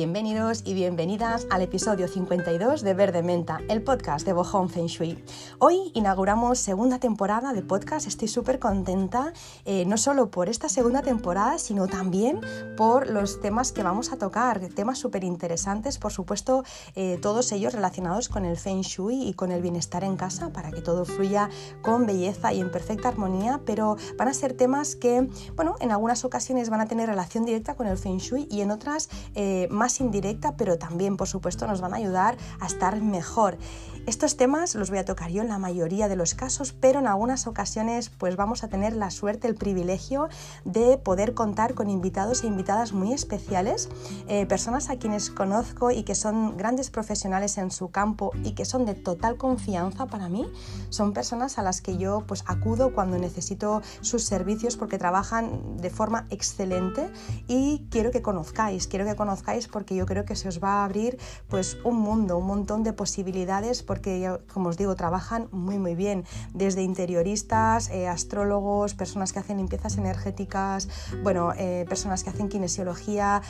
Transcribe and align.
bienvenidos 0.00 0.62
y 0.64 0.72
bienvenidas 0.72 1.46
al 1.50 1.60
episodio 1.60 2.08
52 2.08 2.80
de 2.80 2.94
Verde 2.94 3.22
Menta, 3.22 3.60
el 3.68 3.82
podcast 3.82 4.24
de 4.24 4.32
Bohong 4.32 4.70
Feng 4.70 4.86
Shui. 4.86 5.22
Hoy 5.58 5.90
inauguramos 5.92 6.58
segunda 6.58 6.98
temporada 6.98 7.52
de 7.52 7.60
podcast, 7.60 8.06
estoy 8.06 8.28
súper 8.28 8.58
contenta, 8.58 9.34
eh, 9.66 9.84
no 9.84 9.98
solo 9.98 10.30
por 10.30 10.48
esta 10.48 10.70
segunda 10.70 11.02
temporada, 11.02 11.58
sino 11.58 11.86
también 11.86 12.40
por 12.78 13.10
los 13.10 13.42
temas 13.42 13.72
que 13.72 13.82
vamos 13.82 14.10
a 14.10 14.16
tocar, 14.16 14.60
temas 14.74 14.96
súper 14.96 15.22
interesantes, 15.22 15.98
por 15.98 16.12
supuesto, 16.12 16.64
eh, 16.94 17.18
todos 17.20 17.52
ellos 17.52 17.74
relacionados 17.74 18.30
con 18.30 18.46
el 18.46 18.56
Feng 18.56 18.80
Shui 18.80 19.28
y 19.28 19.34
con 19.34 19.52
el 19.52 19.60
bienestar 19.60 20.02
en 20.02 20.16
casa, 20.16 20.50
para 20.50 20.70
que 20.70 20.80
todo 20.80 21.04
fluya 21.04 21.50
con 21.82 22.06
belleza 22.06 22.54
y 22.54 22.60
en 22.60 22.72
perfecta 22.72 23.08
armonía, 23.08 23.60
pero 23.66 23.98
van 24.16 24.28
a 24.28 24.32
ser 24.32 24.54
temas 24.54 24.96
que, 24.96 25.28
bueno, 25.56 25.76
en 25.80 25.92
algunas 25.92 26.24
ocasiones 26.24 26.70
van 26.70 26.80
a 26.80 26.86
tener 26.86 27.06
relación 27.06 27.44
directa 27.44 27.74
con 27.74 27.86
el 27.86 27.98
Feng 27.98 28.16
Shui 28.16 28.48
y 28.50 28.62
en 28.62 28.70
otras 28.70 29.10
eh, 29.34 29.68
más 29.70 29.89
indirecta, 29.98 30.54
pero 30.56 30.78
también, 30.78 31.16
por 31.16 31.26
supuesto, 31.26 31.66
nos 31.66 31.80
van 31.80 31.94
a 31.94 31.96
ayudar 31.96 32.36
a 32.60 32.66
estar 32.66 33.00
mejor. 33.00 33.58
Estos 34.06 34.36
temas 34.36 34.74
los 34.74 34.88
voy 34.88 34.98
a 34.98 35.04
tocar 35.04 35.30
yo 35.30 35.42
en 35.42 35.48
la 35.48 35.58
mayoría 35.58 36.08
de 36.08 36.16
los 36.16 36.34
casos, 36.34 36.72
pero 36.72 37.00
en 37.00 37.06
algunas 37.06 37.46
ocasiones 37.46 38.08
pues 38.08 38.34
vamos 38.34 38.64
a 38.64 38.68
tener 38.68 38.96
la 38.96 39.10
suerte, 39.10 39.46
el 39.46 39.54
privilegio 39.54 40.28
de 40.64 40.96
poder 40.96 41.34
contar 41.34 41.74
con 41.74 41.90
invitados 41.90 42.42
e 42.42 42.46
invitadas 42.46 42.92
muy 42.92 43.12
especiales, 43.12 43.88
eh, 44.26 44.46
personas 44.46 44.88
a 44.88 44.96
quienes 44.96 45.30
conozco 45.30 45.90
y 45.90 46.02
que 46.02 46.14
son 46.14 46.56
grandes 46.56 46.90
profesionales 46.90 47.58
en 47.58 47.70
su 47.70 47.90
campo 47.90 48.32
y 48.42 48.52
que 48.52 48.64
son 48.64 48.86
de 48.86 48.94
total 48.94 49.36
confianza 49.36 50.06
para 50.06 50.28
mí. 50.28 50.50
Son 50.88 51.12
personas 51.12 51.58
a 51.58 51.62
las 51.62 51.82
que 51.82 51.98
yo 51.98 52.24
pues 52.26 52.42
acudo 52.46 52.94
cuando 52.94 53.18
necesito 53.18 53.82
sus 54.00 54.24
servicios 54.24 54.76
porque 54.76 54.98
trabajan 54.98 55.76
de 55.76 55.90
forma 55.90 56.26
excelente 56.30 57.12
y 57.48 57.86
quiero 57.90 58.10
que 58.10 58.22
conozcáis, 58.22 58.86
quiero 58.86 59.04
que 59.04 59.14
conozcáis 59.14 59.68
porque 59.68 59.94
yo 59.94 60.06
creo 60.06 60.24
que 60.24 60.36
se 60.36 60.48
os 60.48 60.62
va 60.62 60.80
a 60.80 60.84
abrir 60.84 61.18
pues 61.48 61.76
un 61.84 61.96
mundo, 61.96 62.38
un 62.38 62.46
montón 62.46 62.82
de 62.82 62.92
posibilidades 62.92 63.82
porque, 63.90 64.32
como 64.54 64.68
os 64.68 64.76
digo, 64.76 64.94
trabajan 64.94 65.48
muy, 65.50 65.80
muy 65.80 65.96
bien, 65.96 66.24
desde 66.54 66.80
interioristas, 66.80 67.90
eh, 67.90 68.06
astrólogos, 68.06 68.94
personas 68.94 69.32
que 69.32 69.40
hacen 69.40 69.56
limpiezas 69.56 69.98
energéticas, 69.98 70.88
bueno, 71.24 71.52
eh, 71.58 71.86
personas 71.88 72.22
que 72.22 72.30
hacen 72.30 72.48
kinesiología, 72.48 73.42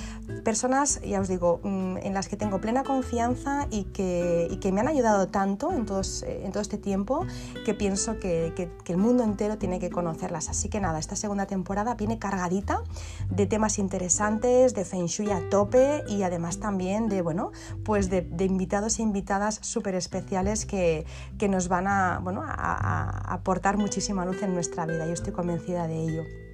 personas, 0.42 1.02
ya 1.02 1.20
os 1.20 1.28
digo, 1.28 1.60
mm, 1.62 1.98
en 1.98 2.14
las 2.14 2.28
que 2.28 2.38
tengo 2.38 2.58
plena 2.58 2.84
confianza 2.84 3.66
y 3.70 3.84
que, 3.92 4.56
que 4.62 4.72
me 4.72 4.80
han 4.80 4.88
ayudado 4.88 5.28
tanto 5.28 5.72
en, 5.72 5.84
todos, 5.84 6.22
eh, 6.22 6.48
todo 6.50 6.62
este 6.62 6.78
tiempo 6.78 7.27
que 7.66 7.75
pienso 7.75 8.19
que, 8.19 8.54
que, 8.56 8.70
el 8.91 8.97
mundo 8.97 9.22
entero 9.22 9.58
tiene 9.58 9.78
que 9.78 9.91
conocerlas. 9.91 10.48
Así 10.48 10.70
que 10.70 10.80
nada, 10.80 10.98
esta 10.98 11.16
segunda 11.16 11.47
temporada 11.47 11.97
viene 11.97 12.19
cargadita 12.19 12.82
de 13.28 13.47
temas 13.47 13.78
interesantes, 13.78 14.72
de 14.75 14.86
Feng 14.86 15.06
Shui 15.06 15.30
a 15.30 15.48
tope 15.50 16.02
y 16.08 16.22
además 16.22 16.60
también 16.60 17.10
de, 17.10 17.20
bueno, 17.20 17.52
pues 17.84 18.08
de, 18.08 18.22
de 18.22 18.47
invitados 18.47 18.98
e 18.98 19.02
invitadas 19.02 19.58
súper 19.60 19.94
especiales 19.94 20.29
que, 20.66 21.06
que 21.38 21.48
nos 21.48 21.68
van 21.68 21.86
a, 21.86 22.20
bueno, 22.22 22.42
a, 22.42 22.52
a 22.54 23.34
aportar 23.34 23.76
muchísima 23.76 24.24
luz 24.24 24.42
en 24.42 24.54
nuestra 24.54 24.86
vida. 24.86 25.06
Yo 25.06 25.12
estoy 25.12 25.32
convencida 25.32 25.86
de 25.86 25.98
ello. 26.02 26.49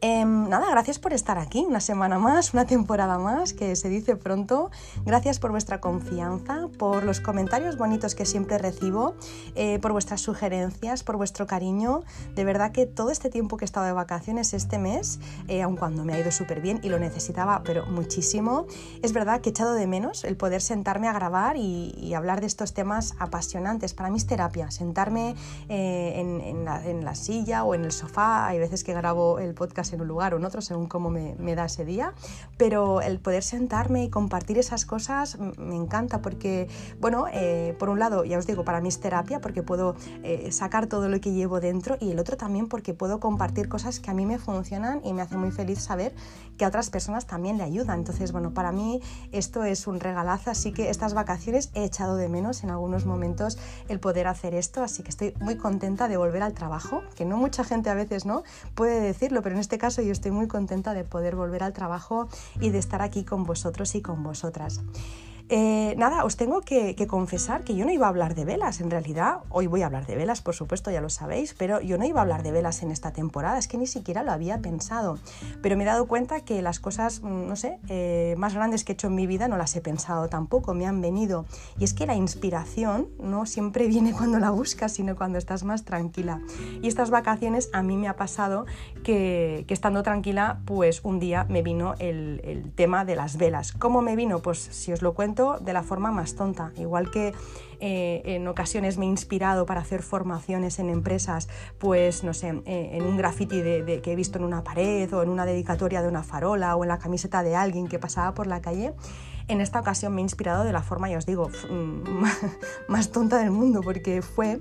Em, 0.00 0.48
nada, 0.48 0.70
gracias 0.70 0.98
por 0.98 1.12
estar 1.12 1.38
aquí, 1.38 1.64
una 1.66 1.80
semana 1.80 2.18
más, 2.18 2.52
una 2.52 2.66
temporada 2.66 3.18
más, 3.18 3.52
que 3.52 3.76
se 3.76 3.88
dice 3.88 4.16
pronto. 4.16 4.70
Gracias 5.04 5.38
por 5.38 5.50
vuestra 5.50 5.80
confianza, 5.80 6.68
por 6.78 7.04
los 7.04 7.20
comentarios 7.20 7.76
bonitos 7.76 8.14
que 8.14 8.26
siempre 8.26 8.58
recibo, 8.58 9.14
eh, 9.54 9.78
por 9.78 9.92
vuestras 9.92 10.20
sugerencias, 10.20 11.04
por 11.04 11.16
vuestro 11.16 11.46
cariño. 11.46 12.02
De 12.34 12.44
verdad 12.44 12.72
que 12.72 12.86
todo 12.86 13.10
este 13.10 13.30
tiempo 13.30 13.56
que 13.56 13.64
he 13.64 13.66
estado 13.66 13.86
de 13.86 13.92
vacaciones 13.92 14.54
este 14.54 14.78
mes, 14.78 15.20
eh, 15.48 15.62
aun 15.62 15.76
cuando 15.76 16.04
me 16.04 16.14
ha 16.14 16.20
ido 16.20 16.30
súper 16.30 16.60
bien 16.60 16.80
y 16.82 16.88
lo 16.88 16.98
necesitaba, 16.98 17.62
pero 17.64 17.86
muchísimo, 17.86 18.66
es 19.02 19.12
verdad 19.12 19.40
que 19.40 19.50
he 19.50 19.52
echado 19.52 19.74
de 19.74 19.86
menos 19.86 20.24
el 20.24 20.36
poder 20.36 20.60
sentarme 20.60 21.08
a 21.08 21.12
grabar 21.12 21.56
y, 21.56 22.14
hablar 22.14 22.40
de 22.40 22.46
estos 22.46 22.74
temas 22.74 23.16
apasionantes. 23.18 23.92
Para 23.92 24.08
mí 24.08 24.18
es 24.18 24.26
terapia, 24.26 24.70
sentarme 24.70 25.34
eh, 25.68 26.12
en, 26.16 27.04
la 27.04 27.14
silla 27.16 27.64
o 27.64 27.74
en 27.74 27.84
el 27.84 27.90
sofá. 27.90 28.46
Hay 28.46 28.60
veces 28.60 28.84
que 28.84 28.94
grabo 28.94 29.40
el 29.40 29.52
podcast 29.52 29.83
en 29.92 30.00
un 30.00 30.08
lugar 30.08 30.34
o 30.34 30.36
en 30.38 30.44
otro, 30.44 30.60
según 30.60 30.86
cómo 30.86 31.10
me, 31.10 31.54
da 31.54 31.66
ese 31.66 31.84
día, 31.84 32.14
pero 32.56 33.00
el 33.00 33.20
poder 33.20 33.42
sentarme 33.42 34.04
y 34.04 34.10
compartir 34.10 34.58
esas 34.58 34.86
cosas 34.86 35.38
me 35.58 35.76
encanta 35.76 36.20
porque, 36.22 36.68
bueno, 37.00 37.26
eh, 37.32 37.76
por 37.78 37.88
un 37.90 37.98
lado, 37.98 38.24
ya 38.24 38.38
os 38.38 38.46
digo, 38.46 38.64
para 38.64 38.80
mí 38.80 38.88
es 38.88 39.00
terapia 39.00 39.40
porque 39.40 39.62
puedo 39.62 39.94
eh, 40.22 40.50
sacar 40.50 40.86
todo 40.86 41.08
lo 41.08 41.20
que 41.20 41.32
llevo 41.32 41.60
dentro 41.60 41.96
y 42.00 42.10
el 42.10 42.18
otro 42.18 42.36
también 42.36 42.68
porque 42.68 42.94
puedo 42.94 43.20
compartir 43.20 43.68
cosas 43.68 44.00
que 44.00 44.10
a 44.10 44.14
mí 44.14 44.26
me 44.26 44.38
funcionan 44.38 45.00
y 45.04 45.12
me 45.12 45.22
hace 45.22 45.36
muy 45.36 45.50
feliz 45.50 45.80
saber 45.80 46.14
que 46.56 46.64
a 46.64 46.68
otras 46.68 46.90
personas 46.90 47.26
también 47.26 47.58
le 47.58 47.64
ayudan. 47.64 48.00
Entonces, 48.00 48.32
bueno, 48.32 48.52
para 48.52 48.72
mí 48.72 49.00
esto 49.32 49.64
es 49.64 49.86
un 49.86 50.00
regalazo, 50.00 50.50
así 50.50 50.72
que 50.72 50.90
estas 50.90 51.14
vacaciones 51.14 51.70
he 51.74 51.84
echado 51.84 52.16
de 52.16 52.28
menos 52.28 52.64
en 52.64 52.70
algunos 52.70 53.06
momentos 53.06 53.58
el 53.88 54.00
poder 54.00 54.26
hacer 54.26 54.54
esto, 54.54 54.82
así 54.82 55.02
que 55.02 55.10
estoy 55.10 55.34
muy 55.40 55.56
contenta 55.56 56.08
de 56.08 56.16
volver 56.16 56.42
al 56.42 56.52
trabajo, 56.52 57.02
que 57.16 57.24
no 57.24 57.36
mucha 57.36 57.64
gente 57.64 57.90
a 57.90 57.94
veces 57.94 58.26
no 58.26 58.42
puede 58.74 59.00
decirlo, 59.00 59.42
pero 59.42 59.54
en 59.54 59.60
este 59.60 59.78
caso 59.78 60.02
yo 60.02 60.12
estoy 60.12 60.30
muy 60.30 60.48
contenta 60.48 60.94
de 60.94 61.04
poder 61.04 61.36
volver 61.36 61.62
al 61.62 61.72
trabajo 61.72 62.28
y 62.60 62.70
de 62.70 62.78
estar 62.78 63.02
aquí 63.02 63.24
con 63.24 63.44
vosotros 63.44 63.94
y 63.94 64.02
con 64.02 64.22
vosotras. 64.22 64.80
Eh, 65.50 65.94
nada, 65.98 66.24
os 66.24 66.36
tengo 66.36 66.62
que, 66.62 66.96
confesar 67.06 67.64
que 67.64 67.76
yo 67.76 67.84
no 67.84 67.92
iba 67.92 68.06
a 68.06 68.08
hablar 68.08 68.34
de 68.34 68.46
velas, 68.46 68.80
en 68.80 68.90
realidad. 68.90 69.40
Hoy 69.50 69.66
voy 69.66 69.82
a 69.82 69.86
hablar 69.86 70.06
de 70.06 70.16
velas, 70.16 70.40
por 70.40 70.54
supuesto, 70.54 70.90
ya 70.90 71.02
lo 71.02 71.10
sabéis, 71.10 71.52
pero 71.52 71.82
yo 71.82 71.98
no 71.98 72.06
iba 72.06 72.20
a 72.20 72.22
hablar 72.22 72.42
de 72.42 72.50
velas 72.50 72.82
en 72.82 72.90
esta 72.90 73.12
temporada, 73.12 73.58
es 73.58 73.68
que 73.68 73.76
ni 73.76 73.86
siquiera 73.86 74.22
lo 74.22 74.32
había 74.32 74.60
pensado. 74.60 75.18
Pero 75.60 75.76
me 75.76 75.82
he 75.82 75.86
dado 75.86 76.06
cuenta 76.06 76.40
que 76.40 76.62
las 76.62 76.80
cosas, 76.80 77.20
mm, 77.22 77.46
no 77.46 77.56
sé, 77.56 77.78
eh, 77.88 78.34
más 78.38 78.54
grandes 78.54 78.84
que 78.84 78.92
he 78.92 78.94
hecho 78.94 79.08
en 79.08 79.16
mi 79.16 79.26
vida 79.26 79.46
no 79.46 79.58
las 79.58 79.76
he 79.76 79.82
pensado 79.82 80.28
tampoco, 80.28 80.72
me 80.72 80.86
han 80.86 81.02
venido. 81.02 81.44
Y 81.78 81.84
es 81.84 81.92
que 81.92 82.06
la 82.06 82.14
inspiración 82.14 83.08
no 83.20 83.44
siempre 83.44 83.86
viene 83.88 84.14
cuando 84.14 84.38
la 84.38 84.50
buscas, 84.50 84.92
sino 84.92 85.14
cuando 85.14 85.36
estás 85.36 85.62
más 85.62 85.84
tranquila. 85.84 86.40
Y 86.80 86.88
estas 86.88 87.10
vacaciones 87.10 87.68
a 87.74 87.82
mí 87.82 87.98
me 87.98 88.08
ha 88.08 88.16
pasado 88.16 88.64
que, 89.02 89.66
estando 89.68 90.02
tranquila, 90.04 90.60
pues 90.64 91.00
un 91.04 91.18
día 91.18 91.44
me 91.50 91.60
vino 91.60 91.94
el, 91.98 92.40
el 92.44 92.72
tema 92.72 93.04
de 93.04 93.16
las 93.16 93.36
velas. 93.36 93.72
¿Cómo 93.72 94.00
me 94.00 94.16
vino? 94.16 94.38
Pues 94.38 94.58
si 94.58 94.92
os 94.92 95.02
lo 95.02 95.14
cuento, 95.14 95.33
de 95.34 95.72
la 95.72 95.82
forma 95.82 96.10
más 96.10 96.34
tonta, 96.34 96.72
igual 96.76 97.10
que 97.10 97.34
eh, 97.80 98.22
en 98.24 98.48
ocasiones 98.48 98.98
me 98.98 99.04
he 99.04 99.08
inspirado 99.08 99.66
para 99.66 99.80
hacer 99.80 100.02
formaciones 100.02 100.78
en 100.78 100.88
empresas, 100.88 101.48
pues 101.78 102.24
no 102.24 102.32
sé, 102.32 102.62
eh, 102.64 102.90
en 102.92 103.04
un 103.04 103.16
graffiti 103.16 103.60
de, 103.60 104.00
que 104.02 104.12
he 104.12 104.16
visto 104.16 104.38
en 104.38 104.44
una 104.44 104.64
pared 104.64 105.12
o 105.12 105.22
en 105.22 105.28
una 105.28 105.44
dedicatoria 105.44 106.00
de 106.00 106.08
una 106.08 106.22
farola 106.22 106.76
o 106.76 106.84
en 106.84 106.88
la 106.88 106.98
camiseta 106.98 107.42
de 107.42 107.56
alguien 107.56 107.86
que 107.86 107.98
pasaba 107.98 108.32
por 108.34 108.46
la 108.46 108.60
calle. 108.62 108.94
En 109.48 109.60
esta 109.60 109.80
ocasión 109.80 110.14
me 110.14 110.22
he 110.22 110.24
inspirado 110.24 110.64
de 110.64 110.72
la 110.72 110.82
forma, 110.82 111.10
ya 111.10 111.18
os 111.18 111.26
digo, 111.26 111.50
más 112.88 113.10
tonta 113.10 113.38
del 113.38 113.50
mundo, 113.50 113.82
porque 113.82 114.22
fue 114.22 114.60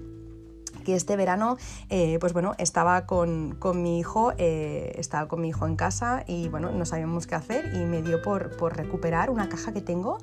que 0.83 0.95
este 0.95 1.15
verano 1.15 1.55
eh, 1.89 2.17
pues 2.19 2.33
bueno, 2.33 2.55
estaba 2.57 3.05
con, 3.05 3.57
mi 3.75 3.99
hijo, 3.99 4.33
estaba 4.37 5.29
con 5.29 5.39
mi 5.39 5.47
hijo 5.47 5.65
en 5.65 5.77
casa 5.77 6.25
y 6.27 6.49
bueno, 6.49 6.71
no 6.71 6.83
sabíamos 6.83 7.25
qué 7.25 7.35
hacer 7.35 7.73
y 7.73 7.85
me 7.85 8.01
dio 8.01 8.21
por, 8.21 8.57
por 8.57 8.75
recuperar 8.75 9.29
una 9.29 9.47
caja 9.47 9.71
que 9.71 9.79
tengo 9.79 10.17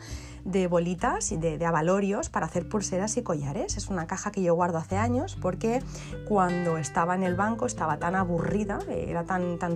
de 0.44 0.66
bolitas 0.66 1.32
y 1.32 1.36
de, 1.36 1.64
avalorios 1.64 2.30
para 2.30 2.46
hacer 2.46 2.68
pulseras 2.68 3.16
y 3.16 3.22
collares. 3.22 3.76
Es 3.76 3.88
una 3.88 4.06
caja 4.06 4.30
que 4.32 4.42
yo 4.42 4.54
guardo 4.54 4.78
hace 4.78 4.96
años 4.96 5.36
porque 5.40 5.82
cuando 6.26 6.78
estaba 6.78 7.14
en 7.14 7.22
el 7.22 7.34
banco 7.34 7.66
estaba 7.66 7.98
tan 7.98 8.14
aburrida, 8.14 8.78
era 8.88 9.24
tan, 9.24 9.58
tan, 9.58 9.74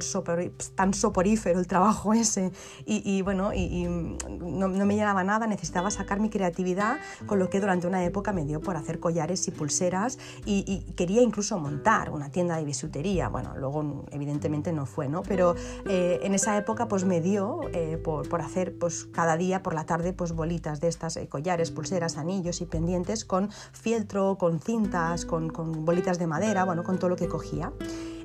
tan 0.75 0.95
soporífero 0.95 1.59
el 1.59 1.67
trabajo 1.67 2.15
ese 2.15 2.53
y, 2.85 3.23
bueno, 3.23 3.53
y, 3.53 3.85
no, 3.85 4.69
me 4.69 4.97
llenaba 4.97 5.25
nada, 5.25 5.47
necesitaba 5.47 5.91
sacar 5.91 6.21
mi 6.21 6.31
creatividad, 6.31 6.99
con 7.27 7.39
lo 7.39 7.51
que 7.51 7.61
durante 7.61 7.87
una 7.87 8.05
época 8.05 8.33
me 8.33 8.45
dio 8.45 8.61
por 8.61 8.77
hacer 8.77 9.01
collares 9.01 9.47
y 9.49 9.51
pulseras 9.51 10.19
y, 10.45 10.85
quería 10.97 11.23
incluso 11.23 11.59
montar 11.59 12.11
una 12.11 12.31
tienda 12.31 12.57
de 12.57 12.65
bisutería. 12.65 13.29
Bueno, 13.29 13.55
luego 13.57 14.05
evidentemente 14.11 14.73
no 14.73 14.87
fue, 14.87 15.09
¿no? 15.09 15.23
Pero 15.23 15.55
eh, 15.89 16.21
en 16.23 16.35
esa 16.35 16.57
época 16.57 16.89
pues 16.89 17.05
me 17.05 17.21
dio 17.21 17.61
eh, 17.73 17.97
por, 17.97 18.29
por, 18.29 18.41
hacer 18.41 18.79
pues 18.79 19.07
cada 19.07 19.37
día 19.37 19.63
por 19.63 19.75
la 19.75 19.85
tarde 19.87 20.13
pues 20.13 20.33
bolitas 20.33 20.54
de 20.63 20.89
estas, 20.89 21.17
eh, 21.17 21.29
collares, 21.29 21.71
pulseras, 21.71 22.17
anillos 22.17 22.61
y 22.61 22.67
pendientes 22.67 23.25
con 23.25 23.51
fieltro, 23.73 24.37
con 24.39 24.61
cintas, 24.61 25.25
con, 25.25 25.51
con 25.51 25.85
bolitas 25.85 26.19
de 26.19 26.27
madera, 26.27 26.65
bueno, 26.65 26.85
con 26.85 26.99
todo 26.99 27.11
lo 27.11 27.17
que 27.17 27.29
cogía. 27.29 27.73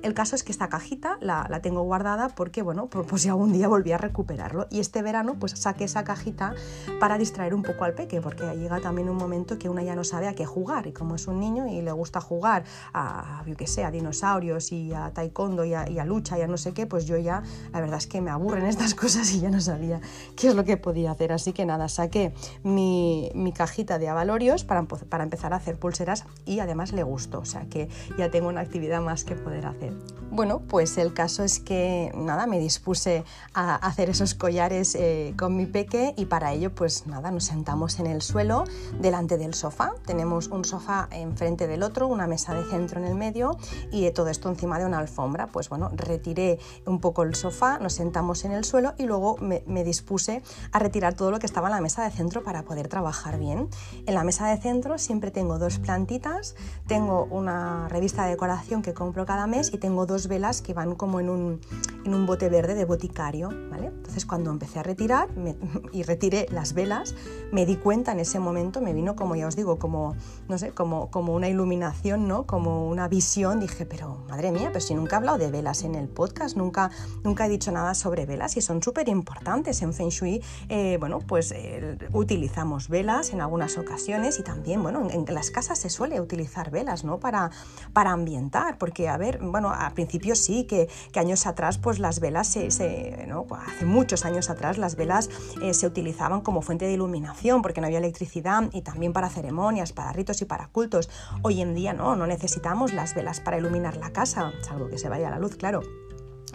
El 0.01 0.13
caso 0.13 0.35
es 0.35 0.43
que 0.43 0.51
esta 0.51 0.69
cajita 0.69 1.17
la, 1.19 1.47
tengo 1.61 1.83
guardada 1.83 2.29
porque, 2.29 2.61
bueno, 2.61 2.87
por, 2.87 3.19
si 3.19 3.27
algún 3.27 3.51
día 3.51 3.67
volví 3.67 3.91
a 3.91 3.97
recuperarlo. 3.97 4.67
Y 4.69 4.79
este 4.79 5.01
verano, 5.01 5.35
pues 5.37 5.51
saqué 5.51 5.83
esa 5.83 6.05
cajita 6.05 6.55
para 6.99 7.17
distraer 7.17 7.53
un 7.53 7.63
poco 7.63 7.83
al 7.83 7.93
peque, 7.93 8.21
porque 8.21 8.43
llega 8.55 8.79
también 8.79 9.09
un 9.09 9.17
momento 9.17 9.59
que 9.59 9.67
una 9.67 9.83
ya 9.83 9.95
no 9.95 10.05
sabe 10.05 10.27
a 10.27 10.35
qué 10.35 10.45
jugar. 10.45 10.87
Y 10.87 10.93
como 10.93 11.15
es 11.15 11.27
un 11.27 11.39
niño 11.39 11.67
y 11.67 11.81
le 11.81 11.91
gusta 11.91 12.21
jugar 12.21 12.63
a, 12.93 13.43
yo 13.45 13.57
qué 13.57 13.67
sé, 13.67 13.83
a 13.83 13.91
dinosaurios 13.91 14.71
y 14.71 14.93
a 14.93 15.11
taekwondo 15.11 15.65
y 15.65 15.73
a, 15.73 16.05
lucha 16.05 16.39
y 16.39 16.43
a 16.43 16.47
no 16.47 16.57
sé 16.57 16.73
qué, 16.73 16.87
pues 16.87 17.05
yo 17.05 17.17
ya, 17.17 17.43
la 17.73 17.81
verdad 17.81 17.97
es 17.97 18.07
que 18.07 18.21
me 18.21 18.31
aburren 18.31 18.65
estas 18.65 18.95
cosas 18.95 19.31
y 19.33 19.41
ya 19.41 19.49
no 19.49 19.59
sabía 19.59 19.99
qué 20.37 20.47
es 20.47 20.55
lo 20.55 20.63
que 20.63 20.77
podía 20.77 21.11
hacer. 21.11 21.33
Así 21.33 21.51
que 21.51 21.65
nada, 21.65 21.89
saqué 21.89 22.33
mi, 22.63 23.31
cajita 23.55 23.99
de 23.99 24.07
avalorios 24.07 24.63
para, 24.63 24.83
para 24.83 25.23
empezar 25.23 25.51
a 25.53 25.57
hacer 25.57 25.77
pulseras 25.77 26.23
y 26.45 26.59
además 26.59 26.93
le 26.93 27.03
gustó. 27.03 27.39
O 27.39 27.45
sea 27.45 27.65
que 27.65 27.89
ya 28.17 28.31
tengo 28.31 28.47
una 28.47 28.61
actividad 28.61 29.01
más 29.01 29.25
que 29.25 29.35
poder 29.35 29.65
hacer. 29.65 29.88
Eh, 29.89 30.19
bueno, 30.31 30.59
pues 30.59 30.97
el 30.99 31.13
caso 31.13 31.43
es 31.43 31.59
que 31.59 32.11
nada, 32.15 32.45
me 32.45 32.59
dispuse 32.59 33.23
a 33.55 33.75
hacer 33.75 34.11
esos 34.11 34.35
collares 34.35 34.93
eh, 34.93 35.33
con 35.35 35.57
mi 35.57 35.65
peque 35.65 36.13
y 36.17 36.25
para 36.25 36.53
ello 36.53 36.73
pues 36.73 37.07
nada, 37.07 37.31
nos 37.31 37.45
sentamos 37.45 37.99
en 37.99 38.05
el 38.05 38.21
suelo 38.21 38.65
delante 38.99 39.39
del 39.39 39.55
sofá. 39.55 39.95
Tenemos 40.05 40.47
un 40.49 40.65
sofá 40.65 41.09
enfrente 41.11 41.65
del 41.65 41.81
otro, 41.81 42.07
una 42.07 42.27
mesa 42.27 42.53
de 42.53 42.63
centro 42.69 42.99
en 42.99 43.07
el 43.07 43.15
medio 43.15 43.57
y 43.91 44.09
todo 44.11 44.27
esto 44.27 44.49
encima 44.49 44.77
de 44.77 44.85
una 44.85 44.99
alfombra. 44.99 45.47
Pues 45.47 45.67
bueno, 45.67 45.89
retiré 45.95 46.59
un 46.85 46.99
poco 46.99 47.23
el 47.23 47.33
sofá, 47.33 47.79
nos 47.79 47.93
sentamos 47.93 48.45
en 48.45 48.51
el 48.51 48.65
suelo 48.65 48.93
y 48.99 49.07
luego 49.07 49.37
me, 49.37 49.63
me 49.65 49.83
dispuse 49.83 50.43
a 50.71 50.77
retirar 50.77 51.15
todo 51.15 51.31
lo 51.31 51.39
que 51.39 51.47
estaba 51.47 51.69
en 51.69 51.73
la 51.73 51.81
mesa 51.81 52.03
de 52.03 52.11
centro 52.11 52.43
para 52.43 52.61
poder 52.63 52.87
trabajar 52.87 53.39
bien. 53.39 53.67
En 54.05 54.13
la 54.13 54.23
mesa 54.23 54.47
de 54.47 54.61
centro 54.61 54.99
siempre 54.99 55.31
tengo 55.31 55.57
dos 55.57 55.79
plantitas, 55.79 56.55
tengo 56.85 57.25
una 57.31 57.89
revista 57.89 58.25
de 58.25 58.29
decoración 58.29 58.83
que 58.83 58.93
compro 58.93 59.25
cada 59.25 59.47
mes 59.47 59.73
y 59.73 59.78
tengo 59.79 60.05
dos 60.05 60.27
velas 60.27 60.61
que 60.61 60.73
van 60.73 60.95
como 60.95 61.19
en 61.19 61.29
un, 61.29 61.59
en 62.05 62.13
un 62.13 62.25
bote 62.25 62.49
verde 62.49 62.75
de 62.75 62.85
boticario, 62.85 63.49
¿vale? 63.69 63.87
Entonces 63.87 64.25
cuando 64.25 64.51
empecé 64.51 64.79
a 64.79 64.83
retirar 64.83 65.29
y 65.91 66.03
retiré 66.03 66.47
las 66.51 66.73
velas, 66.73 67.15
me 67.51 67.65
di 67.65 67.77
cuenta 67.77 68.11
en 68.11 68.19
ese 68.19 68.39
momento, 68.39 68.81
me 68.81 68.93
vino 68.93 69.15
como 69.15 69.35
ya 69.35 69.47
os 69.47 69.55
digo, 69.55 69.79
como, 69.79 70.15
no 70.47 70.57
sé, 70.57 70.71
como, 70.71 71.09
como 71.09 71.33
una 71.33 71.49
iluminación, 71.49 72.27
¿no? 72.27 72.45
Como 72.45 72.87
una 72.87 73.07
visión, 73.07 73.59
dije, 73.59 73.85
pero 73.85 74.23
madre 74.29 74.51
mía, 74.51 74.69
pero 74.71 74.81
si 74.81 74.93
nunca 74.93 75.15
he 75.15 75.17
hablado 75.17 75.37
de 75.37 75.51
velas 75.51 75.83
en 75.83 75.95
el 75.95 76.07
podcast, 76.07 76.57
nunca, 76.57 76.91
nunca 77.23 77.45
he 77.45 77.49
dicho 77.49 77.71
nada 77.71 77.95
sobre 77.95 78.25
velas 78.25 78.57
y 78.57 78.61
son 78.61 78.83
súper 78.83 79.09
importantes 79.09 79.81
en 79.81 79.93
Feng 79.93 80.09
Shui, 80.09 80.43
eh, 80.69 80.97
bueno, 80.99 81.19
pues 81.19 81.51
eh, 81.51 81.97
utilizamos 82.13 82.89
velas 82.89 83.33
en 83.33 83.41
algunas 83.41 83.77
ocasiones 83.77 84.39
y 84.39 84.43
también, 84.43 84.81
bueno, 84.83 85.07
en, 85.09 85.25
las 85.29 85.51
casas 85.51 85.79
se 85.79 85.89
suele 85.89 86.19
utilizar 86.19 86.71
velas, 86.71 87.03
¿no? 87.03 87.19
Para, 87.19 87.51
para 87.93 88.11
ambientar, 88.11 88.77
porque, 88.77 89.07
a 89.09 89.17
ver, 89.17 89.39
bueno, 89.41 89.68
a 89.73 89.89
principio 89.91 90.35
sí, 90.35 90.65
que, 90.65 90.87
años 91.19 91.45
atrás 91.47 91.77
pues 91.77 91.99
las 91.99 92.21
velas, 92.21 92.47
se, 92.47 93.25
¿no? 93.27 93.43
Pues, 93.43 93.61
hace 93.67 93.85
muchos 93.85 94.23
años 94.23 94.49
atrás 94.49 94.77
las 94.77 94.95
velas 94.95 95.29
eh, 95.61 95.73
se 95.73 95.85
utilizaban 95.85 96.39
como 96.41 96.61
fuente 96.61 96.85
de 96.85 96.93
iluminación 96.93 97.61
porque 97.61 97.81
no 97.81 97.87
había 97.87 97.99
electricidad 97.99 98.69
y 98.71 98.81
también 98.81 99.11
para 99.11 99.29
ceremonias, 99.29 99.91
para 99.91 100.13
ritos 100.13 100.41
y 100.41 100.45
para 100.45 100.67
cultos. 100.67 101.09
Hoy 101.41 101.61
en 101.61 101.75
día 101.75 101.93
no, 101.93 102.15
no 102.15 102.25
necesitamos 102.25 102.93
las 102.93 103.15
velas 103.15 103.41
para 103.41 103.57
iluminar 103.57 103.97
la 103.97 104.11
casa, 104.11 104.53
salvo 104.61 104.87
que 104.89 104.97
se 104.97 105.09
vaya 105.09 105.29
la 105.29 105.39
luz, 105.39 105.57
claro 105.57 105.81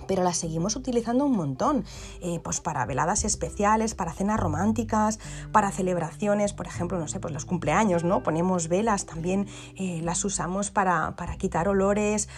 pero 0.07 0.23
las 0.23 0.37
seguimos 0.37 0.77
utilizando 0.77 1.25
un 1.25 1.37
montón, 1.37 1.85
eh, 2.21 2.41
pues 2.43 2.61
para 2.61 2.87
veladas 2.87 3.25
especiales, 3.25 3.95
para 3.95 4.13
cenas 4.13 4.39
románticas, 4.39 5.19
para 5.53 5.71
celebraciones, 5.71 6.53
por 6.53 6.67
ejemplo, 6.67 6.99
no 6.99 7.09
sé, 7.09 7.21
pues 7.21 7.33
los 7.33 7.45
cumpleaños, 7.45 8.05
¿no? 8.05 8.23
Ponemos 8.23 8.69
velas, 8.69 9.07
también 9.07 9.47
eh, 9.77 10.01
las 10.03 10.25
usamos 10.25 10.71
para, 10.71 11.17
para 11.17 11.37
quitar 11.37 11.69
olores, 11.69 12.29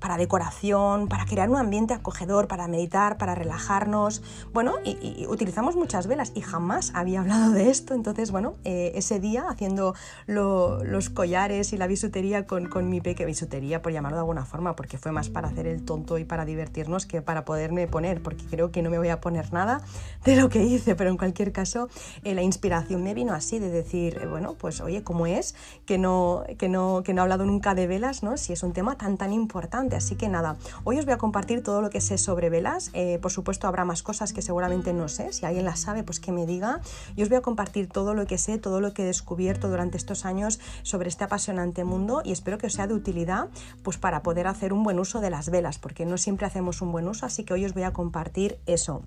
para 0.00 0.16
decoración, 0.16 1.08
para 1.08 1.24
crear 1.24 1.50
un 1.50 1.56
ambiente 1.56 1.94
acogedor, 1.94 2.48
para 2.48 2.68
meditar, 2.68 3.18
para 3.18 3.34
relajarnos. 3.34 4.22
Bueno, 4.52 4.74
y, 4.84 5.26
utilizamos 5.28 5.76
muchas 5.76 6.06
velas 6.06 6.32
y 6.34 6.40
jamás 6.42 6.92
había 6.94 7.20
hablado 7.20 7.52
de 7.52 7.70
esto. 7.70 7.94
Entonces, 7.94 8.30
bueno, 8.30 8.54
eh, 8.64 8.92
ese 8.94 9.20
día 9.20 9.46
haciendo 9.48 9.94
los 10.26 11.10
collares 11.10 11.72
y 11.72 11.76
la 11.76 11.86
bisutería 11.86 12.46
con, 12.46 12.88
mi 12.88 13.00
peque, 13.00 13.24
bisutería 13.24 13.82
por 13.82 13.92
llamarlo 13.92 14.16
de 14.16 14.20
alguna 14.20 14.44
forma, 14.44 14.76
porque 14.76 14.98
fue 14.98 15.12
más 15.12 15.28
para 15.28 15.48
hacer 15.48 15.66
el 15.66 15.84
tonto 15.84 16.18
y 16.18 16.24
para 16.24 16.44
divertirnos 16.44 17.06
que 17.06 17.22
para 17.22 17.44
poderme 17.44 17.86
poner, 17.86 18.22
porque 18.22 18.44
creo 18.44 18.70
que 18.70 18.82
no 18.82 18.90
me 18.90 18.98
voy 18.98 19.08
a 19.08 19.20
poner 19.20 19.52
nada 19.52 19.80
de 20.24 20.36
lo 20.36 20.48
que 20.48 20.62
hice, 20.62 20.94
pero 20.94 21.10
en 21.10 21.16
cualquier 21.16 21.52
caso 21.52 21.88
eh, 22.22 22.34
la 22.34 22.42
inspiración 22.42 23.02
me 23.02 23.14
vino 23.14 23.32
así, 23.32 23.58
de 23.58 23.70
decir, 23.70 24.18
eh, 24.22 24.26
bueno, 24.26 24.54
pues 24.54 24.80
oye, 24.80 25.02
¿cómo 25.02 25.26
es 25.26 25.54
que 25.84 25.98
no, 25.98 26.44
que, 26.58 26.68
no, 26.68 27.02
que 27.04 27.14
no 27.14 27.22
he 27.22 27.24
hablado 27.24 27.44
nunca 27.44 27.74
de 27.74 27.86
velas, 27.86 28.22
¿no? 28.22 28.36
Si 28.36 28.52
es 28.52 28.62
un 28.62 28.72
tema 28.72 28.96
tan, 28.96 29.16
tan 29.16 29.32
importante 29.32 29.65
Así 29.96 30.16
que 30.16 30.28
nada, 30.28 30.56
hoy 30.84 30.98
os 30.98 31.04
voy 31.04 31.14
a 31.14 31.18
compartir 31.18 31.62
todo 31.62 31.82
lo 31.82 31.90
que 31.90 32.00
sé 32.00 32.18
sobre 32.18 32.50
velas. 32.50 32.90
Eh, 32.92 33.18
por 33.20 33.32
supuesto, 33.32 33.66
habrá 33.66 33.84
más 33.84 34.02
cosas 34.02 34.32
que 34.32 34.42
seguramente 34.42 34.92
no 34.92 35.08
sé. 35.08 35.32
Si 35.32 35.44
alguien 35.44 35.64
las 35.64 35.80
sabe, 35.80 36.02
pues 36.02 36.20
que 36.20 36.32
me 36.32 36.46
diga. 36.46 36.80
Y 37.16 37.22
os 37.22 37.28
voy 37.28 37.38
a 37.38 37.42
compartir 37.42 37.88
todo 37.88 38.14
lo 38.14 38.26
que 38.26 38.38
sé, 38.38 38.58
todo 38.58 38.80
lo 38.80 38.92
que 38.92 39.02
he 39.02 39.06
descubierto 39.06 39.68
durante 39.68 39.96
estos 39.96 40.24
años 40.24 40.60
sobre 40.82 41.08
este 41.08 41.24
apasionante 41.24 41.84
mundo 41.84 42.22
y 42.24 42.32
espero 42.32 42.58
que 42.58 42.66
os 42.66 42.72
sea 42.72 42.86
de 42.86 42.94
utilidad 42.94 43.48
pues 43.82 43.98
para 43.98 44.22
poder 44.22 44.46
hacer 44.46 44.72
un 44.72 44.82
buen 44.82 44.98
uso 44.98 45.20
de 45.20 45.30
las 45.30 45.50
velas, 45.50 45.78
porque 45.78 46.06
no 46.06 46.18
siempre 46.18 46.46
hacemos 46.46 46.82
un 46.82 46.92
buen 46.92 47.08
uso, 47.08 47.26
así 47.26 47.44
que 47.44 47.54
hoy 47.54 47.64
os 47.64 47.74
voy 47.74 47.84
a 47.84 47.92
compartir 47.92 48.58
eso. 48.66 49.02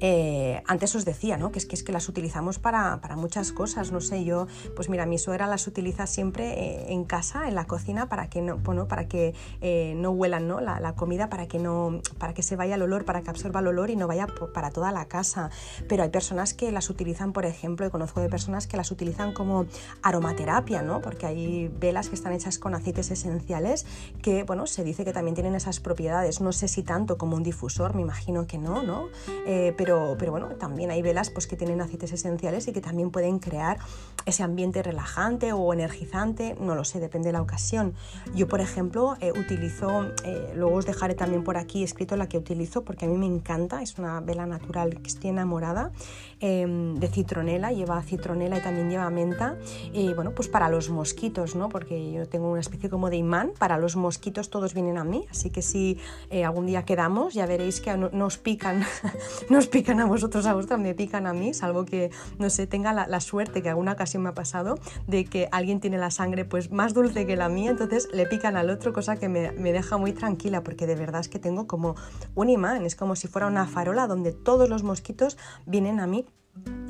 Eh, 0.00 0.62
antes 0.66 0.94
os 0.94 1.04
decía, 1.04 1.36
¿no? 1.36 1.52
Que 1.52 1.58
es 1.58 1.66
que, 1.66 1.74
es 1.74 1.82
que 1.82 1.92
las 1.92 2.08
utilizamos 2.08 2.58
para, 2.58 3.00
muchas 3.16 3.52
cosas, 3.52 3.92
no 3.92 4.00
sé, 4.00 4.24
yo, 4.24 4.46
pues 4.74 4.88
mira, 4.88 5.06
mi 5.06 5.18
suegra 5.18 5.46
las 5.46 5.66
utiliza 5.66 6.06
siempre 6.06 6.52
eh, 6.52 6.92
en 6.92 7.04
casa, 7.04 7.48
en 7.48 7.54
la 7.54 7.66
cocina, 7.66 8.08
para 8.08 8.28
que 8.28 8.42
no, 8.42 8.58
bueno, 8.58 8.88
para 8.88 9.08
que 9.08 9.34
eh, 9.60 9.94
no 9.96 10.10
huelan 10.10 10.46
¿no? 10.48 10.60
La, 10.60 10.94
comida, 10.94 11.28
para 11.28 11.46
que 11.46 11.58
no, 11.58 12.00
para 12.18 12.34
que 12.34 12.42
se 12.42 12.56
vaya 12.56 12.74
el 12.74 12.82
olor, 12.82 13.04
para 13.04 13.22
que 13.22 13.30
absorba 13.30 13.60
el 13.60 13.68
olor 13.68 13.90
y 13.90 13.96
no 13.96 14.06
vaya 14.06 14.26
para 14.54 14.70
toda 14.70 14.92
la 14.92 15.06
casa. 15.06 15.50
Pero 15.88 16.02
hay 16.02 16.10
personas 16.10 16.54
que 16.54 16.72
las 16.72 16.90
utilizan, 16.90 17.32
por 17.32 17.46
ejemplo, 17.46 17.86
y 17.86 17.90
conozco 17.90 18.20
de 18.20 18.28
personas 18.28 18.66
que 18.66 18.76
las 18.76 18.90
utilizan 18.90 19.32
como 19.32 19.66
aromaterapia, 20.02 20.82
¿no? 20.82 21.00
Porque 21.00 21.26
hay 21.26 21.68
velas 21.68 22.08
que 22.08 22.14
están 22.14 22.32
hechas 22.32 22.58
con 22.58 22.74
aceites 22.74 23.10
esenciales 23.10 23.86
que, 24.22 24.44
bueno, 24.44 24.66
se 24.66 24.84
dice 24.84 25.04
que 25.04 25.12
también 25.12 25.34
tienen 25.34 25.54
esas 25.54 25.80
propiedades. 25.80 26.40
No 26.40 26.52
sé 26.52 26.68
si 26.68 26.82
tanto 26.82 27.18
como 27.18 27.36
un 27.36 27.42
difusor, 27.42 27.94
me 27.94 28.02
imagino 28.02 28.46
que 28.46 28.58
no, 28.58 28.82
¿no? 28.82 29.08
Pero, 29.72 30.16
pero 30.18 30.32
bueno, 30.32 30.48
también 30.58 30.90
hay 30.90 31.02
velas 31.02 31.30
pues, 31.30 31.46
que 31.46 31.56
tienen 31.56 31.80
aceites 31.80 32.12
esenciales 32.12 32.68
y 32.68 32.72
que 32.72 32.80
también 32.80 33.10
pueden 33.10 33.38
crear 33.38 33.78
ese 34.24 34.42
ambiente 34.42 34.82
relajante 34.82 35.52
o 35.52 35.72
energizante, 35.72 36.56
no 36.60 36.74
lo 36.74 36.84
sé, 36.84 37.00
depende 37.00 37.28
de 37.28 37.32
la 37.32 37.42
ocasión. 37.42 37.94
Yo, 38.34 38.48
por 38.48 38.60
ejemplo, 38.60 39.16
eh, 39.20 39.32
utilizo, 39.32 40.06
eh, 40.24 40.52
luego 40.54 40.76
os 40.76 40.86
dejaré 40.86 41.14
también 41.14 41.44
por 41.44 41.56
aquí 41.56 41.82
escrito 41.82 42.16
la 42.16 42.28
que 42.28 42.38
utilizo 42.38 42.82
porque 42.82 43.06
a 43.06 43.08
mí 43.08 43.16
me 43.16 43.26
encanta, 43.26 43.82
es 43.82 43.98
una 43.98 44.20
vela 44.20 44.46
natural 44.46 45.00
que 45.00 45.08
estoy 45.08 45.30
enamorada, 45.30 45.92
em, 46.40 46.94
de 46.94 47.08
citronela, 47.08 47.72
lleva 47.72 48.00
citronela 48.02 48.58
y 48.58 48.60
también 48.60 48.90
lleva 48.90 49.08
menta, 49.10 49.56
y 49.92 50.12
bueno, 50.14 50.32
pues 50.32 50.48
para 50.48 50.68
los 50.68 50.90
mosquitos, 50.90 51.56
¿no? 51.56 51.68
Porque 51.68 52.12
yo 52.12 52.28
tengo 52.28 52.50
una 52.50 52.60
especie 52.60 52.90
como 52.90 53.10
de 53.10 53.16
imán, 53.16 53.52
para 53.58 53.78
los 53.78 53.96
mosquitos 53.96 54.50
todos 54.50 54.74
vienen 54.74 54.98
a 54.98 55.04
mí, 55.04 55.26
así 55.30 55.50
que 55.50 55.62
si 55.62 55.98
eh, 56.30 56.44
algún 56.44 56.66
día 56.66 56.84
quedamos, 56.84 57.34
ya 57.34 57.46
veréis 57.46 57.80
que 57.80 57.96
nos 57.96 58.38
pican, 58.38 58.84
nos 59.50 59.66
pican 59.66 60.00
a 60.00 60.06
vosotros, 60.06 60.46
a 60.46 60.54
vosotras, 60.54 60.80
me 60.80 60.94
pican 60.94 61.26
a 61.26 61.32
mí, 61.32 61.54
salvo 61.54 61.84
que, 61.84 62.10
no 62.38 62.50
sé, 62.50 62.66
tenga 62.66 62.92
la, 62.92 63.06
la 63.06 63.20
suerte 63.20 63.62
que 63.62 63.68
alguna 63.68 63.92
ocasión 63.92 64.22
me 64.22 64.28
ha 64.28 64.34
pasado 64.34 64.78
de 65.06 65.24
que 65.24 65.48
alguien 65.52 65.80
tiene 65.80 65.98
la 65.98 66.10
sangre 66.10 66.44
pues 66.44 66.70
más 66.70 66.94
dulce 66.94 67.26
que 67.26 67.36
la 67.36 67.48
mía, 67.48 67.70
entonces 67.70 68.08
le 68.12 68.26
pican 68.26 68.56
al 68.56 68.70
otro, 68.70 68.92
cosa 68.92 69.16
que 69.16 69.28
me, 69.28 69.52
me 69.52 69.72
deja 69.72 69.96
muy 69.96 70.12
tranquila 70.12 70.62
porque 70.62 70.86
de 70.86 70.94
verdad 70.94 71.20
es 71.20 71.28
que 71.28 71.38
tengo 71.38 71.66
como 71.66 71.96
un 72.34 72.50
imán, 72.50 72.84
es 72.84 72.96
como 72.96 73.16
si 73.16 73.28
fuera 73.28 73.46
una 73.46 73.66
farola 73.66 74.06
donde 74.06 74.32
todos 74.32 74.68
los 74.68 74.82
mosquitos 74.82 75.38
vienen 75.64 76.00
a 76.00 76.06
mí 76.06 76.25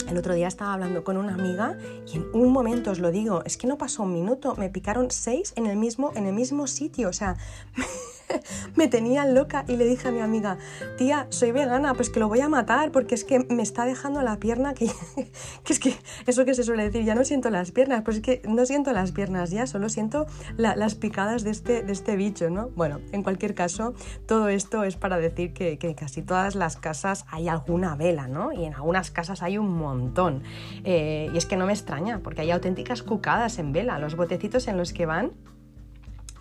el 0.09 0.17
otro 0.19 0.35
día 0.35 0.49
estaba 0.49 0.75
hablando 0.75 1.05
con 1.05 1.17
una 1.17 1.35
amiga 1.35 1.77
y 2.07 2.17
en 2.17 2.27
un 2.33 2.53
momento 2.53 2.91
os 2.91 2.99
lo 2.99 3.11
digo, 3.11 3.43
es 3.45 3.57
que 3.57 3.67
no 3.67 3.77
pasó 3.77 4.05
un 4.05 4.13
minuto, 4.13 4.55
me 4.57 4.71
picaron 4.71 5.11
seis 5.11 5.53
en 5.57 5.67
el 5.67 5.77
mismo, 5.77 6.13
en 6.15 6.27
el 6.27 6.33
mismo 6.33 6.67
sitio, 6.67 7.09
o 7.09 7.13
sea, 7.13 7.37
me 8.77 8.89
tenía 8.89 9.27
loca 9.27 9.65
y 9.69 9.77
le 9.77 9.85
dije 9.85 10.09
a 10.09 10.13
mi 10.13 10.21
amiga, 10.21 10.59
tía, 10.97 11.27
soy 11.31 11.53
vegana, 11.53 11.95
pues 11.95 12.11
que 12.11 12.21
lo 12.21 12.29
voy 12.29 12.41
a 12.41 12.49
matar 12.49 12.93
porque 12.93 13.15
es 13.15 13.25
que 13.25 13.41
me 13.41 13.63
está 13.63 13.85
dejando 13.85 14.23
la 14.23 14.39
pierna, 14.39 14.75
que, 14.75 14.91
es 15.69 15.79
que 15.79 15.95
eso 16.27 16.45
que 16.45 16.55
se 16.55 16.63
suele 16.65 16.85
decir, 16.85 17.05
ya 17.05 17.15
no 17.15 17.25
siento 17.25 17.51
las 17.51 17.73
piernas, 17.73 18.03
pues 18.03 18.19
es 18.19 18.23
que 18.23 18.43
no 18.49 18.65
siento 18.67 18.93
las 18.93 19.13
piernas 19.13 19.51
ya, 19.51 19.67
solo 19.67 19.89
siento 19.89 20.27
las 20.57 20.95
picadas 20.95 21.45
de 21.45 21.51
este, 21.51 21.83
de 21.83 21.93
este 21.93 22.17
bicho, 22.17 22.51
¿no? 22.51 22.71
Bueno, 22.77 23.01
en 23.13 23.23
cualquier 23.23 23.55
caso, 23.55 23.95
todo 24.27 24.49
esto 24.49 24.85
es 24.85 24.97
para 24.97 25.19
decir 25.19 25.53
que, 25.53 25.79
que 25.79 25.95
casi 25.95 26.23
todas 26.23 26.55
las 26.55 26.77
casas 26.77 27.25
hay 27.31 27.49
alguna 27.49 27.97
vela, 27.97 28.29
¿no? 28.29 28.53
Y 28.53 28.65
en 28.65 28.75
algunas 28.75 29.11
casas 29.11 29.43
hay 29.43 29.59
un 29.59 29.73
montón. 29.73 30.43
Eh, 30.85 31.31
y 31.33 31.37
es 31.37 31.47
que 31.47 31.57
no 31.57 31.67
me 31.67 31.73
extraña, 31.73 32.21
porque 32.23 32.43
hay 32.43 32.51
auténticas 32.51 33.03
cucadas 33.03 33.59
en 33.59 33.73
vela, 33.73 33.99
los 33.99 34.17
botecitos 34.17 34.69
en 34.69 34.77
los 34.77 34.93
que 34.93 35.07
van 35.07 35.33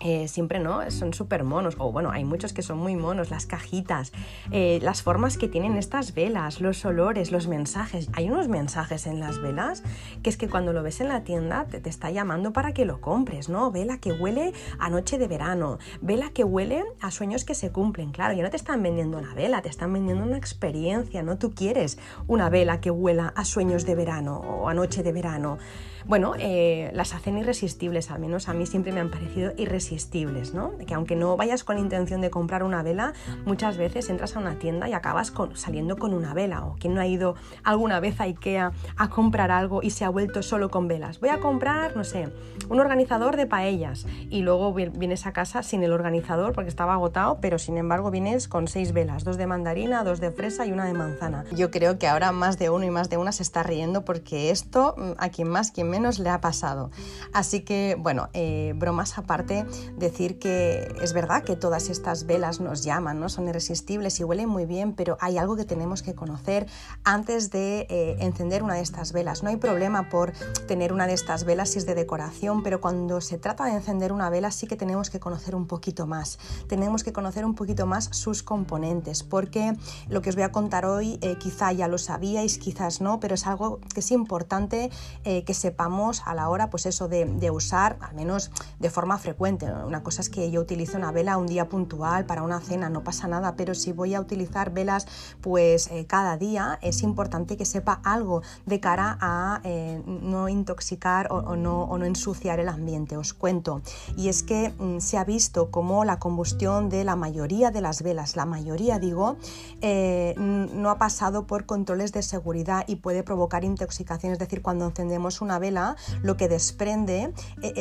eh, 0.00 0.28
siempre 0.28 0.58
no, 0.58 0.90
son 0.90 1.14
súper 1.14 1.44
monos, 1.44 1.76
o 1.78 1.90
bueno, 1.90 2.10
hay 2.10 2.24
muchos 2.24 2.52
que 2.52 2.62
son 2.62 2.78
muy 2.78 2.96
monos, 2.96 3.30
las 3.30 3.46
cajitas, 3.46 4.12
eh, 4.50 4.78
las 4.82 5.02
formas 5.02 5.38
que 5.38 5.48
tienen 5.48 5.76
estas 5.76 6.14
velas, 6.14 6.60
los 6.60 6.84
olores, 6.84 7.32
los 7.32 7.48
mensajes. 7.48 8.08
Hay 8.12 8.28
unos 8.28 8.48
mensajes 8.48 9.06
en 9.06 9.20
las 9.20 9.40
velas 9.40 9.82
que 10.22 10.30
es 10.30 10.36
que 10.36 10.48
cuando 10.48 10.72
lo 10.72 10.82
ves 10.82 11.00
en 11.00 11.08
la 11.08 11.24
tienda 11.24 11.66
te, 11.66 11.80
te 11.80 11.88
está 11.88 12.10
llamando 12.10 12.52
para 12.52 12.72
que 12.72 12.84
lo 12.84 13.00
compres, 13.00 13.48
¿no? 13.48 13.70
Vela 13.70 13.98
que 13.98 14.12
huele 14.12 14.52
a 14.78 14.90
noche 14.90 15.18
de 15.18 15.28
verano, 15.28 15.78
vela 16.00 16.30
que 16.30 16.44
huele 16.44 16.84
a 17.00 17.10
sueños 17.10 17.44
que 17.44 17.54
se 17.54 17.72
cumplen. 17.72 18.12
Claro, 18.12 18.34
ya 18.34 18.42
no 18.42 18.50
te 18.50 18.56
están 18.56 18.82
vendiendo 18.82 19.18
una 19.18 19.34
vela, 19.34 19.62
te 19.62 19.68
están 19.68 19.92
vendiendo 19.92 20.24
una 20.24 20.36
experiencia, 20.36 21.22
¿no? 21.22 21.38
Tú 21.38 21.54
quieres 21.54 21.98
una 22.26 22.50
vela 22.50 22.80
que 22.80 22.90
huela 22.90 23.32
a 23.34 23.44
sueños 23.44 23.86
de 23.86 23.94
verano 23.94 24.38
o 24.38 24.68
a 24.68 24.74
noche 24.74 25.02
de 25.02 25.12
verano. 25.12 25.58
Bueno, 26.06 26.34
eh, 26.38 26.90
las 26.94 27.14
hacen 27.14 27.36
irresistibles, 27.36 28.12
al 28.12 28.20
menos 28.20 28.48
a 28.48 28.54
mí 28.54 28.64
siempre 28.64 28.92
me 28.92 29.00
han 29.00 29.10
parecido 29.10 29.52
irresistibles, 29.56 30.54
¿no? 30.54 30.72
Que 30.86 30.94
aunque 30.94 31.16
no 31.16 31.36
vayas 31.36 31.64
con 31.64 31.76
la 31.76 31.82
intención 31.82 32.20
de 32.20 32.30
comprar 32.30 32.62
una 32.62 32.84
vela, 32.84 33.12
muchas 33.44 33.76
veces 33.76 34.08
entras 34.08 34.36
a 34.36 34.38
una 34.38 34.56
tienda 34.56 34.88
y 34.88 34.92
acabas 34.92 35.32
con, 35.32 35.56
saliendo 35.56 35.96
con 35.96 36.14
una 36.14 36.32
vela. 36.32 36.64
O 36.64 36.76
quien 36.76 36.94
no 36.94 37.00
ha 37.00 37.06
ido 37.08 37.34
alguna 37.64 37.98
vez 37.98 38.20
a 38.20 38.24
Ikea 38.24 38.70
a 38.96 39.10
comprar 39.10 39.50
algo 39.50 39.82
y 39.82 39.90
se 39.90 40.04
ha 40.04 40.08
vuelto 40.08 40.44
solo 40.44 40.70
con 40.70 40.86
velas. 40.86 41.18
Voy 41.18 41.30
a 41.30 41.40
comprar, 41.40 41.96
no 41.96 42.04
sé, 42.04 42.28
un 42.68 42.78
organizador 42.78 43.36
de 43.36 43.46
paellas 43.46 44.06
y 44.30 44.42
luego 44.42 44.72
vienes 44.72 45.26
a 45.26 45.32
casa 45.32 45.64
sin 45.64 45.82
el 45.82 45.92
organizador 45.92 46.52
porque 46.52 46.68
estaba 46.68 46.94
agotado, 46.94 47.38
pero 47.40 47.58
sin 47.58 47.78
embargo 47.78 48.12
vienes 48.12 48.46
con 48.46 48.68
seis 48.68 48.92
velas, 48.92 49.24
dos 49.24 49.38
de 49.38 49.48
mandarina, 49.48 50.04
dos 50.04 50.20
de 50.20 50.30
fresa 50.30 50.66
y 50.66 50.72
una 50.72 50.84
de 50.84 50.92
manzana. 50.92 51.44
Yo 51.50 51.72
creo 51.72 51.98
que 51.98 52.06
ahora 52.06 52.30
más 52.30 52.58
de 52.58 52.70
uno 52.70 52.84
y 52.84 52.90
más 52.90 53.10
de 53.10 53.16
una 53.16 53.32
se 53.32 53.42
está 53.42 53.64
riendo 53.64 54.04
porque 54.04 54.50
esto 54.50 54.94
mm, 54.96 55.12
a 55.18 55.30
quien 55.30 55.48
más, 55.48 55.72
quien 55.72 55.88
menos 55.88 55.95
le 55.96 56.30
ha 56.30 56.40
pasado. 56.40 56.90
Así 57.32 57.60
que, 57.60 57.96
bueno, 57.98 58.28
eh, 58.32 58.72
bromas 58.76 59.18
aparte, 59.18 59.66
decir 59.96 60.38
que 60.38 60.94
es 61.02 61.12
verdad 61.12 61.42
que 61.42 61.56
todas 61.56 61.88
estas 61.88 62.26
velas 62.26 62.60
nos 62.60 62.84
llaman, 62.84 63.18
¿no? 63.18 63.28
Son 63.28 63.48
irresistibles 63.48 64.20
y 64.20 64.24
huelen 64.24 64.48
muy 64.48 64.66
bien, 64.66 64.92
pero 64.94 65.16
hay 65.20 65.38
algo 65.38 65.56
que 65.56 65.64
tenemos 65.64 66.02
que 66.02 66.14
conocer 66.14 66.66
antes 67.04 67.50
de 67.50 67.86
eh, 67.88 68.16
encender 68.20 68.62
una 68.62 68.74
de 68.74 68.82
estas 68.82 69.12
velas. 69.12 69.42
No 69.42 69.48
hay 69.48 69.56
problema 69.56 70.08
por 70.08 70.32
tener 70.68 70.92
una 70.92 71.06
de 71.06 71.14
estas 71.14 71.44
velas 71.44 71.70
si 71.70 71.78
es 71.78 71.86
de 71.86 71.94
decoración, 71.94 72.62
pero 72.62 72.80
cuando 72.80 73.20
se 73.20 73.38
trata 73.38 73.64
de 73.64 73.72
encender 73.72 74.12
una 74.12 74.30
vela 74.30 74.50
sí 74.50 74.66
que 74.66 74.76
tenemos 74.76 75.10
que 75.10 75.18
conocer 75.18 75.54
un 75.54 75.66
poquito 75.66 76.06
más. 76.06 76.38
Tenemos 76.68 77.04
que 77.04 77.12
conocer 77.12 77.44
un 77.44 77.54
poquito 77.54 77.86
más 77.86 78.08
sus 78.12 78.42
componentes, 78.42 79.22
porque 79.22 79.76
lo 80.08 80.22
que 80.22 80.30
os 80.30 80.36
voy 80.36 80.44
a 80.44 80.52
contar 80.52 80.86
hoy 80.86 81.18
eh, 81.22 81.36
quizá 81.38 81.72
ya 81.72 81.88
lo 81.88 81.98
sabíais, 81.98 82.58
quizás 82.58 83.00
no, 83.00 83.18
pero 83.18 83.34
es 83.34 83.46
algo 83.46 83.80
que 83.92 84.00
es 84.00 84.10
importante 84.10 84.90
que 85.24 85.54
sepamos 85.54 85.85
a 86.24 86.34
la 86.34 86.48
hora, 86.48 86.70
pues 86.70 86.86
eso, 86.86 87.08
de, 87.08 87.50
usar, 87.50 87.96
al 88.00 88.14
menos 88.14 88.50
de 88.78 88.90
forma 88.90 89.18
frecuente. 89.18 89.66
Una 89.66 90.02
cosa 90.02 90.20
es 90.20 90.28
que 90.28 90.50
yo 90.50 90.60
utilizo 90.60 90.98
una 90.98 91.12
vela 91.12 91.36
un 91.36 91.46
día 91.46 91.68
puntual 91.68 92.26
para 92.26 92.42
una 92.42 92.60
cena, 92.60 92.90
no 92.90 93.02
pasa 93.04 93.28
nada, 93.28 93.54
pero 93.56 93.74
si 93.74 93.92
voy 93.92 94.14
a 94.14 94.20
utilizar 94.20 94.72
velas 94.72 95.06
pues 95.40 95.88
eh, 95.88 96.06
cada 96.06 96.36
día, 96.36 96.78
es 96.82 97.02
importante 97.02 97.56
que 97.56 97.64
sepa 97.64 98.00
algo 98.04 98.42
de 98.66 98.80
cara 98.80 99.16
a 99.20 99.60
eh, 99.64 100.02
no 100.06 100.48
intoxicar 100.48 101.28
o, 101.30 101.56
no, 101.56 101.86
no, 101.96 102.04
ensuciar 102.04 102.60
el 102.60 102.68
ambiente. 102.68 103.16
Os 103.16 103.32
cuento. 103.32 103.80
Y 104.16 104.28
es 104.28 104.42
que 104.42 104.74
mm, 104.78 104.98
se 104.98 105.18
ha 105.18 105.24
visto 105.24 105.70
como 105.70 106.04
la 106.04 106.18
combustión 106.18 106.88
de 106.88 107.04
la 107.04 107.16
mayoría 107.16 107.70
de 107.70 107.80
las 107.80 108.02
velas, 108.02 108.36
la 108.36 108.44
mayoría 108.44 108.98
digo, 108.98 109.36
eh, 109.80 110.34
no 110.36 110.90
ha 110.90 110.98
pasado 110.98 111.46
por 111.46 111.66
controles 111.66 112.12
de 112.12 112.22
seguridad 112.22 112.84
y 112.86 112.96
puede 112.96 113.22
provocar 113.22 113.64
intoxicación. 113.64 114.32
Es 114.32 114.38
decir, 114.38 114.62
cuando 114.62 114.86
encendemos 114.86 115.40
una 115.40 115.58
vela, 115.58 115.75
lo 116.22 116.36
que 116.36 116.48
desprende, 116.48 117.32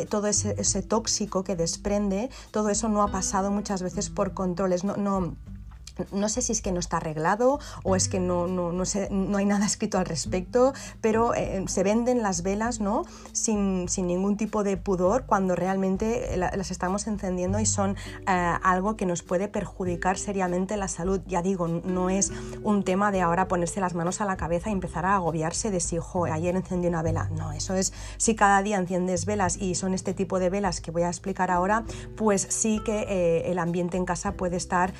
todo 0.09 0.27
ese, 0.27 0.81
tóxico 0.81 1.43
que 1.43 1.55
desprende, 1.55 2.29
todo 2.51 2.69
eso 2.69 2.89
no 2.89 3.01
ha 3.01 3.11
pasado 3.11 3.51
muchas 3.51 3.81
veces 3.81 4.09
por 4.09 4.33
controles. 4.33 4.83
No, 4.83 5.35
no 6.11 6.29
sé 6.29 6.41
si 6.41 6.51
es 6.51 6.61
que 6.61 6.71
no 6.71 6.79
está 6.79 6.97
arreglado 6.97 7.59
o 7.83 7.95
es 7.95 8.09
que 8.09 8.19
no, 8.19 8.47
no, 8.47 8.71
no, 8.71 8.83
no 9.09 9.37
hay 9.37 9.45
nada 9.45 9.65
escrito 9.65 9.97
al 9.97 10.05
respecto, 10.05 10.73
pero 11.01 11.33
eh, 11.33 11.63
se 11.67 11.83
venden 11.83 12.21
las 12.21 12.43
velas 12.43 12.79
¿no? 12.79 13.03
sin, 13.31 13.87
sin, 13.89 14.07
ningún 14.07 14.37
tipo 14.37 14.63
de 14.63 14.77
pudor 14.77 15.25
cuando 15.25 15.55
realmente 15.55 16.37
las 16.37 16.71
estamos 16.71 17.07
encendiendo 17.07 17.59
y 17.59 17.65
son 17.65 17.95
eh, 18.27 18.53
algo 18.63 18.95
que 18.95 19.05
nos 19.05 19.23
puede 19.23 19.47
perjudicar 19.47 20.17
seriamente 20.17 20.77
la 20.77 20.87
salud. 20.87 21.21
Ya 21.27 21.41
digo, 21.41 21.67
no 21.67 22.09
es 22.09 22.31
un 22.63 22.83
tema 22.83 23.11
de 23.11 23.21
ahora 23.21 23.47
ponerse 23.47 23.79
las 23.79 23.95
manos 23.95 24.21
a 24.21 24.25
la 24.25 24.37
cabeza 24.37 24.69
y 24.69 24.73
empezar 24.73 25.05
a 25.05 25.15
agobiarse 25.15 25.71
de 25.71 25.79
si, 25.79 25.97
ojo, 25.97 26.25
ayer 26.25 26.55
encendí 26.55 26.87
una 26.87 27.01
vela. 27.01 27.29
No, 27.35 27.51
eso 27.51 27.73
es 27.73 27.93
si 28.17 28.35
cada 28.35 28.61
día 28.61 28.77
enciendes 28.77 29.25
velas 29.25 29.57
y 29.57 29.75
son 29.75 29.93
este 29.93 30.13
tipo 30.13 30.39
de 30.39 30.49
velas 30.49 30.81
que 30.81 30.91
voy 30.91 31.03
a 31.03 31.07
explicar 31.07 31.51
ahora, 31.51 31.83
pues 32.15 32.45
sí 32.49 32.81
que 32.85 33.05
eh, 33.07 33.51
el 33.51 33.59
ambiente 33.59 33.97
en 33.97 34.05
casa 34.05 34.33
puede 34.33 34.57
estar, 34.57 34.93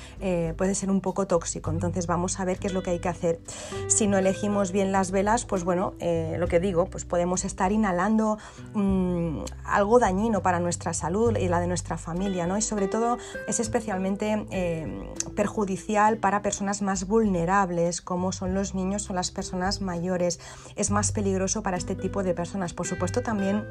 puede 0.56 0.74
ser 0.74 0.85
un 0.90 1.00
poco 1.00 1.26
tóxico. 1.26 1.70
Entonces 1.70 2.06
vamos 2.06 2.40
a 2.40 2.44
ver 2.44 2.58
qué 2.58 2.66
es 2.66 2.72
lo 2.72 2.82
que 2.82 2.90
hay 2.90 2.98
que 2.98 3.08
hacer. 3.08 3.40
Si 3.88 4.06
no 4.06 4.18
elegimos 4.18 4.72
bien 4.72 4.92
las 4.92 5.10
velas, 5.10 5.44
pues 5.44 5.64
bueno, 5.64 5.94
eh, 6.00 6.36
lo 6.38 6.48
que 6.48 6.60
digo, 6.60 6.86
pues 6.86 7.04
podemos 7.04 7.44
estar 7.44 7.72
inhalando 7.72 8.38
mm, 8.74 9.40
algo 9.64 9.98
dañino 9.98 10.42
para 10.42 10.60
nuestra 10.60 10.92
salud 10.92 11.36
y 11.36 11.48
la 11.48 11.60
de 11.60 11.66
nuestra 11.66 11.98
familia, 11.98 12.46
¿no? 12.46 12.56
Y 12.56 12.62
sobre 12.62 12.88
todo 12.88 13.18
es 13.48 13.60
especialmente 13.60 14.46
eh, 14.50 15.12
perjudicial 15.34 16.18
para 16.18 16.42
personas 16.42 16.82
más 16.82 17.06
vulnerables, 17.06 18.00
como 18.00 18.32
son 18.32 18.54
los 18.54 18.74
niños 18.74 19.08
o 19.10 19.14
las 19.14 19.30
personas 19.30 19.80
mayores. 19.80 20.40
Es 20.76 20.90
más 20.90 21.12
peligroso 21.12 21.62
para 21.62 21.76
este 21.76 21.94
tipo 21.94 22.22
de 22.22 22.34
personas. 22.34 22.72
Por 22.72 22.86
supuesto, 22.86 23.22
también 23.22 23.64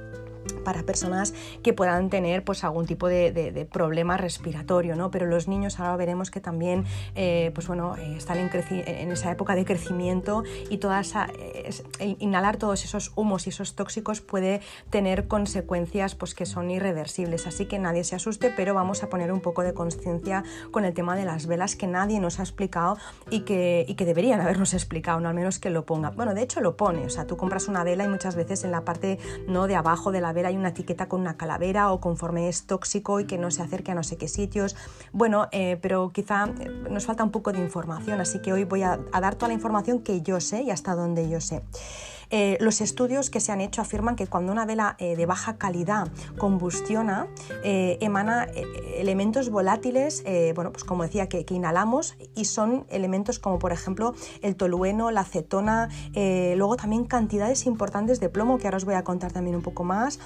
para 0.64 0.84
personas 0.84 1.34
que 1.64 1.74
puedan 1.74 2.10
tener 2.10 2.44
pues 2.44 2.64
algún 2.64 2.86
tipo 2.86 3.08
de, 3.08 3.68
problema 3.72 4.18
respiratorio, 4.18 4.96
¿no? 4.96 5.12
Pero 5.12 5.26
los 5.26 5.48
niños 5.48 5.80
ahora 5.80 5.96
veremos 5.96 6.32
que 6.32 6.40
también 6.40 6.86
eh, 7.16 7.52
pues 7.54 7.68
bueno, 7.68 7.96
eh, 7.98 8.16
están 8.18 8.38
en, 8.38 9.12
esa 9.12 9.32
época 9.32 9.56
de 9.56 9.66
crecimiento 9.66 10.44
y 10.70 10.78
toda 10.78 11.00
esa, 11.00 11.28
inhalar 12.00 12.58
todos 12.58 12.84
esos 12.84 13.12
humos 13.16 13.48
y 13.48 13.50
esos 13.50 13.76
tóxicos 13.76 14.22
puede 14.22 14.62
tener 14.90 15.28
consecuencias 15.28 16.16
pues 16.16 16.36
que 16.36 16.46
son 16.46 16.72
irreversibles. 16.72 17.48
Así 17.48 17.66
que 17.66 17.80
nadie 17.80 18.04
se 18.04 18.16
asuste, 18.16 18.52
pero 18.56 18.74
vamos 18.74 19.04
a 19.04 19.10
poner 19.10 19.32
un 19.32 19.42
poco 19.42 19.64
de 19.64 19.74
conciencia 19.74 20.44
con 20.72 20.86
el 20.86 20.94
tema 20.94 21.16
de 21.16 21.26
las 21.26 21.48
velas 21.48 21.76
que 21.76 21.88
nadie 21.88 22.20
nos 22.20 22.40
ha 22.40 22.44
explicado 22.44 22.98
y 23.30 23.42
que, 23.42 23.86
y 23.88 23.96
que 23.96 24.06
deberían 24.06 24.42
habernos 24.42 24.74
explicado, 24.74 25.20
¿no? 25.20 25.30
al 25.30 25.36
menos 25.36 25.60
que 25.60 25.70
lo 25.70 25.86
ponga. 25.86 26.12
Bueno, 26.12 26.34
de 26.34 26.42
hecho 26.42 26.62
lo 26.62 26.78
pone, 26.78 27.06
o 27.06 27.10
sea, 27.10 27.26
tú 27.26 27.38
compras 27.38 27.68
una 27.68 27.84
vela 27.84 28.04
y 28.06 28.08
muchas 28.08 28.36
veces 28.36 28.64
en 28.64 28.72
la 28.72 28.82
parte 28.82 29.20
¿no? 29.48 29.68
de 29.68 29.76
abajo 29.76 30.12
de 30.12 30.22
la 30.22 30.34
hay 30.44 30.58
una 30.58 30.70
etiqueta 30.70 31.08
con 31.08 31.22
una 31.22 31.38
calavera 31.38 31.92
o 31.92 32.02
conforme 32.02 32.50
es 32.50 32.66
tóxico 32.66 33.20
y 33.20 33.26
que 33.26 33.38
no 33.38 33.52
se 33.52 33.62
acerque 33.62 33.92
a 33.92 33.96
no 33.96 34.04
sé 34.04 34.18
qué 34.18 34.28
sitios. 34.28 34.76
Bueno, 35.14 35.48
eh, 35.52 35.78
pero 35.82 36.12
quizá 36.12 36.50
eh, 36.60 36.70
nos 36.90 37.06
falta 37.06 37.24
un 37.24 37.32
poco 37.32 37.52
de 37.52 37.60
información, 37.60 38.20
así 38.20 38.40
que 38.40 38.52
hoy 38.52 38.64
voy 38.64 38.84
a 38.84 38.98
dar 38.98 39.36
toda 39.36 39.50
la 39.50 39.54
información 39.54 40.00
que 40.00 40.22
yo 40.22 40.42
sé 40.42 40.64
y 40.64 40.72
hasta 40.72 40.96
donde 40.96 41.30
yo 41.30 41.40
sé. 41.40 41.62
Eh, 42.38 42.58
los 42.60 42.82
estudios 42.82 43.30
que 43.30 43.40
se 43.40 43.54
han 43.54 43.62
hecho 43.62 43.82
afirman 43.82 44.18
que 44.18 44.28
cuando 44.28 44.52
una 44.52 44.66
vela 44.66 44.98
eh, 45.00 45.16
de 45.16 45.26
baja 45.26 45.56
calidad 45.56 46.10
combustiona, 46.38 47.28
eh, 47.64 47.98
emana 48.02 48.50
elementos 48.98 49.50
volátiles, 49.50 50.22
bueno, 50.54 50.74
pues 50.74 50.84
como 50.84 51.04
decía, 51.04 51.30
que, 51.30 51.46
inhalamos 51.50 52.18
y 52.36 52.44
son 52.44 52.86
elementos 52.90 53.40
como 53.40 53.58
por 53.60 53.72
ejemplo 53.72 54.14
el 54.42 54.58
tolueno, 54.58 55.12
la 55.12 55.22
acetona, 55.22 55.88
luego 56.14 56.76
también 56.76 57.06
cantidades 57.06 57.66
importantes 57.66 58.20
de 58.20 58.28
plomo, 58.28 58.58
que 58.58 58.68
ahora 58.68 58.78
os 58.78 58.86
voy 58.86 58.96
a 58.96 59.06
contar 59.06 59.32
también 59.32 59.56
un 59.56 59.62
poco 59.62 59.86
más, 59.86 60.20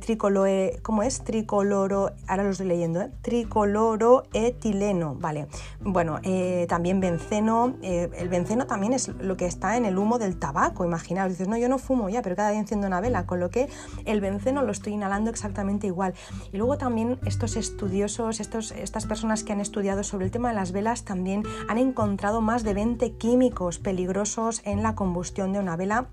tricoloe, 0.00 0.78
¿cómo 0.82 1.02
es? 1.02 1.24
Tricoloro, 1.24 2.12
ahora 2.28 2.44
lo 2.44 2.50
estoy 2.50 2.66
leyendo, 2.66 3.08
tricoloroetileno, 3.22 5.16
vale. 5.16 5.48
Bueno, 5.80 6.20
también 6.68 7.00
benceno, 7.00 7.74
el 7.82 8.28
benceno 8.28 8.66
también 8.66 8.92
es 8.92 9.08
lo 9.08 9.36
que 9.36 9.46
está 9.46 9.76
en 9.76 9.86
el 9.86 9.98
humo 9.98 10.18
del 10.18 10.38
tabaco, 10.38 10.84
imaginaos 10.84 11.31
Dices, 11.32 11.48
no, 11.48 11.56
yo 11.56 11.68
no 11.68 11.78
fumo 11.78 12.08
ya, 12.08 12.22
pero 12.22 12.36
cada 12.36 12.50
día 12.50 12.60
enciendo 12.60 12.86
una 12.86 13.00
vela, 13.00 13.26
con 13.26 13.40
lo 13.40 13.50
que 13.50 13.68
el 14.04 14.20
benceno 14.20 14.62
lo 14.62 14.72
estoy 14.72 14.94
inhalando 14.94 15.30
exactamente 15.30 15.86
igual. 15.86 16.14
Y 16.52 16.56
luego 16.56 16.78
también 16.78 17.18
estos 17.24 17.56
estudiosos, 17.56 18.40
estos, 18.40 18.72
estas 18.72 19.06
personas 19.06 19.44
que 19.44 19.52
han 19.52 19.60
estudiado 19.60 20.04
sobre 20.04 20.26
el 20.26 20.30
tema 20.30 20.50
de 20.50 20.54
las 20.54 20.72
velas, 20.72 21.04
también 21.04 21.42
han 21.68 21.78
encontrado 21.78 22.40
más 22.40 22.62
de 22.62 22.74
20 22.74 23.12
químicos 23.12 23.78
peligrosos 23.78 24.62
en 24.64 24.82
la 24.82 24.94
combustión 24.94 25.52
de 25.52 25.58
una 25.58 25.76
vela. 25.76 26.08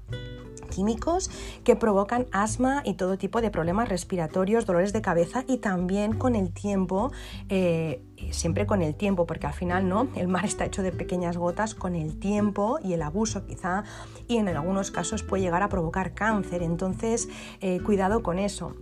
Químicos 0.70 1.32
que 1.64 1.76
provocan 1.76 2.28
asma 2.32 2.84
y 2.86 2.94
todo 2.94 3.18
tipo 3.18 3.42
de 3.42 3.50
problemas 3.50 3.90
respiratorios, 3.90 4.66
dolores 4.68 4.94
de 4.94 5.02
cabeza 5.02 5.44
y 5.48 5.58
también 5.58 6.14
con 6.14 6.36
el 6.36 6.52
tiempo, 6.54 7.12
eh, 7.50 8.04
siempre 8.32 8.66
con 8.66 8.82
el 8.82 8.96
tiempo, 8.96 9.26
porque 9.26 9.48
al 9.48 9.54
final 9.54 9.88
no, 9.88 10.08
el 10.16 10.28
mar 10.28 10.46
está 10.46 10.66
hecho 10.66 10.82
de 10.82 10.92
pequeñas 10.92 11.38
gotas, 11.38 11.76
con 11.76 11.96
el 11.96 12.20
tiempo 12.20 12.80
y 12.84 12.94
el 12.94 13.02
abuso 13.02 13.46
quizá, 13.46 13.84
y 14.28 14.38
en 14.38 14.48
algunos 14.48 14.92
casos 14.92 15.24
puede 15.24 15.44
llegar 15.44 15.64
a 15.64 15.70
provocar 15.70 16.14
cáncer, 16.14 16.64
entonces 16.64 17.30
eh, 17.62 17.80
cuidado 17.82 18.24
con 18.24 18.40
eso. 18.40 18.76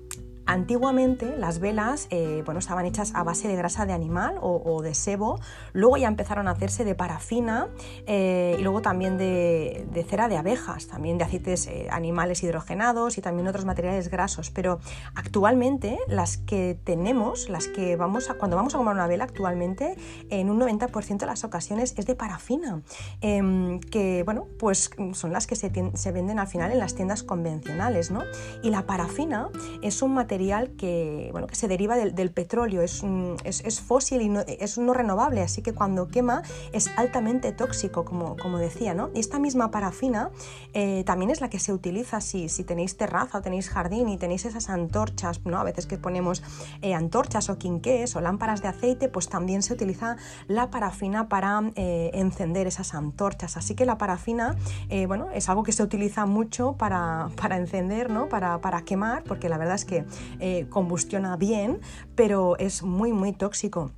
Antiguamente 0.48 1.36
las 1.38 1.60
velas 1.60 2.08
eh, 2.10 2.42
bueno, 2.46 2.60
estaban 2.60 2.86
hechas 2.86 3.12
a 3.16 3.24
base 3.24 3.50
de 3.50 3.56
grasa 3.58 3.86
de 3.86 3.92
animal 3.92 4.38
o, 4.42 4.82
de 4.82 4.94
sebo, 4.94 5.42
luego 5.74 5.98
ya 5.98 6.08
empezaron 6.08 6.48
a 6.48 6.52
hacerse 6.52 6.86
de 6.86 6.96
parafina 6.96 7.68
eh, 8.06 8.56
y 8.58 8.62
luego 8.62 8.82
también 8.82 9.18
de, 9.18 10.06
cera 10.08 10.30
de 10.30 10.38
abejas, 10.38 10.88
también 10.88 11.18
de 11.18 11.26
aceites 11.26 11.68
eh, 11.68 11.88
animales 11.92 12.44
hidrogenados 12.44 13.18
y 13.18 13.22
también 13.22 13.50
otros 13.50 13.66
materiales 13.66 14.10
grasos. 14.10 14.50
Pero 14.50 14.80
actualmente 15.16 16.00
las 16.08 16.38
que 16.38 16.80
tenemos, 16.82 17.50
las 17.50 17.68
que 17.68 17.98
vamos 17.98 18.30
a, 18.30 18.36
cuando 18.36 18.56
vamos 18.56 18.74
a 18.74 18.78
comprar 18.78 18.96
una 18.96 19.08
vela 19.08 19.26
actualmente, 19.26 19.98
en 20.30 20.50
un 20.50 20.62
90% 20.62 21.18
de 21.18 21.26
las 21.26 21.44
ocasiones 21.44 21.94
es 21.98 22.06
de 22.06 22.16
parafina, 22.16 22.82
em, 23.20 23.82
que 23.82 24.24
bueno, 24.24 24.48
pues 24.58 24.92
son 25.12 25.34
las 25.34 25.46
que 25.46 25.58
se, 25.58 25.72
se 25.94 26.12
venden 26.14 26.40
al 26.40 26.48
final 26.48 26.72
en 26.72 26.80
las 26.80 26.96
tiendas 26.96 27.24
convencionales. 27.24 28.12
¿no? 28.12 28.22
Y 28.64 28.70
la 28.70 28.86
parafina 28.86 29.50
es 29.82 30.02
un 30.02 30.14
material 30.14 30.37
que, 30.78 31.30
bueno, 31.32 31.48
que 31.48 31.56
se 31.56 31.68
deriva 31.68 31.96
del, 31.96 32.32
petróleo, 32.32 32.82
es, 32.82 33.04
es, 33.44 33.82
fósil 33.82 34.22
y 34.22 34.32
es 34.60 34.78
no 34.78 34.94
renovable, 34.94 35.42
así 35.42 35.62
que 35.62 35.74
cuando 35.74 36.08
quema 36.08 36.44
es 36.74 36.90
altamente 36.96 37.52
tóxico, 37.52 38.06
como, 38.06 38.38
como 38.38 38.58
decía. 38.58 38.94
¿no? 38.94 39.10
Esta 39.16 39.40
misma 39.40 39.72
parafina 39.72 40.30
eh, 40.74 41.04
también 41.06 41.32
es 41.32 41.42
la 41.42 41.50
que 41.50 41.60
se 41.60 41.74
utiliza 41.74 42.22
si, 42.22 42.50
si, 42.50 42.64
tenéis 42.64 42.98
terraza 42.98 43.40
o 43.40 43.42
tenéis 43.42 43.70
jardín 43.70 44.10
y 44.10 44.18
tenéis 44.18 44.46
esas 44.46 44.70
antorchas, 44.70 45.42
¿no? 45.46 45.60
a 45.60 45.64
veces 45.64 45.88
que 45.88 45.98
ponemos 45.98 46.44
eh, 46.82 46.94
antorchas 46.94 47.50
o 47.50 47.58
quinqués 47.58 48.16
o 48.16 48.22
lámparas 48.22 48.62
de 48.62 48.68
aceite, 48.68 49.10
pues 49.10 49.30
también 49.30 49.64
se 49.64 49.74
utiliza 49.74 50.18
la 50.48 50.70
parafina 50.70 51.30
para 51.30 51.72
eh, 51.76 52.12
encender 52.14 52.68
esas 52.68 52.94
antorchas. 52.94 53.58
Así 53.58 53.74
que 53.76 53.86
la 53.86 53.98
parafina 53.98 54.56
bueno, 55.08 55.28
es 55.34 55.50
algo 55.50 55.64
que 55.64 55.72
se 55.72 55.84
utiliza 55.84 56.26
mucho 56.26 56.74
para, 56.74 57.30
para 57.42 57.58
encender, 57.58 58.10
¿no? 58.10 58.30
para, 58.30 58.60
para 58.60 58.82
quemar, 58.82 59.24
porque 59.24 59.50
la 59.50 59.58
verdad 59.58 59.76
es 59.76 59.86
que 59.86 60.06
combustiona 60.70 61.38
bien, 61.38 61.80
pero 62.16 62.58
es 62.58 62.84
muy, 62.84 63.14
muy 63.14 63.34
tóxico 63.34 63.92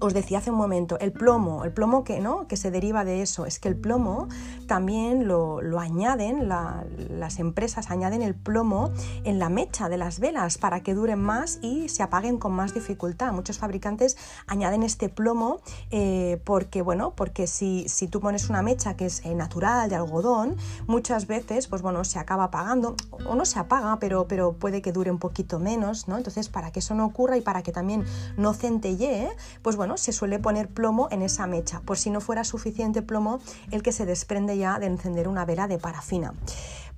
os 0.00 0.14
decía 0.14 0.38
hace 0.38 0.50
un 0.50 0.56
momento, 0.56 0.98
el 1.00 1.12
plomo, 1.12 1.64
el 1.64 1.72
plomo 1.72 2.04
que, 2.04 2.20
¿no? 2.20 2.46
que 2.46 2.56
se 2.56 2.70
deriva 2.70 3.04
de 3.04 3.22
eso, 3.22 3.46
es 3.46 3.58
que 3.58 3.68
el 3.68 3.76
plomo 3.76 4.28
también 4.68 5.26
lo, 5.26 5.58
añaden, 5.80 6.48
las 6.48 7.38
empresas 7.40 7.90
añaden 7.90 8.22
el 8.22 8.36
plomo 8.36 8.92
en 9.24 9.40
la 9.40 9.48
mecha 9.48 9.88
de 9.88 9.96
las 9.96 10.20
velas 10.20 10.58
para 10.58 10.84
que 10.84 10.94
duren 10.94 11.20
más 11.20 11.58
y 11.62 11.88
se 11.88 12.04
apaguen 12.04 12.38
con 12.38 12.52
más 12.52 12.74
dificultad. 12.74 13.32
Muchos 13.32 13.58
fabricantes 13.58 14.16
añaden 14.46 14.84
este 14.84 15.08
plomo 15.08 15.60
eh, 15.90 16.40
porque, 16.44 16.82
bueno, 16.82 17.14
porque 17.16 17.48
si, 17.48 17.88
si, 17.88 18.06
tú 18.06 18.20
pones 18.20 18.50
una 18.50 18.62
mecha 18.62 18.94
que 18.94 19.06
es 19.06 19.24
eh, 19.24 19.34
natural, 19.34 19.88
de 19.88 19.96
algodón, 19.96 20.56
muchas 20.86 21.26
veces 21.26 21.66
pues, 21.66 21.82
bueno, 21.82 22.04
se 22.04 22.18
acaba 22.18 22.44
apagando 22.44 22.94
o 23.26 23.34
no 23.34 23.44
se 23.44 23.58
apaga, 23.58 23.98
pero, 23.98 24.28
pero 24.28 24.52
puede 24.52 24.82
que 24.82 24.92
dure 24.92 25.10
un 25.10 25.18
poquito 25.18 25.58
menos, 25.58 26.08
¿no? 26.08 26.18
Entonces, 26.18 26.48
para 26.48 26.70
que 26.70 26.80
eso 26.80 26.94
no 26.94 27.06
ocurra 27.06 27.36
y 27.38 27.40
para 27.40 27.62
que 27.62 27.72
también 27.72 28.04
no 28.36 28.52
centellee, 28.52 29.30
pues 29.62 29.76
bueno, 29.76 29.96
se 29.96 30.12
suele 30.12 30.38
poner 30.38 30.68
plomo 30.68 31.08
en 31.10 31.22
esa 31.22 31.46
mecha, 31.46 31.80
por 31.80 31.96
si 31.96 32.10
no 32.10 32.20
fuera 32.20 32.44
suficiente 32.44 33.00
plomo 33.00 33.40
el 33.70 33.82
que 33.82 33.92
se 33.92 34.04
desprende 34.04 34.57
ya 34.58 34.78
de 34.78 34.86
encender 34.86 35.28
una 35.28 35.44
vela 35.44 35.66
de 35.68 35.78
parafina. 35.78 36.34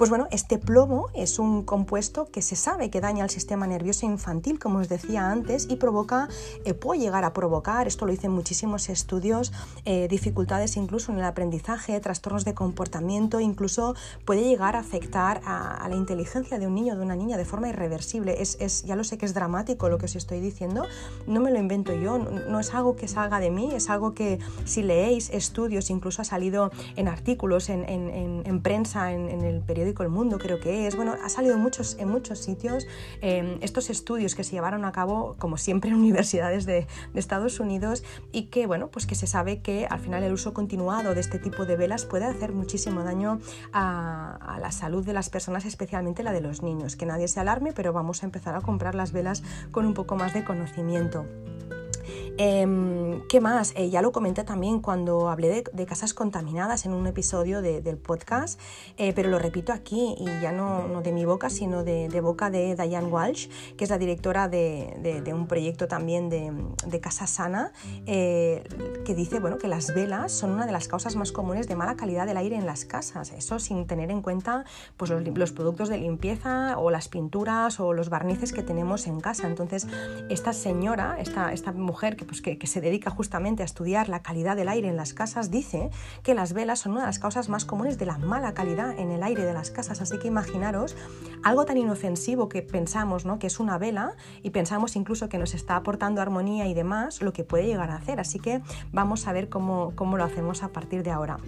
Pues 0.00 0.08
bueno, 0.08 0.28
este 0.30 0.56
plomo 0.56 1.08
es 1.12 1.38
un 1.38 1.62
compuesto 1.62 2.30
que 2.30 2.40
se 2.40 2.56
sabe 2.56 2.88
que 2.88 3.02
daña 3.02 3.22
al 3.22 3.28
sistema 3.28 3.66
nervioso 3.66 4.06
infantil, 4.06 4.58
como 4.58 4.78
os 4.78 4.88
decía 4.88 5.30
antes, 5.30 5.66
y 5.68 5.76
provoca, 5.76 6.30
eh, 6.64 6.72
puede 6.72 7.02
llegar 7.02 7.22
a 7.24 7.34
provocar, 7.34 7.86
esto 7.86 8.06
lo 8.06 8.12
dicen 8.12 8.30
muchísimos 8.30 8.88
estudios, 8.88 9.52
eh, 9.84 10.08
dificultades 10.08 10.78
incluso 10.78 11.12
en 11.12 11.18
el 11.18 11.24
aprendizaje, 11.24 12.00
trastornos 12.00 12.46
de 12.46 12.54
comportamiento, 12.54 13.40
incluso 13.40 13.94
puede 14.24 14.42
llegar 14.42 14.74
a 14.74 14.78
afectar 14.78 15.42
a, 15.44 15.86
la 15.86 15.96
inteligencia 15.96 16.58
de 16.58 16.66
un 16.66 16.76
niño 16.76 16.94
o 16.94 16.96
de 16.96 17.02
una 17.02 17.14
niña 17.14 17.36
de 17.36 17.44
forma 17.44 17.68
irreversible. 17.68 18.40
Es, 18.40 18.84
ya 18.84 18.96
lo 18.96 19.04
sé 19.04 19.18
que 19.18 19.26
es 19.26 19.34
dramático 19.34 19.90
lo 19.90 19.98
que 19.98 20.06
os 20.06 20.16
estoy 20.16 20.40
diciendo, 20.40 20.86
no 21.26 21.40
me 21.42 21.50
lo 21.50 21.58
invento 21.58 21.92
yo, 21.92 22.16
no, 22.16 22.58
es 22.58 22.72
algo 22.72 22.96
que 22.96 23.06
salga 23.06 23.38
de 23.38 23.50
mí, 23.50 23.68
es 23.74 23.90
algo 23.90 24.14
que 24.14 24.38
si 24.64 24.82
leéis 24.82 25.28
estudios, 25.28 25.90
incluso 25.90 26.22
ha 26.22 26.24
salido 26.24 26.70
en 26.96 27.06
artículos, 27.06 27.68
en, 27.68 28.62
prensa, 28.62 29.12
en 29.12 29.42
el 29.42 29.60
periódico, 29.60 29.89
el 29.98 30.08
Mundo 30.08 30.38
creo 30.38 30.60
que 30.60 30.86
es, 30.86 30.96
bueno, 30.96 31.14
ha 31.22 31.28
salido 31.28 31.54
en 31.54 31.60
muchos, 31.60 31.96
en 31.98 32.08
muchos 32.08 32.38
sitios 32.38 32.86
em, 33.20 33.58
estos 33.60 33.90
estudios 33.90 34.34
que 34.34 34.44
se 34.44 34.52
llevaron 34.52 34.84
a 34.84 34.92
cabo, 34.92 35.36
como 35.38 35.56
siempre, 35.56 35.90
en 35.90 35.96
universidades 36.00 36.66
de, 36.66 36.86
Estados 37.14 37.60
Unidos 37.60 38.02
y 38.32 38.44
que, 38.44 38.66
bueno, 38.66 38.88
pues 38.88 39.06
que 39.06 39.14
se 39.14 39.26
sabe 39.26 39.60
que 39.60 39.86
al 39.90 40.00
final 40.00 40.22
el 40.22 40.32
uso 40.32 40.54
continuado 40.54 41.14
de 41.14 41.20
este 41.20 41.38
tipo 41.38 41.66
de 41.66 41.76
velas 41.76 42.06
puede 42.06 42.24
hacer 42.24 42.52
muchísimo 42.52 43.04
daño 43.04 43.40
a 43.72 44.58
la 44.58 44.72
salud 44.72 45.04
de 45.04 45.12
las 45.12 45.28
personas, 45.28 45.66
especialmente 45.66 46.22
la 46.22 46.32
de 46.32 46.40
los 46.40 46.62
niños. 46.62 46.96
Que 46.96 47.04
nadie 47.04 47.28
se 47.28 47.38
alarme, 47.40 47.72
pero 47.72 47.92
vamos 47.92 48.22
a 48.22 48.26
empezar 48.26 48.54
a 48.54 48.62
comprar 48.62 48.94
las 48.94 49.12
velas 49.12 49.42
con 49.70 49.84
un 49.84 49.92
poco 49.92 50.16
más 50.16 50.32
de 50.32 50.44
conocimiento. 50.44 51.26
Em, 52.38 53.26
¿Qué 53.28 53.40
más? 53.40 53.72
Eh, 53.76 53.90
ya 53.90 54.02
lo 54.02 54.12
comenté 54.12 54.44
también 54.44 54.80
cuando 54.80 55.28
hablé 55.28 55.64
de, 55.72 55.86
casas 55.86 56.14
contaminadas 56.14 56.86
en 56.86 56.92
un 56.92 57.06
episodio 57.06 57.62
del 57.62 57.96
podcast, 57.96 58.60
eh, 58.96 59.12
pero 59.14 59.28
lo 59.28 59.38
repito 59.38 59.72
aquí 59.72 60.14
y 60.18 60.24
ya 60.40 60.52
no, 60.52 61.00
de 61.02 61.12
mi 61.12 61.24
boca, 61.24 61.50
sino 61.50 61.84
de, 61.84 62.20
boca 62.20 62.50
de 62.50 62.74
Diane 62.76 63.08
Walsh, 63.08 63.48
que 63.76 63.84
es 63.84 63.90
la 63.90 63.98
directora 63.98 64.48
de, 64.48 65.22
un 65.34 65.46
proyecto 65.46 65.88
también 65.88 66.28
de, 66.28 67.00
Casa 67.00 67.26
Sana, 67.26 67.72
eh, 68.06 68.62
que 69.04 69.14
dice 69.14 69.40
bueno, 69.40 69.58
que 69.58 69.68
las 69.68 69.94
velas 69.94 70.32
son 70.32 70.50
una 70.50 70.66
de 70.66 70.72
las 70.72 70.88
causas 70.88 71.16
más 71.16 71.32
comunes 71.32 71.68
de 71.68 71.76
mala 71.76 71.96
calidad 71.96 72.26
del 72.26 72.36
aire 72.36 72.56
en 72.56 72.66
las 72.66 72.84
casas. 72.84 73.32
Eso 73.32 73.58
sin 73.58 73.86
tener 73.86 74.10
en 74.10 74.22
cuenta 74.22 74.64
pues, 74.96 75.10
los, 75.10 75.52
productos 75.52 75.88
de 75.88 75.98
limpieza 75.98 76.78
o 76.78 76.90
las 76.90 77.08
pinturas 77.08 77.80
o 77.80 77.92
los 77.92 78.08
barnices 78.10 78.52
que 78.52 78.62
tenemos 78.62 79.06
en 79.06 79.20
casa. 79.20 79.46
Entonces, 79.46 79.86
esta 80.28 80.52
señora, 80.52 81.16
esta, 81.18 81.52
esta 81.52 81.72
mujer 81.72 82.16
que 82.16 82.24
pues, 82.24 82.40
que, 82.42 82.58
se 82.66 82.80
dedica 82.80 83.10
justamente 83.10 83.62
a 83.62 83.66
estudiar 83.66 84.08
la 84.08 84.22
calidad 84.22 84.56
del 84.56 84.68
aire 84.68 84.88
en 84.88 84.96
las 84.96 85.14
casas, 85.14 85.50
dice 85.50 85.90
que 86.22 86.34
las 86.34 86.52
velas 86.52 86.80
son 86.80 86.92
una 86.92 87.02
de 87.02 87.06
las 87.06 87.18
causas 87.18 87.48
más 87.48 87.64
comunes 87.64 87.98
de 87.98 88.06
la 88.06 88.18
mala 88.18 88.54
calidad 88.54 88.98
en 88.98 89.10
el 89.10 89.22
aire 89.22 89.44
de 89.44 89.52
las 89.52 89.70
casas. 89.70 90.00
Así 90.00 90.18
que 90.18 90.28
imaginaros 90.28 90.96
algo 91.42 91.64
tan 91.64 91.78
inofensivo 91.78 92.48
que 92.48 92.62
pensamos 92.62 93.24
¿no? 93.24 93.38
que 93.38 93.46
es 93.46 93.60
una 93.60 93.78
vela 93.78 94.14
y 94.42 94.50
pensamos 94.50 94.96
incluso 94.96 95.28
que 95.28 95.38
nos 95.38 95.54
está 95.54 95.76
aportando 95.76 96.20
armonía 96.20 96.66
y 96.66 96.74
demás, 96.74 97.22
lo 97.22 97.32
que 97.32 97.44
puede 97.44 97.66
llegar 97.66 97.90
a 97.90 97.96
hacer. 97.96 98.20
Así 98.20 98.38
que 98.38 98.62
vamos 99.00 99.26
a 99.26 99.32
ver 99.32 99.48
cómo, 99.48 99.94
cómo 99.96 100.18
lo 100.18 100.24
hacemos 100.24 100.62
a 100.62 100.68
partir 100.68 101.02
de 101.02 101.10
ahora 101.10 101.38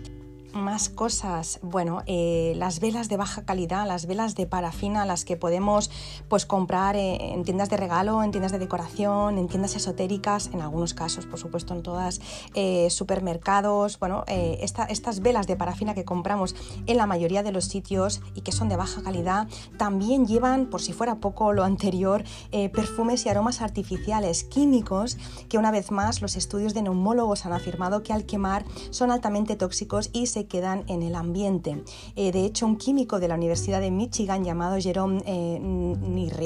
más 0.52 0.88
cosas. 0.88 1.58
Bueno, 1.62 2.02
eh, 2.06 2.54
las 2.56 2.80
velas 2.80 3.08
de 3.08 3.16
baja 3.16 3.44
calidad, 3.44 3.86
las 3.86 4.06
velas 4.06 4.34
de 4.34 4.46
parafina, 4.46 5.04
las 5.04 5.24
que 5.24 5.36
podemos 5.36 5.90
pues, 6.28 6.46
comprar 6.46 6.96
eh, 6.96 7.32
en 7.32 7.44
tiendas 7.44 7.70
de 7.70 7.76
regalo, 7.76 8.22
en 8.22 8.30
tiendas 8.30 8.52
de 8.52 8.58
decoración, 8.58 9.38
en 9.38 9.48
tiendas 9.48 9.76
esotéricas, 9.76 10.50
en 10.52 10.60
algunos 10.60 10.94
casos, 10.94 11.26
por 11.26 11.38
supuesto, 11.38 11.74
en 11.74 11.82
todas, 11.82 12.20
eh, 12.54 12.88
supermercados. 12.90 13.98
Bueno, 13.98 14.24
estas 14.26 15.20
velas 15.20 15.46
de 15.46 15.56
parafina 15.56 15.94
que 15.94 16.04
compramos 16.04 16.54
en 16.86 16.96
la 16.96 17.06
mayoría 17.06 17.42
de 17.42 17.52
los 17.52 17.66
sitios 17.66 18.20
y 18.34 18.42
que 18.42 18.52
son 18.52 18.68
de 18.68 18.76
baja 18.76 19.02
calidad, 19.02 19.48
también 19.78 20.26
llevan, 20.26 20.66
por 20.66 20.80
si 20.80 20.92
fuera 20.92 21.16
poco 21.16 21.52
lo 21.52 21.64
anterior, 21.64 22.24
perfumes 22.72 23.26
y 23.26 23.28
aromas 23.28 23.60
artificiales 23.60 24.44
químicos 24.44 25.16
que 25.48 25.58
una 25.58 25.70
vez 25.70 25.90
más 25.90 26.22
los 26.22 26.36
estudios 26.36 26.74
de 26.74 26.82
neumólogos 26.82 27.46
han 27.46 27.52
afirmado 27.52 28.02
que 28.02 28.12
al 28.12 28.24
quemar 28.24 28.64
son 28.90 29.10
altamente 29.10 29.56
tóxicos 29.56 30.10
y 30.12 30.26
se 30.26 30.41
quedan 30.44 30.84
en 30.88 31.02
el 31.02 31.14
ambiente. 31.14 31.82
Eh, 32.16 32.32
de 32.32 32.44
hecho, 32.44 32.66
un 32.66 32.76
químico 32.76 33.20
de 33.20 33.28
la 33.28 33.34
Universidad 33.34 33.80
de 33.80 33.90
Michigan 33.90 34.44
llamado 34.44 34.76
Jerome 34.80 35.22
eh, 35.26 35.60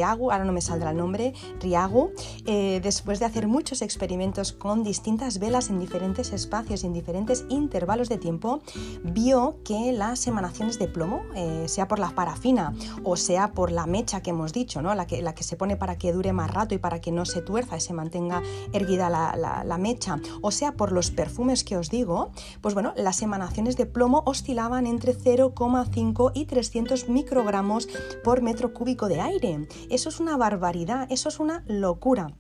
ahora 0.05 0.45
no 0.45 0.53
me 0.53 0.61
saldrá 0.61 0.91
el 0.91 0.97
nombre, 0.97 1.35
Riagu, 1.61 2.11
eh, 2.47 2.81
después 2.83 3.19
de 3.19 3.27
hacer 3.27 3.49
muchos 3.49 3.83
experimentos 3.83 4.53
con 4.53 4.85
distintas 4.85 5.39
velas 5.39 5.71
en 5.71 5.81
diferentes 5.81 6.33
espacios 6.33 6.85
y 6.85 6.87
en 6.87 6.93
diferentes 6.93 7.45
intervalos 7.49 8.09
de 8.09 8.19
tiempo, 8.19 8.61
vio 9.03 9.57
que 9.65 9.93
las 9.93 10.27
emanaciones 10.27 10.79
de 10.79 10.89
plomo, 10.89 11.23
sea 11.67 11.89
por 11.89 11.99
la 11.99 12.11
parafina 12.11 12.75
o 13.05 13.17
sea 13.17 13.53
por 13.53 13.71
la 13.71 13.87
mecha 13.87 14.23
que 14.23 14.31
hemos 14.31 14.53
dicho, 14.53 14.83
¿no? 14.83 14.95
la, 14.95 15.07
que, 15.07 15.23
la 15.23 15.35
que 15.35 15.43
se 15.43 15.57
pone 15.57 15.77
para 15.77 15.97
que 15.97 16.13
dure 16.13 16.33
más 16.33 16.51
rato 16.51 16.75
y 16.75 16.79
para 16.79 17.01
que 17.01 17.13
no 17.13 17.25
se 17.25 17.43
tuerza 17.43 17.77
y 17.77 17.81
se 17.81 17.93
mantenga 17.93 18.43
erguida 18.73 19.11
la, 19.11 19.65
la 19.65 19.79
mecha, 19.79 20.21
o 20.43 20.51
sea 20.51 20.73
por 20.73 20.93
los 20.93 21.11
perfumes 21.11 21.65
que 21.65 21.77
os 21.77 21.91
digo, 21.91 22.31
pues 22.61 22.75
bueno, 22.75 22.93
las 22.97 23.23
emanaciones 23.23 23.77
de 23.77 23.86
plomo 23.87 24.23
oscilaban 24.27 24.87
entre 24.87 25.17
0,5 25.17 26.33
y 26.35 26.47
300 26.47 27.09
microgramos 27.09 27.89
por 28.25 28.43
metro 28.43 28.73
cúbico 28.73 29.09
de 29.09 29.21
aire. 29.21 29.69
Eso 29.91 30.09
es 30.09 30.21
una 30.21 30.37
barbaridad, 30.37 31.07
eso 31.11 31.29
es 31.29 31.41
una 31.41 31.65
locura. 31.67 32.35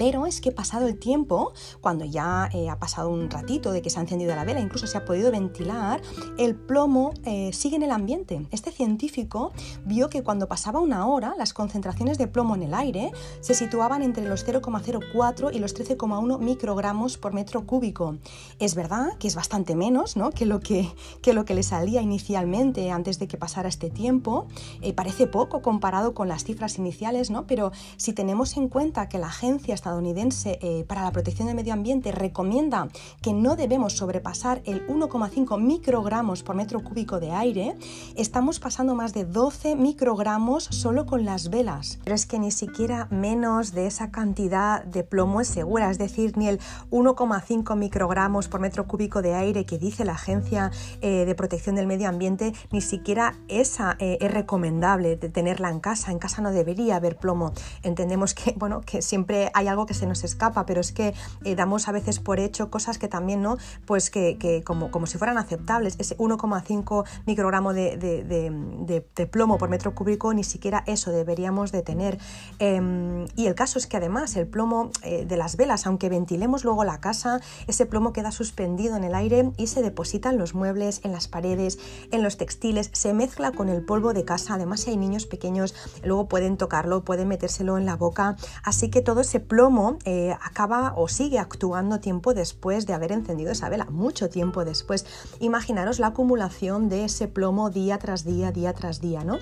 Pero 0.00 0.24
es 0.24 0.40
que 0.40 0.50
pasado 0.50 0.86
el 0.86 0.98
tiempo, 0.98 1.52
cuando 1.82 2.06
ya 2.06 2.48
eh, 2.54 2.70
ha 2.70 2.78
pasado 2.78 3.10
un 3.10 3.28
ratito 3.28 3.70
de 3.70 3.82
que 3.82 3.90
se 3.90 3.98
ha 3.98 4.00
encendido 4.00 4.34
la 4.34 4.46
vela, 4.46 4.58
incluso 4.58 4.86
se 4.86 4.96
ha 4.96 5.04
podido 5.04 5.30
ventilar, 5.30 6.00
el 6.38 6.54
plomo 6.54 7.12
eh, 7.26 7.52
sigue 7.52 7.76
en 7.76 7.82
el 7.82 7.90
ambiente. 7.90 8.46
Este 8.50 8.72
científico 8.72 9.52
vio 9.84 10.08
que 10.08 10.22
cuando 10.22 10.48
pasaba 10.48 10.80
una 10.80 11.06
hora, 11.06 11.34
las 11.36 11.52
concentraciones 11.52 12.16
de 12.16 12.28
plomo 12.28 12.54
en 12.54 12.62
el 12.62 12.72
aire 12.72 13.12
se 13.40 13.52
situaban 13.52 14.02
entre 14.02 14.26
los 14.26 14.46
0,04 14.46 15.54
y 15.54 15.58
los 15.58 15.76
13,1 15.76 16.38
microgramos 16.38 17.18
por 17.18 17.34
metro 17.34 17.66
cúbico. 17.66 18.16
Es 18.58 18.74
verdad 18.74 19.18
que 19.18 19.28
es 19.28 19.34
bastante 19.34 19.76
menos 19.76 20.16
¿no? 20.16 20.30
que, 20.30 20.46
lo 20.46 20.60
que, 20.60 20.90
que, 21.20 21.34
lo 21.34 21.44
que 21.44 21.52
le 21.52 21.62
salía 21.62 22.00
inicialmente 22.00 22.90
antes 22.90 23.18
de 23.18 23.28
que 23.28 23.36
pasara 23.36 23.68
este 23.68 23.90
tiempo. 23.90 24.46
Eh, 24.80 24.94
parece 24.94 25.26
poco 25.26 25.60
comparado 25.60 26.14
con 26.14 26.26
las 26.26 26.44
cifras 26.44 26.78
iniciales, 26.78 27.30
¿no? 27.30 27.46
pero 27.46 27.70
si 27.98 28.14
tenemos 28.14 28.56
en 28.56 28.70
cuenta 28.70 29.06
que 29.10 29.18
la 29.18 29.26
agencia 29.26 29.74
está 29.74 29.89
estadounidense 29.90 30.58
eh, 30.62 30.84
para 30.86 31.02
la 31.02 31.10
protección 31.10 31.48
del 31.48 31.56
medio 31.56 31.72
ambiente 31.72 32.12
recomienda 32.12 32.88
que 33.22 33.32
no 33.32 33.56
debemos 33.56 33.94
sobrepasar 33.94 34.62
el 34.64 34.86
1,5 34.86 35.60
microgramos 35.60 36.44
por 36.44 36.54
metro 36.54 36.84
cúbico 36.84 37.18
de 37.18 37.32
aire, 37.32 37.76
estamos 38.14 38.60
pasando 38.60 38.94
más 38.94 39.12
de 39.14 39.24
12 39.24 39.74
microgramos 39.74 40.64
solo 40.64 41.06
con 41.06 41.24
las 41.24 41.50
velas. 41.50 41.98
Pero 42.04 42.14
es 42.14 42.26
que 42.26 42.38
ni 42.38 42.52
siquiera 42.52 43.08
menos 43.10 43.72
de 43.72 43.88
esa 43.88 44.12
cantidad 44.12 44.84
de 44.84 45.02
plomo 45.02 45.40
es 45.40 45.48
segura, 45.48 45.90
es 45.90 45.98
decir, 45.98 46.36
ni 46.36 46.46
el 46.46 46.60
1,5 46.90 47.76
microgramos 47.76 48.46
por 48.46 48.60
metro 48.60 48.86
cúbico 48.86 49.22
de 49.22 49.34
aire 49.34 49.66
que 49.66 49.78
dice 49.78 50.04
la 50.04 50.12
Agencia 50.12 50.70
eh, 51.00 51.24
de 51.24 51.34
Protección 51.34 51.74
del 51.74 51.88
Medio 51.88 52.08
Ambiente, 52.08 52.52
ni 52.70 52.80
siquiera 52.80 53.34
esa 53.48 53.96
eh, 53.98 54.18
es 54.20 54.30
recomendable 54.30 55.16
de 55.16 55.28
tenerla 55.28 55.70
en 55.70 55.80
casa. 55.80 56.12
En 56.12 56.20
casa 56.20 56.42
no 56.42 56.52
debería 56.52 56.96
haber 56.96 57.16
plomo. 57.16 57.52
Entendemos 57.82 58.34
que, 58.34 58.54
bueno, 58.56 58.82
que 58.82 59.02
siempre 59.02 59.50
hay 59.54 59.66
algo 59.66 59.79
que 59.86 59.94
se 59.94 60.06
nos 60.06 60.24
escapa, 60.24 60.66
pero 60.66 60.80
es 60.80 60.92
que 60.92 61.14
eh, 61.44 61.54
damos 61.54 61.88
a 61.88 61.92
veces 61.92 62.18
por 62.18 62.40
hecho 62.40 62.70
cosas 62.70 62.98
que 62.98 63.08
también, 63.08 63.42
¿no? 63.42 63.56
Pues 63.86 64.10
que, 64.10 64.62
como, 64.64 64.90
como 64.90 65.06
si 65.06 65.18
fueran 65.18 65.38
aceptables. 65.38 65.96
Ese 65.98 66.16
1,5 66.18 67.04
microgramo 67.26 67.72
de, 67.72 69.04
plomo 69.30 69.58
por 69.58 69.68
metro 69.68 69.94
cúbico, 69.94 70.34
ni 70.34 70.44
siquiera 70.44 70.84
eso 70.86 71.10
deberíamos 71.10 71.72
de 71.72 71.82
tener. 71.82 72.18
Em, 72.58 73.26
y 73.36 73.46
el 73.46 73.54
caso 73.54 73.78
es 73.78 73.86
que 73.86 73.96
además 73.96 74.36
el 74.36 74.46
plomo 74.46 74.90
de 75.02 75.36
las 75.36 75.56
velas, 75.56 75.86
aunque 75.86 76.08
ventilemos 76.08 76.64
luego 76.64 76.84
la 76.84 77.00
casa, 77.00 77.40
ese 77.66 77.86
plomo 77.86 78.12
queda 78.12 78.32
suspendido 78.32 78.96
en 78.96 79.04
el 79.04 79.14
aire 79.14 79.52
y 79.56 79.66
se 79.66 79.82
deposita 79.82 80.30
en 80.30 80.38
los 80.38 80.54
muebles, 80.54 81.00
en 81.04 81.12
las 81.12 81.28
paredes, 81.28 81.78
en 82.10 82.22
los 82.22 82.36
textiles, 82.36 82.90
se 82.92 83.12
mezcla 83.12 83.52
con 83.52 83.68
el 83.68 83.84
polvo 83.84 84.12
de 84.12 84.24
casa. 84.24 84.54
Además, 84.54 84.80
si 84.80 84.90
hay 84.90 84.96
niños 84.96 85.26
pequeños, 85.26 85.74
luego 86.02 86.28
pueden 86.28 86.56
tocarlo, 86.56 87.04
pueden 87.04 87.28
metérselo 87.28 87.78
en 87.78 87.86
la 87.86 87.96
boca. 87.96 88.36
Así 88.64 88.90
que 88.90 89.02
todo 89.02 89.20
ese 89.20 89.40
plomo 89.40 89.59
eh, 90.04 90.34
acaba 90.42 90.94
o 90.96 91.06
sigue 91.08 91.38
actuando 91.38 92.00
tiempo 92.00 92.32
después 92.32 92.86
de 92.86 92.94
haber 92.94 93.12
encendido 93.12 93.52
esa 93.52 93.68
vela, 93.68 93.84
mucho 93.90 94.30
tiempo 94.30 94.64
después. 94.64 95.04
Imaginaros 95.38 95.98
la 95.98 96.08
acumulación 96.08 96.88
de 96.88 97.04
ese 97.04 97.28
plomo 97.28 97.68
día 97.68 97.98
tras 97.98 98.24
día, 98.24 98.52
día 98.52 98.72
tras 98.72 99.00
día, 99.00 99.22
¿no? 99.22 99.38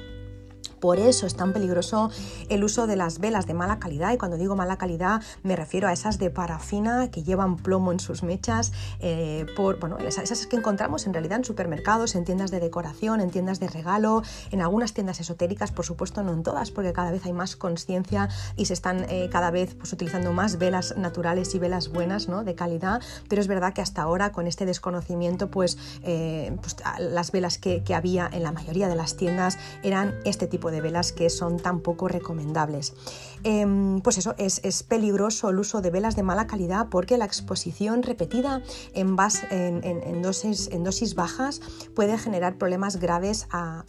Por 0.81 0.99
eso 0.99 1.27
es 1.27 1.35
tan 1.35 1.53
peligroso 1.53 2.11
el 2.49 2.65
uso 2.65 2.87
de 2.87 2.97
las 2.97 3.19
velas 3.19 3.47
de 3.47 3.55
mala 3.55 3.79
calidad. 3.79 4.13
Y 4.13 4.19
cuando 4.19 4.37
digo 4.37 4.57
mala 4.57 4.79
calidad 4.79 5.23
me 5.43 5.57
refiero 5.57 5.89
a 5.89 5.93
esas 5.93 6.19
de 6.19 6.31
parafina 6.31 7.11
que 7.11 7.23
llevan 7.23 7.57
plomo 7.57 7.93
en 7.93 8.01
sus 8.01 8.23
mechas. 8.23 8.73
Eh, 9.01 9.47
por, 9.57 9.79
bueno, 9.79 9.99
esas 9.99 10.47
que 10.47 10.57
encontramos 10.57 11.07
en 11.07 11.13
realidad 11.13 11.39
en 11.39 11.45
supermercados, 11.45 12.15
en 12.15 12.25
tiendas 12.25 12.51
de 12.51 12.61
decoración, 12.61 13.21
en 13.21 13.31
tiendas 13.31 13.61
de 13.61 13.69
regalo, 13.69 14.23
en 14.51 14.63
algunas 14.63 14.93
tiendas 14.95 15.21
esotéricas, 15.21 15.73
por 15.73 15.85
supuesto 15.85 16.23
no 16.23 16.33
en 16.33 16.43
todas, 16.43 16.71
porque 16.71 16.93
cada 16.93 17.11
vez 17.11 17.25
hay 17.27 17.33
más 17.33 17.57
conciencia 17.57 18.29
y 18.57 18.67
se 18.67 18.75
están 18.75 19.07
eh, 19.09 19.29
cada 19.31 19.51
vez 19.51 19.75
pues, 19.75 19.93
utilizando 19.93 20.33
más 20.33 20.59
velas 20.59 20.97
naturales 20.97 21.55
y 21.55 21.59
velas 21.59 21.89
buenas, 21.89 22.29
¿no? 22.29 22.45
de 22.45 22.55
calidad. 22.55 23.01
Pero 23.29 23.41
es 23.41 23.49
verdad 23.49 23.73
que 23.73 23.81
hasta 23.81 24.03
ahora 24.03 24.33
con 24.33 24.47
este 24.47 24.67
desconocimiento, 24.67 25.51
pues, 25.51 25.79
eh, 26.03 26.57
pues 26.61 26.77
las 26.99 27.33
velas 27.33 27.59
que, 27.59 27.83
que 27.83 27.95
había 27.95 28.29
en 28.33 28.43
la 28.43 28.53
mayoría 28.53 28.89
de 28.89 28.97
las 28.97 29.17
tiendas 29.17 29.59
eran 29.83 30.15
este 30.25 30.47
tipo 30.47 30.68
de 30.71 30.81
velas 30.81 31.13
que 31.13 31.31
son 31.31 31.59
tan 31.59 31.81
poco 31.81 32.09
recomendables. 32.09 32.95
Em, 33.45 34.01
pues 34.01 34.19
eso, 34.19 34.35
es, 34.39 34.83
peligroso 34.83 35.51
el 35.51 35.59
uso 35.59 35.81
de 35.81 35.91
velas 35.91 36.17
de 36.17 36.23
mala 36.23 36.47
calidad 36.47 36.89
porque 36.91 37.19
la 37.19 37.25
exposición 37.25 38.03
repetida 38.03 38.63
en, 38.95 39.17
en, 39.51 40.23
dosis, 40.23 40.69
en 40.73 40.85
dosis, 40.85 41.15
bajas 41.15 41.61
puede 41.95 42.19
generar 42.19 42.57
problemas 42.57 42.97
graves 42.97 43.47
a, 43.51 43.85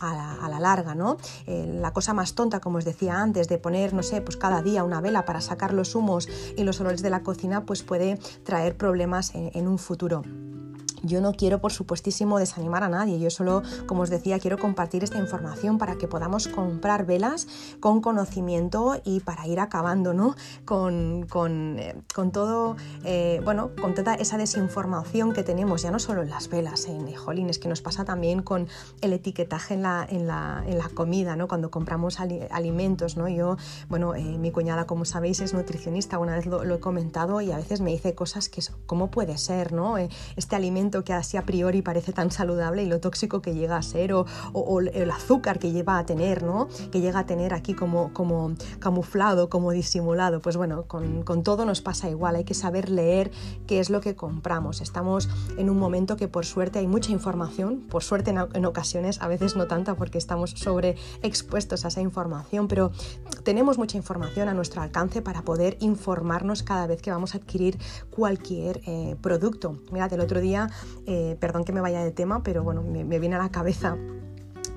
la, 0.50 0.60
larga. 0.60 0.96
¿no? 0.96 1.18
Eh, 1.48 1.66
la 1.80 1.94
cosa 1.94 2.14
más 2.14 2.36
tonta, 2.36 2.60
como 2.60 2.78
os 2.78 2.86
decía 2.86 3.20
antes, 3.22 3.48
de 3.48 3.58
poner, 3.58 3.94
no 3.94 4.04
sé, 4.04 4.22
pues 4.22 4.38
cada 4.38 4.62
día 4.62 4.84
una 4.84 5.02
vela 5.02 5.26
para 5.26 5.42
sacar 5.42 5.74
los 5.74 5.96
humos 5.96 6.28
y 6.58 6.64
los 6.64 6.80
olores 6.82 7.02
de 7.02 7.10
la 7.10 7.24
cocina, 7.24 7.66
pues 7.66 7.84
puede 7.84 8.18
traer 8.44 8.78
problemas 8.78 9.32
en 9.34 9.68
un 9.68 9.78
futuro. 9.78 10.24
Yo 11.04 11.22
no 11.22 11.34
quiero, 11.34 11.60
por 11.60 11.72
supuestísimo, 11.72 12.40
desanimar 12.40 12.84
a 12.84 12.90
nadie. 12.90 13.20
Yo 13.20 13.30
solo, 13.30 13.64
como 13.86 14.02
os 14.02 14.10
decía, 14.10 14.40
quiero 14.40 14.58
compartir 14.58 15.04
esta 15.04 15.18
información 15.18 15.78
para 15.78 15.98
que 15.98 16.08
podamos 16.08 16.48
comprar 16.48 17.06
velas 17.06 17.48
con 17.80 18.02
conocimiento 18.02 19.00
y 19.04 19.20
para 19.22 19.48
ir 19.48 19.60
acabando 19.60 20.14
¿no? 20.14 20.36
con, 20.66 21.26
eh, 21.80 21.96
todo, 22.34 22.76
eh, 23.04 23.42
bueno, 23.44 23.72
con 23.80 23.94
toda 23.94 24.16
esa 24.16 24.38
desinformación 24.38 25.34
que 25.34 25.44
tenemos, 25.44 25.82
ya 25.82 25.92
no 25.92 26.00
solo 26.00 26.22
en 26.22 26.30
las 26.30 26.50
velas, 26.50 26.86
en 26.88 27.08
eh, 27.08 27.16
jolines, 27.16 27.60
que 27.60 27.70
nos 27.70 27.82
pasa 27.82 28.06
también 28.06 28.42
con 28.42 28.68
el 29.02 29.14
etiquetaje 29.14 29.76
en 29.76 29.84
la, 29.84 30.06
en 30.10 30.28
la, 30.28 30.64
en 30.66 30.78
la 30.78 30.90
comida, 30.90 31.36
¿no? 31.36 31.48
cuando 31.48 31.72
compramos 31.72 32.20
alimentos. 32.20 33.18
¿no? 33.18 33.28
Yo, 33.30 33.58
bueno, 33.88 34.14
mi 34.14 34.52
cuñada, 34.52 34.86
como 34.86 35.06
sabéis, 35.06 35.40
es 35.40 35.54
nutricionista, 35.54 36.20
una 36.20 36.36
vez 36.36 36.46
lo, 36.46 36.64
he 36.64 36.80
comentado 36.80 37.42
y 37.42 37.52
a 37.52 37.58
veces 37.58 37.82
me 37.82 37.92
dice 37.92 38.16
cosas 38.16 38.50
que, 38.50 38.62
¿cómo 38.86 39.10
puede 39.12 39.38
ser? 39.38 39.74
¿no? 39.74 39.98
este 39.98 40.56
alimento 40.56 40.89
que 41.04 41.14
así 41.14 41.38
a 41.38 41.44
priori 41.44 41.82
parece 41.82 42.14
tan 42.14 42.32
saludable 42.32 42.84
y 42.84 42.86
lo 42.86 43.00
tóxico 43.00 43.42
que 43.42 43.54
llega 43.54 43.78
a 43.78 43.82
ser 43.82 44.14
o, 44.14 44.26
el 44.80 45.12
azúcar 45.12 45.60
que 45.60 45.72
lleva 45.72 45.98
a 45.98 46.06
tener, 46.06 46.44
¿no? 46.44 46.68
Que 46.92 47.02
llega 47.02 47.20
a 47.20 47.26
tener 47.26 47.54
aquí 47.54 47.74
como, 47.74 48.14
como 48.14 48.54
camuflado, 48.80 49.50
como 49.50 49.72
disimulado. 49.72 50.42
Pues 50.42 50.58
bueno, 50.58 50.84
con, 50.84 51.24
con 51.24 51.44
todo 51.44 51.66
nos 51.66 51.82
pasa 51.82 52.10
igual, 52.10 52.36
hay 52.36 52.44
que 52.44 52.54
saber 52.54 52.90
leer 52.90 53.32
qué 53.68 53.80
es 53.80 53.90
lo 53.90 54.02
que 54.02 54.16
compramos. 54.16 54.82
Estamos 54.82 55.30
en 55.58 55.70
un 55.70 55.78
momento 55.78 56.18
que 56.18 56.28
por 56.28 56.46
suerte 56.46 56.80
hay 56.80 56.88
mucha 56.88 57.12
información, 57.12 57.82
por 57.90 58.04
suerte 58.04 58.32
en, 58.32 58.66
ocasiones, 58.66 59.22
a 59.22 59.28
veces 59.28 59.56
no 59.56 59.68
tanta 59.68 59.96
porque 59.96 60.18
estamos 60.18 60.52
sobreexpuestos 60.52 61.86
a 61.86 61.90
esa 61.90 62.02
información, 62.02 62.68
pero 62.68 62.92
tenemos 63.44 63.78
mucha 63.78 63.98
información 63.98 64.50
a 64.50 64.54
nuestro 64.54 64.82
alcance 64.82 65.22
para 65.22 65.42
poder 65.42 65.78
informarnos 65.80 66.64
cada 66.64 66.88
vez 66.88 67.02
que 67.02 67.12
vamos 67.12 67.34
a 67.34 67.38
adquirir 67.38 67.78
cualquier 68.10 68.82
eh, 68.86 69.16
producto. 69.22 69.78
Mirad, 69.92 70.14
el 70.14 70.22
otro 70.22 70.40
día 70.40 70.70
eh, 71.06 71.38
perdón 71.40 71.64
que 71.64 71.74
me 71.74 71.82
vaya 71.82 72.04
de 72.04 72.12
tema, 72.12 72.44
pero 72.44 72.64
bueno, 72.64 72.84
me, 72.84 73.04
me 73.04 73.20
viene 73.20 73.36
a 73.36 73.40
la 73.40 73.50
cabeza 73.50 73.98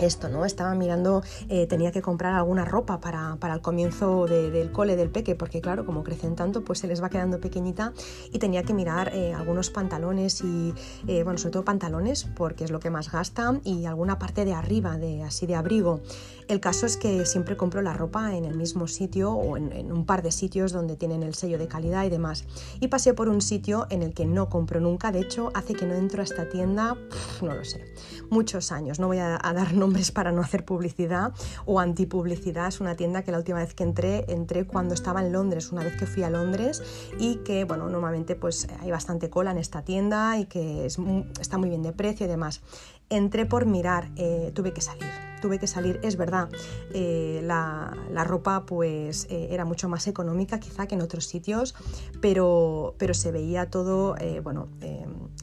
esto, 0.01 0.29
¿no? 0.29 0.45
Estaba 0.45 0.75
mirando, 0.75 1.23
eh, 1.49 1.67
tenía 1.67 1.93
que 1.93 2.03
comprar 2.03 2.35
alguna 2.35 2.65
ropa 2.65 3.01
para, 3.01 3.39
el 3.53 3.61
comienzo 3.61 4.27
del 4.27 4.73
cole 4.73 4.97
del 4.97 5.11
peque, 5.11 5.35
porque 5.35 5.61
claro, 5.61 5.85
como 5.85 6.03
crecen 6.05 6.37
tanto, 6.37 6.65
pues 6.65 6.81
se 6.81 6.87
les 6.87 7.03
va 7.03 7.09
quedando 7.09 7.41
pequeñita 7.41 7.93
y 8.33 8.39
tenía 8.39 8.63
que 8.63 8.75
mirar 8.75 9.15
eh, 9.15 9.35
algunos 9.35 9.71
pantalones 9.71 10.43
y, 10.43 10.75
eh, 11.07 11.23
bueno, 11.23 11.39
sobre 11.39 11.53
todo 11.53 11.65
pantalones, 11.65 12.25
porque 12.37 12.65
es 12.65 12.71
lo 12.71 12.81
que 12.81 12.91
más 12.91 13.11
gasta, 13.11 13.61
y 13.65 13.87
alguna 13.87 14.19
parte 14.19 14.45
de 14.45 14.55
arriba, 14.55 14.97
de 14.97 15.23
así 15.23 15.47
de 15.47 15.55
abrigo. 15.55 16.01
El 16.49 16.61
caso 16.61 16.87
es 16.87 16.97
que 16.97 17.25
siempre 17.25 17.57
compro 17.57 17.83
la 17.83 17.93
ropa 17.93 18.35
en 18.35 18.45
el 18.45 18.57
mismo 18.57 18.87
sitio 18.87 19.33
o 19.33 19.57
en, 19.57 19.93
un 19.93 20.05
par 20.05 20.23
de 20.23 20.33
sitios 20.33 20.73
donde 20.73 20.97
tienen 20.97 21.23
el 21.23 21.35
sello 21.35 21.59
de 21.59 21.69
calidad 21.69 22.05
y 22.05 22.11
demás. 22.11 22.45
Y 22.81 22.89
pasé 22.89 23.15
por 23.15 23.29
un 23.29 23.41
sitio 23.41 23.87
en 23.91 24.03
el 24.03 24.13
que 24.13 24.27
no 24.27 24.49
compro 24.49 24.81
nunca, 24.81 25.13
de 25.13 25.21
hecho, 25.21 25.51
hace 25.55 25.75
que 25.75 25.87
no 25.87 25.95
entro 25.95 26.21
a 26.21 26.25
esta 26.25 26.49
tienda, 26.49 26.97
no 27.41 27.55
lo 27.55 27.65
sé, 27.65 27.95
muchos 28.31 28.73
años, 28.73 28.99
no 28.99 29.07
voy 29.07 29.19
a 29.19 29.39
dar 29.39 29.75
nombres 29.83 30.13
para 30.13 30.31
no 30.31 30.43
hacer 30.43 30.65
publicidad 30.65 31.33
o 31.67 31.81
antipublicidad. 31.81 32.69
Es 32.69 32.81
una 32.81 32.95
tienda 32.95 33.23
que 33.23 33.33
la 33.33 33.39
última 33.39 33.59
vez 33.59 33.75
que 33.75 33.83
entré, 33.83 34.25
entré 34.29 34.65
cuando 34.65 34.95
estaba 34.95 35.21
en 35.21 35.33
Londres, 35.33 35.73
una 35.73 35.83
vez 35.83 35.97
que 35.97 36.07
fui 36.07 36.23
a 36.23 36.31
Londres 36.31 36.83
y 37.19 37.37
que, 37.47 37.65
bueno, 37.65 37.89
normalmente 37.89 38.37
pues 38.37 38.69
hay 38.81 38.91
bastante 38.93 39.29
cola 39.29 39.51
en 39.51 39.59
esta 39.59 39.83
tienda 39.83 40.39
y 40.39 40.47
que 40.47 40.87
es, 40.87 40.99
está 41.41 41.59
muy 41.59 41.69
bien 41.69 41.83
de 41.83 41.93
precio 41.93 42.27
y 42.27 42.29
demás. 42.29 42.63
Entré 43.11 43.45
por 43.45 43.67
mirar, 43.67 44.09
eh, 44.17 44.53
tuve 44.55 44.73
que 44.73 44.81
salir 44.81 45.32
tuve 45.43 45.59
que 45.59 45.67
salir, 45.67 46.01
es 46.03 46.17
verdad, 46.17 46.49
eh, 46.95 47.41
la, 47.45 47.95
ropa 48.25 48.65
pues 48.65 49.27
eh, 49.29 49.49
era 49.51 49.65
mucho 49.65 49.89
más 49.89 50.07
económica 50.07 50.61
quizá 50.61 50.87
que 50.87 50.95
en 50.95 51.03
otros 51.03 51.27
sitios, 51.27 51.75
pero, 52.23 52.95
pero 52.99 53.13
se 53.13 53.31
veía 53.33 53.69
todo, 53.69 54.15
bueno, 54.43 54.69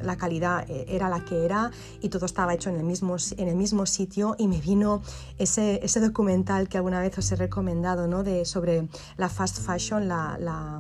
la 0.02 0.18
calidad 0.18 0.66
era 0.70 1.10
la 1.10 1.26
que 1.26 1.46
era 1.46 1.72
y 2.02 2.10
todo 2.10 2.26
estaba 2.26 2.54
hecho 2.54 2.70
en 2.70 2.78
el 2.78 2.84
mismo, 2.84 3.18
en 3.38 3.48
el 3.50 3.56
mismo 3.56 3.86
sitio 3.86 4.36
y 4.38 4.48
me 4.48 4.62
vino 4.62 5.02
ese, 5.38 5.80
ese 5.84 6.00
documental 6.00 6.70
que 6.70 6.78
alguna 6.78 7.02
vez 7.02 7.18
os 7.18 7.32
he 7.32 7.36
recomendado, 7.36 8.08
¿no? 8.08 8.24
De, 8.24 8.46
sobre 8.46 8.88
la 9.18 9.30
fast 9.30 9.60
fashion, 9.60 10.08
la, 10.08 10.38
la, 10.40 10.80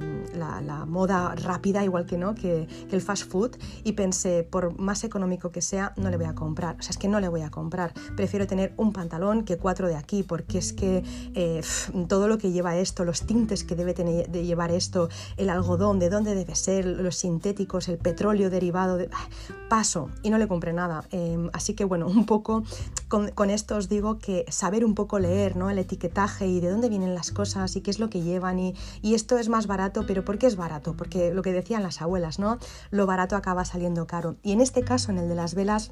la, 0.62 0.86
moda 0.86 1.36
rápida, 1.36 1.84
igual 1.84 2.06
que, 2.06 2.18
¿no? 2.18 2.36
Que, 2.36 2.68
que 2.90 2.96
el 2.96 3.02
fast 3.02 3.30
food, 3.30 3.58
y 3.84 3.94
pensé, 3.94 4.44
por 4.44 4.80
más 4.80 5.04
económico 5.04 5.52
que 5.52 5.62
sea, 5.62 5.94
no 5.98 6.10
le 6.10 6.18
voy 6.18 6.26
a 6.26 6.36
comprar. 6.36 6.78
O 6.80 6.82
sea, 6.82 6.92
es 6.92 6.98
que 6.98 7.08
no 7.08 7.20
le 7.20 7.28
voy 7.28 7.42
a 7.42 7.50
comprar. 7.50 7.94
Prefiero 8.16 8.48
tener 8.48 8.74
un 8.78 8.94
pantalón 8.94 9.09
que 9.46 9.58
cuatro 9.58 9.88
de 9.88 9.96
aquí, 9.96 10.24
porque 10.24 10.58
es 10.58 10.74
que 10.74 11.04
eh, 11.36 11.62
todo 12.08 12.28
lo 12.28 12.38
que 12.38 12.52
lleva 12.52 12.78
esto, 12.78 13.04
los 13.04 13.24
tintes 13.24 13.64
que 13.64 13.76
debe 13.76 13.94
tener, 13.94 14.30
de 14.30 14.46
llevar 14.46 14.72
esto, 14.72 15.10
el 15.38 15.50
algodón, 15.50 16.00
de 16.00 16.10
dónde 16.10 16.36
debe 16.36 16.56
ser, 16.56 16.86
los 16.86 17.16
sintéticos, 17.16 17.90
el 17.90 17.98
petróleo 17.98 18.50
derivado, 18.50 18.98
de... 18.98 19.10
Ah, 19.12 19.28
paso 19.70 20.10
y 20.24 20.32
no 20.32 20.38
le 20.38 20.48
compré 20.50 20.74
nada. 20.74 21.06
Em, 21.12 21.50
así 21.54 21.76
que 21.76 21.86
bueno, 21.86 22.08
un 22.20 22.26
poco 22.26 22.64
con, 23.08 23.30
con, 23.32 23.50
esto 23.50 23.78
os 23.78 23.88
digo 23.88 24.18
que 24.18 24.44
saber 24.50 24.84
un 24.84 24.96
poco 24.96 25.20
leer 25.20 25.56
¿no? 25.56 25.70
el 25.70 25.78
etiquetaje 25.78 26.48
y 26.48 26.60
de 26.60 26.70
dónde 26.70 26.90
vienen 26.90 27.14
las 27.16 27.32
cosas 27.32 27.76
y 27.78 27.82
qué 27.82 27.92
es 27.92 28.00
lo 28.00 28.10
que 28.10 28.22
llevan 28.22 28.60
y, 28.60 28.76
y 29.02 29.14
esto 29.14 29.38
es 29.38 29.48
más 29.48 29.68
barato, 29.68 30.04
pero 30.06 30.26
¿por 30.26 30.38
qué 30.38 30.48
es 30.48 30.58
barato? 30.58 30.98
Porque 30.98 31.34
lo 31.34 31.42
que 31.42 31.54
decían 31.54 31.84
las 31.84 32.02
abuelas, 32.02 32.40
¿no? 32.40 32.58
Lo 32.90 33.06
barato 33.06 33.38
acaba 33.38 33.64
saliendo 33.64 34.08
caro. 34.08 34.36
Y 34.44 34.52
en 34.52 34.62
este 34.62 34.84
caso, 34.84 35.12
en 35.12 35.20
el 35.20 35.30
de 35.30 35.36
las 35.36 35.54
velas, 35.54 35.92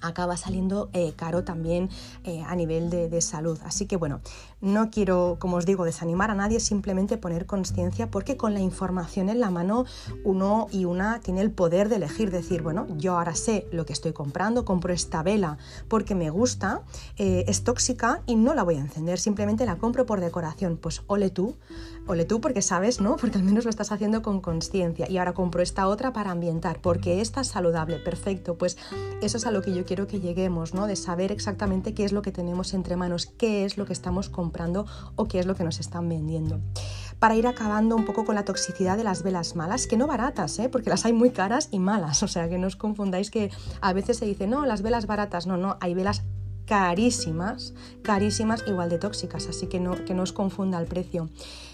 acaba 0.00 0.36
saliendo 0.36 0.90
eh, 0.92 1.12
caro 1.16 1.44
también 1.44 1.88
eh, 2.24 2.42
a 2.46 2.54
nivel 2.54 2.90
de, 2.90 3.20
salud. 3.20 3.58
Así 3.64 3.86
que 3.86 3.96
bueno, 3.96 4.20
no 4.60 4.90
quiero, 4.90 5.36
como 5.38 5.56
os 5.56 5.64
digo, 5.64 5.84
desanimar 5.84 6.30
a 6.30 6.34
nadie, 6.34 6.60
simplemente 6.60 7.16
poner 7.16 7.46
conciencia 7.46 8.10
porque 8.10 8.36
con 8.36 8.52
la 8.52 8.60
información 8.60 9.28
en 9.28 9.40
la 9.40 9.50
mano 9.50 9.86
uno 10.22 10.68
y 10.70 10.84
una 10.84 11.20
tiene 11.20 11.40
el 11.40 11.50
poder 11.50 11.88
de 11.88 11.96
elegir, 11.96 12.30
decir, 12.30 12.62
bueno, 12.62 12.86
yo 12.98 13.16
ahora 13.16 13.34
sé 13.34 13.66
lo 13.72 13.86
que 13.86 13.92
estoy 13.92 14.12
comprando, 14.12 14.64
compro 14.64 14.92
esta 14.92 15.22
vela 15.22 15.56
porque 15.88 16.14
me 16.14 16.30
gusta, 16.30 16.82
eh, 17.16 17.44
es 17.48 17.64
tóxica 17.64 18.22
y 18.26 18.36
no 18.36 18.54
la 18.54 18.62
voy 18.62 18.76
a 18.76 18.80
encender, 18.80 19.18
simplemente 19.18 19.64
la 19.66 19.76
compro 19.76 20.04
por 20.04 20.20
decoración. 20.20 20.76
Pues 20.76 21.02
ole 21.06 21.30
tú, 21.30 21.56
ole 22.06 22.24
tú 22.24 22.40
porque 22.40 22.62
sabes, 22.62 23.00
¿no? 23.00 23.16
Porque 23.20 23.38
al 23.38 23.44
menos 23.44 23.64
lo 23.64 23.70
estás 23.70 23.92
haciendo 23.92 24.22
con 24.22 24.40
conciencia. 24.40 25.10
Y 25.10 25.18
ahora 25.18 25.34
compro 25.34 25.62
esta 25.62 25.88
otra 25.88 26.12
para 26.12 26.30
ambientar, 26.30 26.80
porque 26.80 27.20
esta 27.20 27.40
es 27.40 27.48
saludable, 27.48 27.98
perfecto. 27.98 28.56
Pues 28.56 28.76
eso 29.20 29.36
es 29.38 29.46
a 29.46 29.50
lo 29.50 29.62
que 29.62 29.74
yo 29.74 29.84
quiero 29.84 30.06
que 30.06 30.20
lleguemos, 30.20 30.74
¿no? 30.74 30.86
De 30.86 30.96
saber 30.96 31.32
exactamente 31.32 31.94
qué 31.94 32.04
es 32.04 32.12
lo 32.12 32.22
que 32.22 32.32
tenemos 32.32 32.74
entre 32.74 32.96
manos, 32.96 33.26
qué 33.26 33.64
es 33.64 33.76
lo 33.76 33.86
que 33.86 33.92
estamos 33.92 34.28
comprando 34.28 34.86
o 35.16 35.26
qué 35.26 35.38
es 35.38 35.46
lo 35.46 35.54
que 35.54 35.64
nos 35.64 35.80
están 35.80 36.08
vendiendo 36.08 36.60
para 37.18 37.34
ir 37.34 37.46
acabando 37.46 37.96
un 37.96 38.04
poco 38.04 38.24
con 38.24 38.34
la 38.34 38.44
toxicidad 38.44 38.96
de 38.96 39.04
las 39.04 39.22
velas 39.22 39.56
malas, 39.56 39.86
que 39.86 39.96
no 39.96 40.06
baratas, 40.06 40.58
¿eh? 40.58 40.68
porque 40.68 40.90
las 40.90 41.06
hay 41.06 41.12
muy 41.12 41.30
caras 41.30 41.68
y 41.70 41.78
malas, 41.78 42.22
o 42.22 42.28
sea 42.28 42.48
que 42.48 42.58
no 42.58 42.66
os 42.66 42.76
confundáis 42.76 43.30
que 43.30 43.50
a 43.80 43.92
veces 43.92 44.18
se 44.18 44.26
dice, 44.26 44.46
no, 44.46 44.66
las 44.66 44.82
velas 44.82 45.06
baratas, 45.06 45.46
no, 45.46 45.56
no, 45.56 45.76
hay 45.80 45.94
velas 45.94 46.24
carísimas, 46.66 47.74
carísimas, 48.02 48.64
igual 48.66 48.90
de 48.90 48.98
tóxicas, 48.98 49.46
así 49.48 49.68
que 49.68 49.80
no, 49.80 50.04
que 50.04 50.14
no 50.14 50.22
os 50.22 50.32
confunda 50.32 50.78
el 50.78 50.86
precio. 50.86 51.30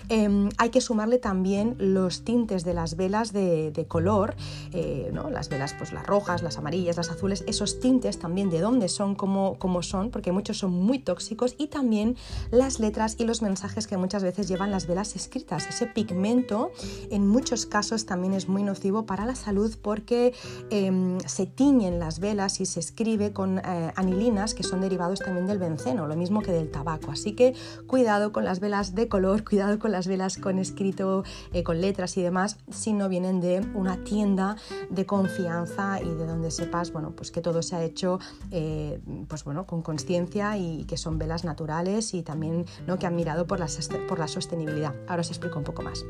Em, 0.08 0.48
hay 0.58 0.70
que 0.70 0.80
sumarle 0.80 1.18
también 1.18 1.76
los 1.78 2.24
tintes 2.24 2.64
de 2.64 2.74
las 2.74 2.96
velas 2.96 3.32
de, 3.32 3.86
color, 3.88 4.34
eh, 4.72 5.10
¿no? 5.12 5.30
las 5.30 5.48
velas, 5.48 5.74
pues 5.76 5.92
las 5.92 6.06
rojas, 6.06 6.42
las 6.42 6.58
amarillas, 6.58 6.96
las 6.96 7.10
azules, 7.10 7.44
esos 7.46 7.80
tintes 7.80 8.18
también 8.18 8.50
de 8.50 8.60
dónde 8.60 8.88
son, 8.88 9.14
cómo, 9.14 9.56
cómo 9.58 9.82
son, 9.82 10.10
porque 10.10 10.32
muchos 10.32 10.58
son 10.58 10.72
muy 10.72 10.98
tóxicos, 10.98 11.54
y 11.58 11.66
también 11.66 12.16
las 12.50 12.80
letras 12.80 13.16
y 13.18 13.24
los 13.24 13.42
mensajes 13.42 13.86
que 13.86 13.96
muchas 13.96 14.22
veces 14.22 14.48
llevan 14.48 14.70
las 14.70 14.86
velas 14.86 15.16
escritas. 15.16 15.66
Ese 15.68 15.86
pigmento 15.86 16.70
en 17.10 17.26
muchos 17.26 17.66
casos 17.66 18.06
también 18.06 18.34
es 18.34 18.48
muy 18.48 18.62
nocivo 18.62 19.06
para 19.06 19.26
la 19.26 19.34
salud 19.34 19.76
porque 19.82 20.34
em, 20.70 21.18
se 21.20 21.46
tiñen 21.46 21.98
las 21.98 22.18
velas 22.18 22.60
y 22.60 22.66
se 22.66 22.80
escribe 22.80 23.32
con 23.32 23.58
eh, 23.58 23.92
anilinas 23.96 24.54
que 24.54 24.62
son 24.62 24.80
derivados 24.80 25.20
también 25.20 25.46
del 25.46 25.58
benceno, 25.58 26.06
lo 26.06 26.16
mismo 26.16 26.42
que 26.42 26.52
del 26.52 26.70
tabaco. 26.70 27.12
Así 27.12 27.32
que 27.32 27.54
cuidado 27.86 28.32
con 28.32 28.44
las 28.44 28.60
velas 28.60 28.94
de 28.94 29.08
color, 29.08 29.44
cuidado 29.44 29.78
con 29.78 29.91
las 29.92 30.08
velas 30.08 30.38
con 30.38 30.58
escrito, 30.58 31.24
eh, 31.52 31.62
con 31.62 31.80
letras 31.80 32.16
y 32.16 32.22
demás, 32.22 32.58
si 32.70 32.92
no 32.92 33.08
vienen 33.08 33.40
de 33.40 33.60
una 33.74 34.02
tienda 34.02 34.56
de 34.90 35.06
confianza 35.06 36.00
y 36.02 36.08
de 36.08 36.26
donde 36.26 36.50
sepas, 36.50 36.92
bueno, 36.92 37.12
pues 37.14 37.30
que 37.30 37.40
todo 37.40 37.62
se 37.62 37.76
ha 37.76 37.84
hecho, 37.84 38.18
eh, 38.50 39.00
pues 39.28 39.44
bueno, 39.44 39.66
con 39.66 39.82
conciencia 39.82 40.56
y 40.56 40.84
que 40.84 40.96
son 40.96 41.18
velas 41.18 41.44
naturales 41.44 42.14
y 42.14 42.22
también, 42.22 42.66
¿no? 42.86 42.98
Que 42.98 43.06
han 43.06 43.14
mirado 43.14 43.46
por 43.46 43.60
la, 43.60 43.66
por 44.08 44.18
la 44.18 44.28
sostenibilidad. 44.28 44.94
Ahora 45.06 45.20
os 45.20 45.28
explico 45.28 45.58
un 45.58 45.64
poco 45.64 45.82
más. 45.82 46.04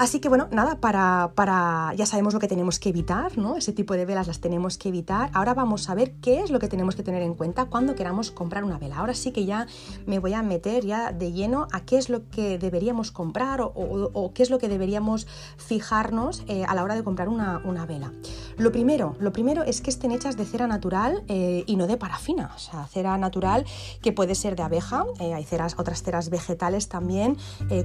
Así 0.00 0.18
que 0.18 0.30
bueno, 0.30 0.48
nada, 0.50 0.76
para, 0.76 1.32
para, 1.34 1.92
ya 1.94 2.06
sabemos 2.06 2.32
lo 2.32 2.40
que 2.40 2.48
tenemos 2.48 2.78
que 2.78 2.88
evitar, 2.88 3.36
¿no? 3.36 3.58
Ese 3.58 3.74
tipo 3.74 3.92
de 3.92 4.06
velas 4.06 4.28
las 4.28 4.40
tenemos 4.40 4.78
que 4.78 4.88
evitar. 4.88 5.28
Ahora 5.34 5.52
vamos 5.52 5.90
a 5.90 5.94
ver 5.94 6.12
qué 6.22 6.40
es 6.40 6.50
lo 6.50 6.58
que 6.58 6.68
tenemos 6.68 6.96
que 6.96 7.02
tener 7.02 7.20
en 7.22 7.34
cuenta 7.34 7.66
cuando 7.66 7.94
queramos 7.94 8.30
comprar 8.30 8.64
una 8.64 8.78
vela. 8.78 8.96
Ahora 8.96 9.12
sí 9.12 9.30
que 9.30 9.44
ya 9.44 9.66
me 10.06 10.18
voy 10.18 10.32
a 10.32 10.42
meter 10.42 10.86
ya 10.86 11.12
de 11.12 11.32
lleno 11.32 11.68
a 11.70 11.84
qué 11.84 11.98
es 11.98 12.08
lo 12.08 12.26
que 12.30 12.56
deberíamos 12.56 13.10
comprar 13.10 13.60
o, 13.60 14.32
qué 14.34 14.42
es 14.42 14.48
lo 14.48 14.56
que 14.56 14.70
deberíamos 14.70 15.26
fijarnos 15.58 16.44
eh, 16.48 16.64
a 16.66 16.74
la 16.74 16.82
hora 16.82 16.94
de 16.94 17.04
comprar 17.04 17.28
una, 17.28 17.60
vela. 17.84 18.10
Lo 18.56 18.72
primero, 18.72 19.16
lo 19.20 19.34
primero 19.34 19.64
es 19.64 19.82
que 19.82 19.90
estén 19.90 20.12
hechas 20.12 20.38
de 20.38 20.46
cera 20.46 20.66
natural 20.66 21.24
eh, 21.28 21.62
y 21.66 21.76
no 21.76 21.86
de 21.86 21.98
parafina. 21.98 22.52
O 22.56 22.58
sea, 22.58 22.86
cera 22.86 23.18
natural 23.18 23.66
que 24.00 24.12
puede 24.12 24.34
ser 24.34 24.56
de 24.56 24.62
abeja, 24.62 25.04
eh, 25.18 25.34
hay 25.34 25.44
ceras, 25.44 25.74
otras 25.78 26.02
ceras 26.02 26.30
vegetales 26.30 26.88
también, 26.88 27.36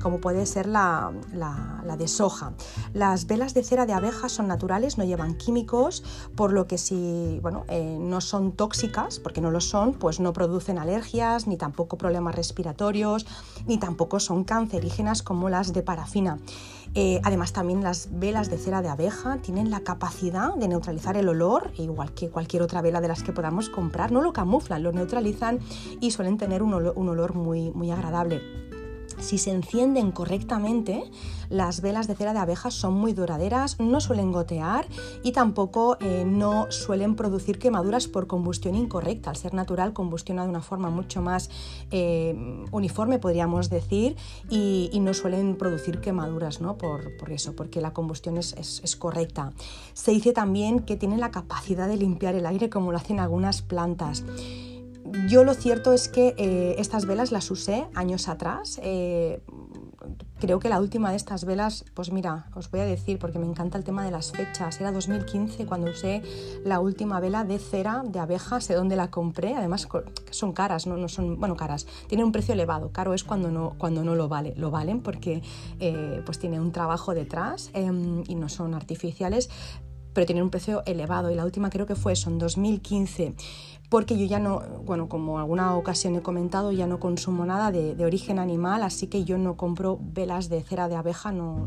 como 0.02 0.22
puede 0.22 0.46
ser 0.46 0.66
la, 0.66 1.12
la 1.34 1.98
de 1.98 2.05
soja. 2.08 2.54
Las 2.94 3.28
velas 3.28 3.54
de 3.54 3.64
cera 3.64 3.86
de 3.86 3.94
abeja 3.94 4.30
son 4.30 4.48
naturales, 4.48 4.98
no 4.98 5.04
llevan 5.04 5.36
químicos, 5.36 6.04
por 6.36 6.54
lo 6.54 6.68
que 6.68 6.78
si 6.78 7.40
bueno, 7.42 7.66
eh, 7.68 7.98
no 8.00 8.22
son 8.22 8.52
tóxicas, 8.52 9.20
porque 9.20 9.42
no 9.42 9.52
lo 9.52 9.62
son, 9.62 9.94
pues 9.94 10.20
no 10.20 10.34
producen 10.34 10.78
alergias, 10.78 11.48
ni 11.48 11.58
tampoco 11.58 11.98
problemas 11.98 12.36
respiratorios, 12.36 13.26
ni 13.66 13.78
tampoco 13.78 14.20
son 14.20 14.44
cancerígenas 14.44 15.24
como 15.24 15.50
las 15.50 15.74
de 15.74 15.84
parafina. 15.84 16.40
Eh, 16.98 17.20
además, 17.24 17.52
también 17.52 17.84
las 17.84 18.08
velas 18.12 18.50
de 18.50 18.58
cera 18.58 18.82
de 18.82 18.88
abeja 18.88 19.38
tienen 19.42 19.70
la 19.70 19.82
capacidad 19.82 20.56
de 20.56 20.70
neutralizar 20.70 21.18
el 21.18 21.28
olor, 21.28 21.72
igual 21.78 22.14
que 22.14 22.30
cualquier 22.30 22.64
otra 22.64 22.82
vela 22.82 23.02
de 23.02 23.10
las 23.10 23.22
que 23.22 23.34
podamos 23.34 23.70
comprar. 23.70 24.14
No 24.14 24.22
lo 24.22 24.32
camuflan, 24.32 24.82
lo 24.82 24.94
neutralizan 24.94 25.60
y 26.00 26.12
suelen 26.12 26.38
tener 26.38 26.64
un 26.64 26.74
olor, 26.74 26.94
un 26.96 27.10
olor 27.10 27.36
muy, 27.36 27.72
muy 27.72 27.92
agradable. 27.92 28.65
Si 29.20 29.38
se 29.38 29.52
encienden 29.52 30.12
correctamente, 30.12 31.04
las 31.50 31.82
velas 31.82 32.08
de 32.08 32.16
cera 32.16 32.34
de 32.34 32.40
abeja 32.40 32.72
son 32.72 32.94
muy 32.94 33.14
duraderas, 33.14 33.80
no 33.80 34.00
suelen 34.00 34.32
gotear 34.32 34.88
y 35.24 35.32
tampoco 35.32 35.98
eh, 36.00 36.24
no 36.26 36.72
suelen 36.72 37.16
producir 37.16 37.60
quemaduras 37.60 38.08
por 38.08 38.28
combustión 38.28 38.76
incorrecta. 38.76 39.30
Al 39.30 39.36
ser 39.36 39.54
natural, 39.54 39.94
combustiona 39.94 40.44
de 40.44 40.50
una 40.50 40.62
forma 40.62 40.90
mucho 40.90 41.22
más 41.22 41.50
eh, 41.92 42.66
uniforme, 42.72 43.20
podríamos 43.20 43.70
decir, 43.70 44.16
y, 44.50 44.92
no 45.06 45.14
suelen 45.14 45.56
producir 45.56 46.00
quemaduras 46.00 46.62
¿no? 46.62 46.78
por, 46.78 47.14
eso, 47.30 47.56
porque 47.56 47.80
la 47.80 47.94
combustión 47.94 48.38
es, 48.38 48.54
es 48.56 48.96
correcta. 48.96 49.54
Se 49.94 50.10
dice 50.12 50.34
también 50.34 50.80
que 50.80 50.96
tienen 50.96 51.20
la 51.20 51.30
capacidad 51.30 51.88
de 51.88 51.98
limpiar 51.98 52.34
el 52.34 52.48
aire 52.48 52.72
como 52.72 52.92
lo 52.92 52.98
hacen 52.98 53.20
algunas 53.20 53.62
plantas. 53.62 54.24
Yo 55.28 55.44
lo 55.44 55.54
cierto 55.54 55.94
es 55.94 56.10
que 56.10 56.34
eh, 56.38 56.76
estas 56.80 57.06
velas 57.06 57.32
las 57.32 57.52
usé 57.52 57.86
años 57.94 58.28
atrás. 58.28 58.80
Eh, 58.82 59.40
creo 60.40 60.60
que 60.60 60.68
la 60.68 60.80
última 60.80 61.12
de 61.12 61.16
estas 61.16 61.46
velas, 61.46 61.86
pues 61.94 62.12
mira, 62.12 62.48
os 62.56 62.72
voy 62.72 62.80
a 62.80 62.86
decir 62.86 63.20
porque 63.20 63.38
me 63.38 63.46
encanta 63.46 63.78
el 63.78 63.84
tema 63.84 64.04
de 64.04 64.10
las 64.10 64.32
fechas. 64.32 64.82
Era 64.82 64.92
2015 64.92 65.68
cuando 65.68 65.92
usé 65.92 66.24
la 66.64 66.80
última 66.80 67.20
vela 67.20 67.44
de 67.44 67.60
cera 67.60 68.04
de 68.04 68.18
abeja, 68.18 68.60
sé 68.62 68.74
dónde 68.74 68.96
la 68.96 69.12
compré. 69.12 69.54
Además 69.54 69.88
son 70.32 70.54
caras, 70.54 70.88
no, 70.88 70.98
no 70.98 71.08
son, 71.08 71.40
bueno, 71.40 71.56
caras. 71.56 71.86
Tienen 72.08 72.26
un 72.26 72.32
precio 72.32 72.56
elevado. 72.56 72.92
Caro 72.92 73.14
es 73.14 73.24
cuando 73.24 73.52
no, 73.52 73.76
cuando 73.78 74.04
no 74.04 74.16
lo 74.16 74.28
vale. 74.28 74.56
Lo 74.58 74.72
valen 74.72 75.02
porque 75.02 75.44
eh, 75.80 76.24
pues 76.26 76.40
tiene 76.40 76.60
un 76.60 76.72
trabajo 76.72 77.14
detrás 77.14 77.70
em, 77.74 78.24
y 78.28 78.34
no 78.34 78.50
son 78.50 78.74
artificiales, 78.74 79.52
pero 80.14 80.26
tienen 80.26 80.44
un 80.44 80.50
precio 80.50 80.82
elevado. 80.88 81.30
Y 81.30 81.36
la 81.36 81.46
última 81.46 81.70
creo 81.70 81.86
que 81.86 81.96
fue 81.96 82.14
eso, 82.14 82.32
en 82.32 82.40
2015 82.40 83.36
porque 83.96 84.18
yo 84.18 84.26
ya 84.26 84.40
no, 84.40 84.60
bueno, 84.84 85.08
como 85.08 85.40
alguna 85.40 85.74
ocasión 85.78 86.18
he 86.18 86.22
comentado, 86.22 86.74
ya 86.74 86.86
no 86.86 87.00
consumo 87.00 87.46
nada 87.46 87.72
de, 87.72 88.04
origen 88.04 88.40
animal, 88.40 88.84
así 88.84 89.08
que 89.08 89.24
yo 89.24 89.38
no 89.38 89.56
compro 89.56 89.98
velas 90.02 90.50
de 90.50 90.62
cera 90.64 90.90
de 90.90 90.98
abeja, 90.98 91.32
no, 91.32 91.66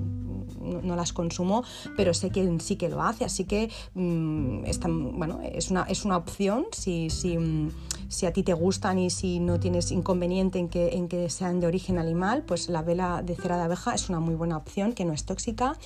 no, 0.61 0.95
las 0.95 1.15
consumo, 1.15 1.65
pero 1.97 2.13
sé 2.13 2.29
que 2.29 2.47
sí 2.61 2.77
que 2.77 2.91
lo 2.91 3.01
hace, 3.01 3.25
así 3.25 3.45
que 3.45 3.71
mm, 3.95 4.63
bueno, 5.17 5.41
es, 5.43 5.71
una, 5.71 5.85
es 5.85 6.05
una 6.05 6.19
opción 6.19 6.67
si, 6.71 7.09
si, 7.09 7.39
mm, 7.39 7.71
si, 8.09 8.27
a 8.27 8.33
ti 8.35 8.43
te 8.43 8.53
gustan 8.53 8.99
y 8.99 9.09
si 9.09 9.41
no 9.41 9.59
tienes 9.59 9.91
inconveniente 9.91 10.59
en 10.59 10.69
que, 10.69 10.97
en 10.99 11.09
que 11.09 11.31
sean 11.31 11.61
de 11.61 11.67
origen 11.67 11.97
animal, 11.97 12.43
pues 12.43 12.69
la 12.69 12.83
vela 12.83 13.23
de 13.23 13.37
cera 13.37 13.57
de 13.57 13.63
abeja 13.63 13.95
es 13.95 14.11
una 14.11 14.21
muy 14.21 14.35
buena 14.35 14.59
opción 14.59 14.93
que 14.93 15.07
no 15.07 15.15
es 15.15 15.25
tóxica. 15.25 15.79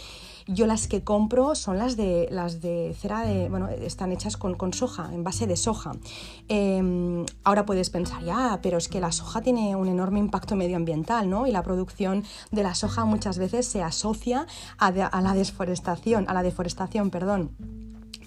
Yo 0.46 0.66
las 0.66 0.88
que 0.88 1.02
compro 1.02 1.54
son 1.54 1.78
las 1.78 1.96
de, 1.96 2.28
las 2.30 2.60
de 2.60 2.94
cera 2.98 3.26
de, 3.26 3.48
bueno, 3.48 3.68
están 3.68 4.12
hechas 4.12 4.36
con, 4.36 4.54
con 4.54 4.72
soja, 4.72 5.10
en 5.12 5.24
base 5.24 5.46
de 5.46 5.56
soja. 5.56 5.92
Em, 6.48 7.24
ahora 7.44 7.66
puedes 7.66 7.90
pensar, 7.90 8.22
ya, 8.24 8.60
pero 8.62 8.78
es 8.78 8.88
que 8.88 9.00
la 9.00 9.12
soja 9.12 9.40
tiene 9.40 9.76
un 9.76 9.88
enorme 9.88 10.18
impacto 10.18 10.56
medioambiental, 10.56 11.28
¿no? 11.28 11.46
Y 11.46 11.52
la 11.52 11.62
producción 11.62 12.24
de 12.50 12.62
la 12.62 12.74
soja 12.74 13.04
muchas 13.04 13.38
veces 13.38 13.66
se 13.66 13.82
asocia 13.82 14.46
a, 14.78 14.86
a 14.88 15.20
la 15.20 15.34
desforestación, 15.34 16.26
a 16.28 16.34
la 16.34 16.42
deforestación, 16.42 17.10
perdón. 17.10 17.81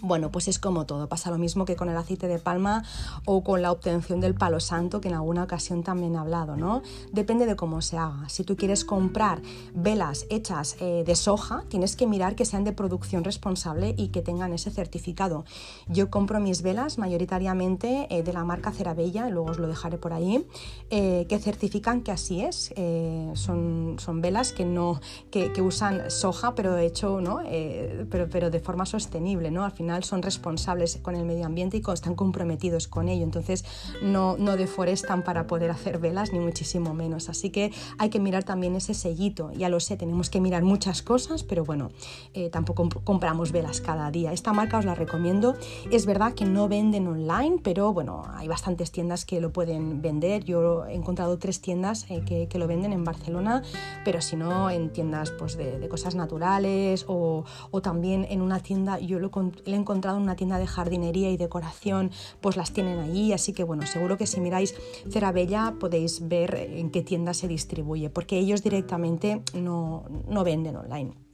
Bueno, 0.06 0.32
pues 0.32 0.48
es 0.48 0.60
como 0.60 0.86
todo, 0.86 1.10
pasa 1.10 1.32
lo 1.32 1.40
mismo 1.40 1.66
que 1.66 1.76
con 1.76 1.90
el 1.90 1.98
aceite 1.98 2.28
de 2.28 2.38
palma 2.38 2.84
o 3.26 3.44
con 3.44 3.64
la 3.64 3.72
obtención 3.72 4.22
del 4.22 4.36
palo 4.36 4.60
santo, 4.60 5.02
que 5.02 5.08
en 5.08 5.16
alguna 5.16 5.42
ocasión 5.42 5.82
también 5.82 6.14
he 6.14 6.20
hablado, 6.20 6.56
¿no? 6.56 6.84
Depende 7.12 7.48
de 7.48 7.56
cómo 7.56 7.82
se 7.82 7.98
haga. 7.98 8.30
Si 8.30 8.44
tú 8.44 8.56
quieres 8.56 8.86
comprar 8.86 9.42
velas 9.74 10.28
hechas 10.30 10.78
eh, 10.80 11.04
de 11.08 11.16
soja, 11.16 11.64
tienes 11.70 11.96
que 11.96 12.06
mirar 12.06 12.36
que 12.36 12.46
sean 12.46 12.64
de 12.64 12.72
producción 12.72 13.24
responsable 13.24 13.96
y 13.98 14.10
que 14.10 14.22
tengan 14.22 14.54
ese 14.54 14.70
certificado. 14.70 15.44
Yo 15.88 16.12
compro 16.12 16.40
mis 16.40 16.62
velas 16.62 17.00
mayoritariamente 17.00 18.06
eh, 18.12 18.22
de 18.22 18.32
la 18.32 18.44
marca 18.44 18.72
Cerabella, 18.72 19.28
luego 19.30 19.50
os 19.50 19.58
lo 19.58 19.68
dejaré 19.68 19.98
por 19.98 20.14
ahí, 20.14 20.46
eh, 20.92 21.26
que 21.28 21.40
certifican 21.40 22.02
que 22.02 22.12
así 22.12 22.42
es. 22.42 22.72
son, 23.34 23.96
son 23.98 24.22
velas 24.22 24.54
que, 24.54 24.66
no, 24.66 25.02
que, 25.32 25.50
usan 25.64 26.12
soja, 26.12 26.54
pero 26.54 26.78
hecho, 26.78 27.22
¿no? 27.22 27.40
pero, 28.12 28.30
pero 28.30 28.52
de 28.52 28.60
forma 28.60 28.86
sostenible, 28.86 29.50
¿no? 29.50 29.66
Al 29.66 29.72
final 29.72 29.95
son 30.04 30.22
responsables 30.22 31.00
con 31.02 31.16
el 31.16 31.26
medio 31.26 31.46
ambiente 31.46 31.78
y 31.78 31.84
están 31.94 32.16
comprometidos 32.16 32.88
con 32.88 33.10
ello. 33.10 33.24
Entonces 33.24 33.66
no, 34.02 34.38
no 34.38 34.58
deforestan 34.58 35.24
para 35.24 35.48
poder 35.48 35.72
hacer 35.72 36.00
velas, 36.00 36.34
ni 36.34 36.40
muchísimo 36.40 36.94
menos. 36.94 37.30
Así 37.30 37.50
que 37.50 37.72
hay 37.98 38.10
que 38.10 38.20
mirar 38.20 38.44
también 38.44 38.76
ese 38.76 38.94
sellito. 38.94 39.52
Ya 39.54 39.70
lo 39.70 39.80
sé, 39.80 39.98
tenemos 39.98 40.30
que 40.30 40.42
mirar 40.42 40.64
muchas 40.64 41.02
cosas, 41.02 41.44
pero 41.44 41.64
bueno, 41.64 41.92
eh, 42.34 42.50
tampoco 42.50 42.90
compramos 43.04 43.52
velas 43.52 43.82
cada 43.82 44.12
día. 44.12 44.34
Esta 44.34 44.54
marca 44.54 44.78
os 44.78 44.86
la 44.86 44.96
recomiendo. 44.96 45.56
Es 45.92 46.06
verdad 46.06 46.34
que 46.34 46.46
no 46.46 46.68
venden 46.68 47.08
online, 47.08 47.60
pero 47.64 47.94
bueno, 47.94 48.24
hay 48.34 48.48
bastantes 48.48 48.92
tiendas 48.92 49.26
que 49.26 49.40
lo 49.42 49.52
pueden 49.52 50.02
vender. 50.02 50.44
Yo 50.44 50.86
he 50.86 50.96
encontrado 50.96 51.38
tres 51.38 51.62
tiendas 51.62 52.06
eh, 52.10 52.24
que, 52.26 52.48
que, 52.48 52.60
lo 52.60 52.68
venden 52.68 52.94
en 52.94 53.04
Barcelona, 53.04 53.64
pero 54.04 54.22
si 54.22 54.36
no, 54.36 54.70
en 54.70 54.92
tiendas 54.92 55.32
pues, 55.32 55.58
de, 55.58 55.80
de 55.80 55.88
cosas 55.88 56.16
naturales 56.16 57.06
o, 57.08 57.44
o, 57.72 57.82
también 57.82 58.26
en 58.30 58.42
una 58.42 58.60
tienda, 58.60 59.00
yo 59.00 59.20
lo, 59.20 59.30
lo, 59.30 59.52
he 59.66 59.76
encontrado 59.86 60.18
en 60.18 60.24
una 60.24 60.36
tienda 60.36 60.58
de 60.58 60.66
jardinería 60.66 61.30
y 61.30 61.38
decoración, 61.38 62.12
pues 62.42 62.58
las 62.58 62.72
tienen 62.72 63.00
allí. 63.00 63.34
Así 63.34 63.54
que 63.54 63.64
bueno, 63.64 63.86
seguro 63.86 64.18
que 64.18 64.26
si 64.26 64.42
miráis 64.42 64.74
Cera 65.10 65.32
Bella 65.32 65.76
podéis 65.80 66.28
ver 66.28 66.56
en 66.56 66.90
qué 66.90 67.04
tienda 67.04 67.36
se 67.36 67.48
distribuye, 67.48 68.10
porque 68.10 68.40
ellos 68.40 68.64
directamente 68.64 69.42
no, 69.54 70.04
no 70.28 70.44
venden 70.44 70.76
online. 70.76 71.25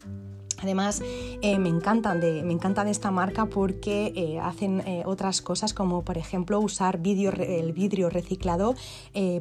Además, 0.61 1.01
eh, 1.41 1.57
me, 1.57 1.69
encantan 1.69 2.19
de, 2.19 2.43
me 2.43 2.53
encanta 2.53 2.83
de 2.83 2.91
esta 2.91 3.11
marca 3.11 3.47
porque 3.47 4.13
eh, 4.15 4.39
hacen 4.39 4.81
eh, 4.81 5.03
otras 5.05 5.41
cosas 5.41 5.73
como, 5.73 6.03
por 6.03 6.17
ejemplo, 6.17 6.59
usar 6.59 6.99
el 7.03 7.73
vidrio 7.73 8.09
reciclado 8.09 8.75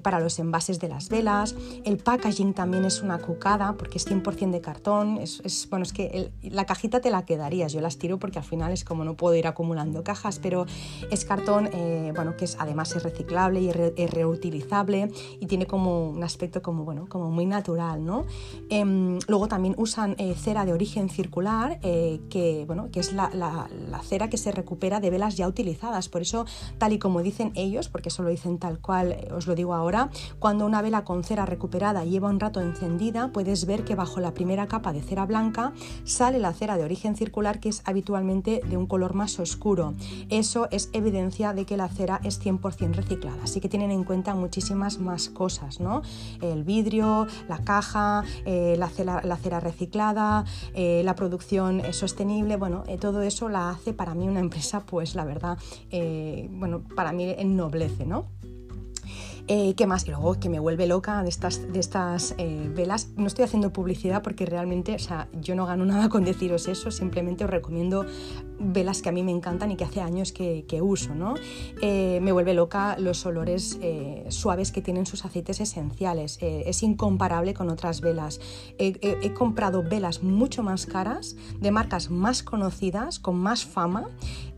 para 0.03 0.21
los 0.21 0.39
envases 0.39 0.81
de 0.81 0.89
las 0.89 1.09
velas. 1.09 1.55
El 1.85 1.99
packaging 1.99 2.55
también 2.55 2.85
es 2.85 3.03
una 3.03 3.19
cucada 3.19 3.75
porque 3.75 3.99
es 3.99 4.07
100% 4.07 4.51
de 4.51 4.61
cartón. 4.61 5.19
Es, 5.19 5.69
bueno, 5.71 5.85
es 5.85 5.93
que 5.93 6.31
la 6.43 6.65
cajita 6.65 7.01
te 7.01 7.11
la 7.11 7.25
quedarías. 7.25 7.73
Yo 7.73 7.81
las 7.81 7.99
tiro 7.99 8.19
porque 8.19 8.39
al 8.39 8.45
final 8.45 8.73
es 8.73 8.85
como 8.85 9.05
no 9.05 9.15
puedo 9.15 9.35
ir 9.35 9.47
acumulando 9.47 10.03
cajas, 10.03 10.39
pero 10.39 10.67
es 11.11 11.25
cartón, 11.25 11.71
bueno, 12.15 12.37
que 12.37 12.47
es, 12.47 12.57
además 12.59 12.95
es 12.97 13.03
reciclable 13.03 13.61
y 13.61 13.73
reutilizable 14.07 15.11
y 15.39 15.47
tiene 15.47 15.67
como 15.67 16.11
un 16.11 16.23
aspecto 16.25 16.63
como, 16.63 16.85
bueno, 16.85 17.07
como 17.09 17.31
muy 17.31 17.47
natural, 17.47 18.05
¿no? 18.05 18.25
Em, 18.69 19.19
luego 19.29 19.49
también 19.49 19.75
usan 19.79 20.17
cera 20.37 20.65
de 20.65 20.73
origen 20.73 21.10
circular, 21.11 21.79
eh, 21.83 22.21
que, 22.31 22.65
bueno, 22.67 22.91
que 22.91 23.01
es 23.01 23.13
la, 23.13 23.31
cera 24.03 24.31
que 24.31 24.39
se 24.39 24.53
recupera 24.53 25.01
de 25.01 25.11
velas 25.11 25.37
ya 25.37 25.47
utilizadas. 25.47 26.09
Por 26.09 26.23
eso, 26.23 26.47
tal 26.79 26.93
y 26.93 26.99
como 26.99 27.23
dicen 27.23 27.53
ellos, 27.55 27.89
porque 27.89 28.09
eso 28.09 28.23
lo 28.23 28.31
dicen 28.31 28.59
tal 28.59 28.79
cual, 28.79 29.13
eh, 29.13 29.29
os 29.33 29.47
lo 29.47 29.55
digo 29.55 29.75
ahora, 29.75 30.11
cuando 30.39 30.67
una 30.67 30.83
vela 30.83 31.05
con 31.05 31.23
cera 31.25 31.47
recuperada 31.47 32.05
lleva 32.05 32.29
un 32.29 32.41
rato 32.41 32.61
encendida, 32.61 33.33
puedes 33.33 33.67
ver 33.67 33.85
que 33.85 33.95
bajo 33.95 34.21
la 34.21 34.35
primera 34.35 34.67
capa 34.67 34.93
de 34.93 35.03
cera 35.03 35.27
blanca 35.27 35.73
sale 36.05 36.39
la 36.39 36.53
cera 36.53 36.77
de 36.77 36.85
origen 36.85 37.17
circular, 37.17 37.61
que 37.61 37.69
es 37.69 37.83
habitualmente 37.85 38.61
de 38.69 38.77
un 38.77 38.87
color 38.87 39.15
más 39.15 39.39
oscuro. 39.39 39.95
Eso 40.29 40.69
es 40.71 40.91
evidencia 40.93 41.53
de 41.53 41.67
que 41.67 41.77
la 41.77 41.89
cera 41.89 42.21
es 42.25 42.41
100% 42.41 42.95
reciclada. 42.95 43.43
Así 43.45 43.61
que 43.61 43.69
tienen 43.69 43.91
en 43.91 44.05
cuenta 44.05 44.35
muchísimas 44.35 44.99
más 44.99 45.29
cosas, 45.29 45.81
¿no? 45.81 46.03
El 46.41 46.65
vidrio, 46.65 47.27
la 47.49 47.59
caja, 47.59 48.25
eh, 48.45 48.77
la, 48.79 48.91
la, 49.25 49.37
cera, 49.37 49.61
reciclada, 49.61 50.45
la 51.03 51.15
producción 51.15 51.83
sostenible, 51.93 52.57
bueno, 52.57 52.85
eh, 52.87 52.99
todo 52.99 53.23
eso 53.23 53.49
la 53.49 53.71
hace 53.71 53.93
para 53.93 54.15
mí 54.15 54.29
una 54.29 54.41
empresa, 54.41 54.81
pues 54.81 55.15
la 55.15 55.25
verdad, 55.25 55.59
eh, 55.91 56.49
bueno, 56.51 56.83
para 56.95 57.13
mí 57.13 57.35
ennoblece, 57.37 58.07
¿no? 58.07 58.27
Eh, 59.49 59.75
¿Qué 59.75 59.87
más? 59.87 60.07
Y 60.07 60.11
luego 60.11 60.39
que 60.39 60.49
me 60.49 60.61
vuelve 60.61 60.87
loca 60.87 61.23
de 61.25 61.29
estas, 61.29 61.73
de 61.73 61.81
estas 61.81 62.37
velas. 62.37 63.09
No 63.17 63.27
estoy 63.27 63.45
haciendo 63.45 63.73
publicidad 63.73 64.23
porque 64.23 64.47
realmente, 64.47 64.95
o 64.95 64.99
sea, 65.01 65.29
yo 65.33 65.57
no 65.57 65.67
gano 65.67 65.85
nada 65.87 66.09
con 66.09 66.25
deciros 66.25 66.69
eso, 66.69 66.91
simplemente 66.91 67.45
os 67.45 67.51
recomiendo 67.51 68.07
velas 68.61 69.03
que 69.03 69.09
a 69.09 69.13
mí 69.13 69.23
me 69.23 69.33
encantan 69.33 69.71
y 69.71 69.77
que 69.77 69.85
hace 69.85 70.01
años 70.01 70.33
que, 70.33 70.81
uso, 70.83 71.15
¿no? 71.15 71.35
Eh, 71.83 72.21
me 72.23 72.33
vuelve 72.33 72.55
loca 72.55 72.97
los 72.99 73.27
olores 73.27 73.79
suaves 74.29 74.73
que 74.73 74.83
tienen 74.83 75.07
sus 75.07 75.25
aceites 75.25 75.61
esenciales. 75.61 76.39
es 76.41 76.83
incomparable 76.83 77.55
con 77.55 77.71
otras 77.71 78.01
velas. 78.01 78.41
he 78.79 79.33
comprado 79.35 79.83
velas 79.83 80.23
mucho 80.23 80.63
más 80.63 80.87
caras, 80.87 81.37
de 81.61 81.71
marcas 81.71 82.11
más 82.11 82.43
conocidas, 82.43 83.19
con 83.19 83.37
más 83.37 83.65
fama, 83.65 84.09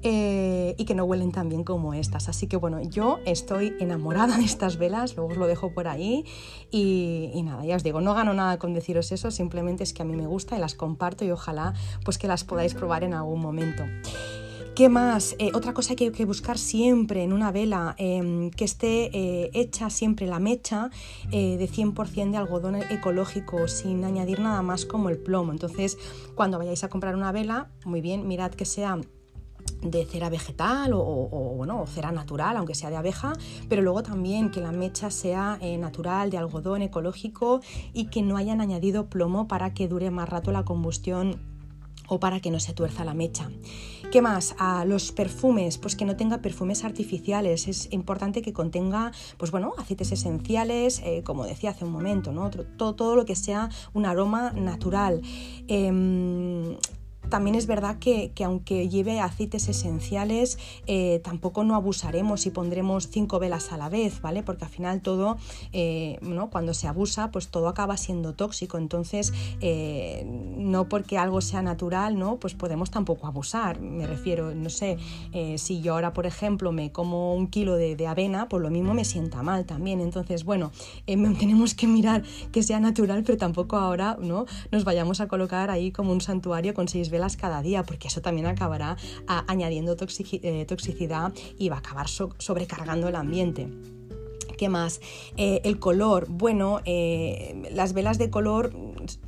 eh, 0.04 0.74
y 0.78 0.84
que 0.84 0.96
no 0.96 1.04
huelen 1.04 1.30
tan 1.30 1.48
bien 1.48 1.62
como 1.62 1.94
estas. 1.94 2.28
Así 2.28 2.48
que 2.48 2.56
bueno, 2.56 2.82
yo 2.82 3.20
estoy 3.24 3.74
enamorada 3.78 4.36
de 4.36 4.44
estas 4.44 4.76
velas, 4.76 5.14
luego 5.16 5.32
os 5.32 5.38
lo 5.38 5.46
dejo 5.46 5.72
por 5.72 5.86
ahí 5.86 6.24
y, 6.72 7.40
nada, 7.44 7.64
ya 7.64 7.76
os 7.76 7.84
digo, 7.84 8.00
no 8.00 8.12
gano 8.12 8.34
nada 8.34 8.58
con 8.58 8.74
deciros 8.74 9.12
eso, 9.12 9.30
simplemente 9.30 9.84
es 9.84 9.92
que 9.92 10.02
a 10.02 10.04
mí 10.04 10.16
me 10.16 10.26
gusta 10.26 10.56
y 10.56 10.60
las 10.60 10.74
comparto 10.74 11.24
y 11.24 11.30
ojalá 11.30 11.74
pues 12.04 12.18
que 12.18 12.26
las 12.26 12.42
podáis 12.42 12.74
probar 12.74 13.04
en 13.04 13.14
algún 13.14 13.40
momento. 13.40 13.84
¿Qué 14.74 14.88
más? 14.88 15.37
Eh, 15.38 15.50
otra 15.52 15.74
cosa 15.74 15.94
que 15.94 16.05
hay 16.05 16.12
que 16.12 16.24
buscar 16.24 16.57
siempre 16.57 17.22
en 17.22 17.35
una 17.35 17.52
vela, 17.52 17.94
em, 17.98 18.50
que 18.50 18.64
esté 18.64 19.11
eh, 19.16 19.50
hecha 19.52 19.90
siempre 19.90 20.26
la 20.26 20.38
mecha 20.38 20.88
de 21.31 21.68
100% 21.68 22.33
de 22.33 22.38
algodón 22.38 22.76
ecológico, 22.76 23.68
sin 23.68 24.05
añadir 24.05 24.40
nada 24.40 24.62
más 24.62 24.87
como 24.87 25.11
el 25.11 25.18
plomo. 25.18 25.52
Entonces, 25.52 25.98
cuando 26.35 26.59
vayáis 26.59 26.85
a 26.85 26.88
comprar 26.88 27.14
una 27.16 27.33
vela, 27.33 27.70
muy 27.85 28.00
bien, 28.00 28.26
mirad 28.26 28.52
que 28.52 28.64
sea 28.64 28.98
de 29.83 30.05
cera 30.07 30.31
vegetal 30.31 30.92
o, 30.94 31.55
bueno, 31.57 31.85
cera 31.87 32.12
natural, 32.12 32.57
aunque 32.57 32.74
sea 32.74 32.90
de 32.90 32.96
abeja, 32.96 33.33
pero 33.68 33.83
luego 33.83 34.02
también 34.02 34.50
que 34.50 34.61
la 34.61 34.72
mecha 34.72 35.11
sea 35.11 35.59
eh, 35.61 35.76
natural, 35.76 36.31
de 36.31 36.38
algodón 36.38 36.83
ecológico 36.83 37.61
y 37.92 38.07
que 38.07 38.22
no 38.22 38.37
hayan 38.37 38.61
añadido 38.61 39.09
plomo 39.09 39.48
para 39.48 39.74
que 39.74 39.88
dure 39.88 40.11
más 40.11 40.28
rato 40.28 40.52
la 40.52 40.64
combustión 40.64 41.51
o 42.12 42.20
para 42.20 42.40
que 42.40 42.51
no 42.51 42.61
se 42.61 42.75
tuerza 42.75 43.07
la 43.07 43.14
mecha. 43.14 43.51
¿Qué 44.11 44.20
más? 44.20 44.55
A 44.59 44.85
los 44.85 45.12
perfumes, 45.12 45.79
pues 45.79 45.96
que 45.96 46.05
no 46.05 46.14
tenga 46.14 46.42
perfumes 46.42 46.85
artificiales. 46.85 47.68
Es 47.68 47.90
importante 47.90 48.42
que 48.42 48.53
contenga, 48.53 49.12
pues 49.38 49.51
bueno, 49.51 49.72
aceites 49.79 50.12
esenciales, 50.12 51.01
eh, 51.07 51.22
como 51.25 51.46
decía 51.46 51.70
hace 51.70 51.87
un 51.87 51.92
momento, 51.92 52.31
¿no? 52.31 52.51
Todo, 52.51 52.94
todo, 52.94 53.16
lo 53.16 53.25
que 53.25 53.35
sea 53.35 53.70
un 53.94 54.05
aroma 54.05 54.53
natural. 54.53 55.22
Em, 55.68 56.77
también 57.32 57.56
es 57.56 57.66
verdad 57.66 57.96
que, 57.98 58.30
aunque 58.44 58.90
lleve 58.90 59.18
aceites 59.18 59.66
esenciales, 59.66 60.58
eh, 60.86 61.22
tampoco 61.24 61.64
no 61.64 61.76
abusaremos 61.76 62.44
y 62.44 62.50
pondremos 62.50 63.08
cinco 63.08 63.38
velas 63.38 63.72
a 63.72 63.78
la 63.78 63.88
vez, 63.88 64.20
¿vale? 64.20 64.42
Porque 64.42 64.66
al 64.66 64.70
final 64.70 65.00
todo, 65.00 65.38
eh, 65.72 66.18
cuando 66.50 66.74
se 66.74 66.88
abusa, 66.88 67.30
pues 67.30 67.48
todo 67.48 67.68
acaba 67.68 67.96
siendo 67.96 68.34
tóxico. 68.34 68.76
Entonces, 68.76 69.32
eh, 69.62 70.26
no 70.26 70.90
porque 70.90 71.16
algo 71.16 71.40
sea 71.40 71.62
natural, 71.62 72.18
¿no? 72.18 72.36
Pues 72.36 72.52
podemos 72.52 72.90
tampoco 72.90 73.26
abusar. 73.26 73.80
Me 73.80 74.06
refiero, 74.06 74.54
no 74.54 74.68
sé, 74.68 74.98
si 75.56 75.80
yo 75.80 75.94
ahora, 75.94 76.12
por 76.12 76.26
ejemplo, 76.26 76.70
me 76.70 76.92
como 76.92 77.34
un 77.34 77.46
kilo 77.46 77.76
de, 77.76 77.96
de, 77.96 78.06
avena, 78.08 78.50
pues 78.50 78.62
lo 78.62 78.68
mismo 78.68 78.92
me 78.92 79.06
sienta 79.06 79.42
mal 79.42 79.64
también. 79.64 80.02
Entonces, 80.02 80.44
bueno, 80.44 80.70
tenemos 81.06 81.74
que 81.74 81.86
mirar 81.86 82.24
que 82.52 82.62
sea 82.62 82.78
natural, 82.78 83.22
pero 83.24 83.38
tampoco 83.38 83.78
ahora, 83.78 84.18
¿no? 84.20 84.44
Nos 84.70 84.84
vayamos 84.84 85.22
a 85.22 85.28
colocar 85.28 85.70
ahí 85.70 85.92
como 85.92 86.12
un 86.12 86.20
santuario 86.20 86.74
con 86.74 86.88
seis 86.88 87.08
velas 87.08 87.21
cada 87.37 87.62
día, 87.62 87.82
porque 87.85 88.08
eso 88.08 88.20
también 88.20 88.46
acabará 88.46 88.96
añadiendo 89.26 89.92
eh, 89.92 90.64
toxicidad 90.66 91.32
y 91.58 91.68
va 91.68 91.76
a 91.76 91.78
acabar 91.78 92.08
sobrecargando 92.08 93.08
el 93.08 93.16
ambiente. 93.16 93.68
¿Qué 94.56 94.68
más? 94.68 95.00
Eh, 95.37 95.61
el 95.64 95.78
color. 95.78 96.26
Bueno, 96.28 96.80
eh, 96.85 97.68
las 97.72 97.94
velas 97.94 98.18
de 98.18 98.30
color, 98.30 98.72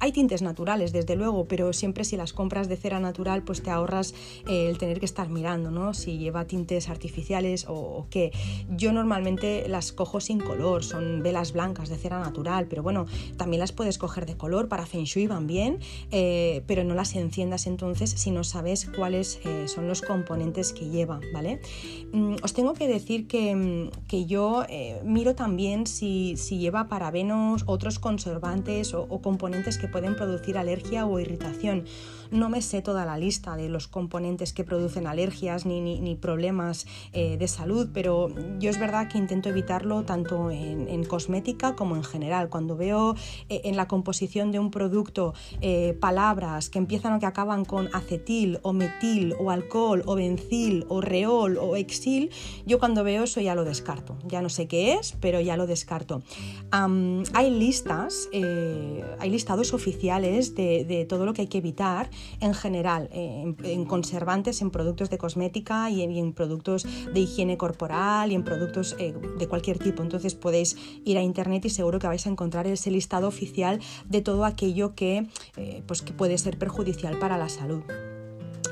hay 0.00 0.12
tintes 0.12 0.42
naturales, 0.42 0.92
desde 0.92 1.16
luego, 1.16 1.46
pero 1.46 1.72
siempre 1.72 2.04
si 2.04 2.16
las 2.16 2.32
compras 2.32 2.68
de 2.68 2.76
cera 2.76 3.00
natural, 3.00 3.42
pues 3.42 3.62
te 3.62 3.70
ahorras 3.70 4.14
eh, 4.48 4.68
el 4.68 4.78
tener 4.78 5.00
que 5.00 5.06
estar 5.06 5.28
mirando, 5.28 5.70
¿no? 5.70 5.94
Si 5.94 6.18
lleva 6.18 6.46
tintes 6.46 6.88
artificiales 6.88 7.66
o, 7.68 8.06
qué. 8.10 8.32
Yo 8.70 8.92
normalmente 8.92 9.68
las 9.68 9.92
cojo 9.92 10.20
sin 10.20 10.40
color, 10.40 10.84
son 10.84 11.22
velas 11.22 11.52
blancas 11.52 11.88
de 11.88 11.96
cera 11.96 12.20
natural, 12.20 12.66
pero 12.68 12.82
bueno, 12.82 13.06
también 13.36 13.60
las 13.60 13.72
puedes 13.72 13.98
coger 13.98 14.26
de 14.26 14.36
color, 14.36 14.68
para 14.68 14.86
Feng 14.86 15.04
Shui 15.04 15.26
van 15.26 15.46
bien, 15.46 15.78
pero 16.66 16.84
no 16.84 16.94
las 16.94 17.14
enciendas 17.14 17.66
entonces 17.66 18.10
si 18.10 18.30
no 18.30 18.44
sabes 18.44 18.86
cuáles 18.96 19.40
son 19.66 19.88
los 19.88 20.02
componentes 20.02 20.72
que 20.72 20.88
lleva, 20.88 21.20
¿vale? 21.32 21.60
Mm, 22.12 22.36
os 22.42 22.52
tengo 22.52 22.74
que 22.74 22.86
decir 22.88 23.26
que, 23.26 23.54
mm, 23.54 23.90
que 24.08 24.26
yo 24.26 24.64
miro 25.04 25.34
también 25.34 25.86
si, 25.86 26.36
lleva 26.36 26.88
parabenos, 26.88 27.64
otros 27.66 27.98
conservantes 27.98 28.94
o, 28.94 29.06
componentes 29.20 29.63
que 29.64 29.88
pueden 29.88 30.14
producir 30.14 30.58
alergia 30.58 31.06
o 31.06 31.18
irritación. 31.18 31.84
No 32.30 32.48
me 32.48 32.60
sé 32.60 32.82
toda 32.82 33.04
la 33.04 33.16
lista 33.16 33.56
de 33.56 33.68
los 33.68 33.88
componentes 33.88 34.52
que 34.52 34.64
producen 34.64 35.06
alergias 35.06 35.64
ni, 35.66 35.80
ni, 35.80 36.14
problemas 36.16 36.86
eh, 37.12 37.36
de 37.36 37.48
salud, 37.48 37.88
pero 37.92 38.30
yo 38.58 38.70
es 38.70 38.78
verdad 38.78 39.08
que 39.08 39.18
intento 39.18 39.48
evitarlo 39.48 40.02
tanto 40.02 40.50
en, 40.50 41.04
cosmética 41.04 41.76
como 41.76 41.96
en 41.96 42.04
general. 42.04 42.48
Cuando 42.48 42.76
veo 42.76 43.14
eh, 43.48 43.62
en 43.64 43.76
la 43.76 43.88
composición 43.88 44.52
de 44.52 44.58
un 44.58 44.70
producto 44.70 45.34
eh, 45.60 45.96
palabras 46.00 46.70
que 46.70 46.78
empiezan 46.78 47.14
o 47.14 47.20
que 47.20 47.26
acaban 47.26 47.64
con 47.64 47.88
acetil 47.92 48.58
o 48.62 48.72
metil 48.72 49.34
o 49.38 49.50
alcohol 49.50 50.02
o 50.06 50.14
bencil 50.14 50.86
o 50.88 51.00
reol 51.00 51.58
o 51.58 51.76
exil, 51.76 52.30
yo 52.66 52.78
cuando 52.78 53.04
veo 53.04 53.24
eso 53.24 53.40
ya 53.40 53.54
lo 53.54 53.64
descarto. 53.64 54.16
Ya 54.26 54.42
no 54.42 54.48
sé 54.48 54.66
qué 54.66 54.94
es, 54.94 55.16
pero 55.20 55.40
ya 55.40 55.56
lo 55.56 55.66
descarto. 55.66 56.22
hay 56.72 57.50
listas, 57.50 58.28
hay 58.32 59.30
lista 59.30 59.44
listados 59.44 59.74
oficiales 59.74 60.54
de, 60.54 61.06
todo 61.06 61.26
lo 61.26 61.34
que 61.34 61.42
hay 61.42 61.48
que 61.48 61.58
evitar 61.58 62.08
en 62.40 62.54
general, 62.54 63.08
eh, 63.12 63.54
en, 63.64 63.84
conservantes, 63.84 64.62
en 64.62 64.70
productos 64.70 65.10
de 65.10 65.18
cosmética 65.18 65.90
y 65.90 66.02
en, 66.02 66.32
productos 66.32 66.86
de 67.12 67.20
higiene 67.20 67.56
corporal 67.56 68.32
y 68.32 68.34
en 68.34 68.44
productos 68.44 68.96
eh, 68.98 69.14
de 69.38 69.48
cualquier 69.48 69.78
tipo. 69.78 70.02
Entonces 70.02 70.34
podéis 70.34 70.76
ir 71.04 71.18
a 71.18 71.22
internet 71.22 71.64
y 71.64 71.70
seguro 71.70 71.98
que 71.98 72.06
vais 72.06 72.26
a 72.26 72.30
encontrar 72.30 72.66
ese 72.66 72.90
listado 72.90 73.28
oficial 73.28 73.80
de 74.08 74.20
todo 74.20 74.44
aquello 74.44 74.94
que, 74.94 75.28
pues 75.86 76.02
que 76.02 76.12
puede 76.12 76.38
ser 76.38 76.58
perjudicial 76.58 77.18
para 77.18 77.38
la 77.38 77.48
salud. 77.48 77.82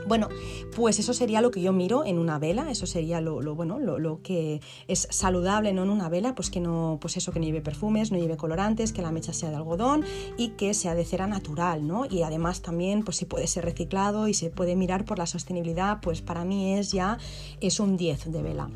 Bueno, 0.06 0.28
pues 0.74 0.98
eso 0.98 1.14
sería 1.14 1.40
lo 1.40 1.50
que 1.50 1.60
yo 1.60 1.72
miro 1.72 2.04
en 2.04 2.18
una 2.18 2.38
vela, 2.38 2.70
eso 2.70 2.86
sería 2.86 3.20
lo, 3.20 3.54
bueno, 3.54 3.78
lo, 3.78 4.22
que 4.22 4.60
es 4.88 5.06
saludable 5.10 5.72
¿no? 5.72 5.84
en 5.84 5.90
una 5.90 6.08
vela, 6.08 6.34
pues 6.34 6.50
que 6.50 6.60
no, 6.60 6.98
pues 7.00 7.16
eso, 7.16 7.32
que 7.32 7.40
no 7.40 7.46
lleve 7.46 7.60
perfumes, 7.60 8.12
no 8.12 8.18
lleve 8.18 8.36
colorantes, 8.36 8.92
que 8.92 9.02
la 9.02 9.12
mecha 9.12 9.32
sea 9.32 9.50
de 9.50 9.56
algodón 9.56 10.04
y 10.36 10.50
que 10.50 10.74
sea 10.74 10.94
de 10.94 11.04
cera 11.04 11.26
natural, 11.26 11.86
¿no? 11.86 12.04
Y 12.06 12.22
además 12.22 12.62
también, 12.62 13.04
pues 13.04 13.16
si 13.16 13.24
puede 13.24 13.46
ser 13.46 13.64
reciclado 13.64 14.28
y 14.28 14.34
se 14.34 14.50
puede 14.50 14.76
mirar 14.76 15.04
por 15.04 15.18
la 15.18 15.26
sostenibilidad, 15.26 16.00
pues 16.00 16.20
para 16.22 16.44
mí 16.44 16.74
es 16.74 16.92
ya, 16.92 17.18
es 17.60 17.80
un 17.80 17.96
10 17.96 18.32
de 18.32 18.42
vela. 18.42 18.68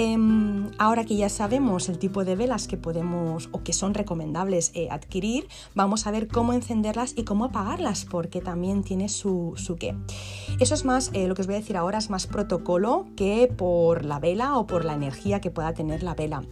Em, 0.00 0.70
ahora 0.78 1.04
que 1.04 1.16
ya 1.16 1.28
sabemos 1.28 1.88
el 1.88 1.98
tipo 1.98 2.24
de 2.24 2.36
velas 2.36 2.68
que 2.68 2.76
podemos 2.76 3.48
o 3.50 3.64
que 3.64 3.72
son 3.72 3.94
recomendables 3.94 4.70
eh, 4.74 4.86
adquirir, 4.92 5.48
vamos 5.74 6.06
a 6.06 6.12
ver 6.12 6.28
cómo 6.28 6.52
encenderlas 6.52 7.14
y 7.16 7.24
cómo 7.24 7.46
apagarlas, 7.46 8.04
porque 8.04 8.40
también 8.40 8.84
tiene 8.84 9.08
su, 9.08 9.54
su 9.56 9.74
qué. 9.74 9.96
Eso 10.60 10.74
es 10.74 10.84
más, 10.84 11.10
eh, 11.14 11.26
lo 11.26 11.34
que 11.34 11.42
os 11.42 11.48
voy 11.48 11.56
a 11.56 11.58
decir 11.58 11.76
ahora 11.76 11.98
es 11.98 12.10
más 12.10 12.28
protocolo 12.28 13.06
que 13.16 13.52
por 13.54 14.04
la 14.04 14.20
vela 14.20 14.56
o 14.56 14.68
por 14.68 14.84
la 14.84 14.94
energía 14.94 15.40
que 15.40 15.50
pueda 15.50 15.74
tener 15.74 16.04
la 16.04 16.14
vela. 16.14 16.44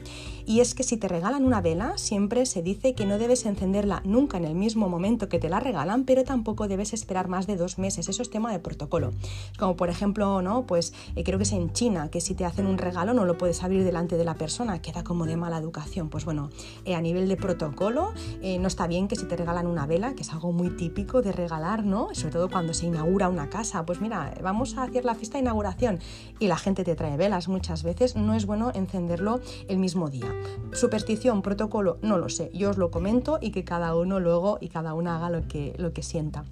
Y 0.48 0.60
es 0.60 0.76
que 0.76 0.84
si 0.84 0.96
te 0.96 1.08
regalan 1.08 1.44
una 1.44 1.60
vela, 1.60 1.98
siempre 1.98 2.46
se 2.46 2.62
dice 2.62 2.94
que 2.94 3.04
no 3.04 3.18
debes 3.18 3.46
encenderla 3.46 4.00
nunca 4.04 4.36
en 4.36 4.44
el 4.44 4.54
mismo 4.54 4.88
momento 4.88 5.28
que 5.28 5.40
te 5.40 5.48
la 5.48 5.58
regalan, 5.58 6.04
pero 6.04 6.22
tampoco 6.22 6.68
debes 6.68 6.92
esperar 6.92 7.26
más 7.26 7.48
de 7.48 7.56
dos 7.56 7.78
meses. 7.78 8.08
Eso 8.08 8.22
es 8.22 8.30
tema 8.30 8.52
de 8.52 8.60
protocolo. 8.60 9.12
Como 9.58 9.74
por 9.74 9.90
ejemplo, 9.90 10.42
¿no? 10.42 10.64
Pues 10.64 10.94
eh, 11.16 11.24
creo 11.24 11.38
que 11.38 11.42
es 11.42 11.52
en 11.52 11.72
China, 11.72 12.10
que 12.12 12.20
si 12.20 12.36
te 12.36 12.44
hacen 12.44 12.68
un 12.68 12.78
regalo 12.78 13.12
no 13.12 13.24
lo 13.24 13.36
puedes 13.36 13.64
abrir 13.64 13.82
delante 13.82 14.16
de 14.16 14.24
la 14.24 14.34
persona, 14.34 14.80
queda 14.80 15.02
como 15.02 15.26
de 15.26 15.36
mala 15.36 15.58
educación. 15.58 16.10
Pues 16.10 16.24
bueno, 16.24 16.50
eh, 16.84 16.94
a 16.94 17.00
nivel 17.00 17.28
de 17.28 17.36
protocolo, 17.36 18.12
eh, 18.40 18.60
no 18.60 18.68
está 18.68 18.86
bien 18.86 19.08
que 19.08 19.16
si 19.16 19.26
te 19.26 19.34
regalan 19.36 19.66
una 19.66 19.86
vela, 19.86 20.14
que 20.14 20.22
es 20.22 20.32
algo 20.32 20.52
muy 20.52 20.70
típico 20.70 21.22
de 21.22 21.32
regalar, 21.32 21.84
¿no? 21.84 22.14
Sobre 22.14 22.30
todo 22.30 22.48
cuando 22.48 22.72
se 22.72 22.86
inaugura 22.86 23.28
una 23.28 23.50
casa, 23.50 23.84
pues 23.84 24.00
mira, 24.00 24.32
vamos 24.44 24.76
a 24.76 24.84
hacer 24.84 25.04
la 25.04 25.16
fiesta 25.16 25.38
de 25.38 25.42
inauguración 25.42 25.98
y 26.38 26.46
la 26.46 26.56
gente 26.56 26.84
te 26.84 26.94
trae 26.94 27.16
velas 27.16 27.48
muchas 27.48 27.82
veces, 27.82 28.14
no 28.14 28.34
es 28.34 28.46
bueno 28.46 28.70
encenderlo 28.74 29.40
el 29.66 29.78
mismo 29.78 30.08
día. 30.08 30.35
Superstición, 30.72 31.42
protocolo, 31.42 31.98
no 32.02 32.18
lo 32.18 32.28
sé. 32.28 32.50
Yo 32.52 32.70
os 32.70 32.78
lo 32.78 32.90
comento 32.90 33.38
y 33.40 33.50
que 33.50 33.64
cada 33.64 33.94
uno 33.94 34.20
luego 34.20 34.58
y 34.60 34.68
cada 34.68 34.94
una 34.94 35.16
haga 35.16 35.30
lo 35.30 35.48
que, 35.48 35.74
lo 35.78 35.92
que 35.92 36.02
sienta. 36.02 36.44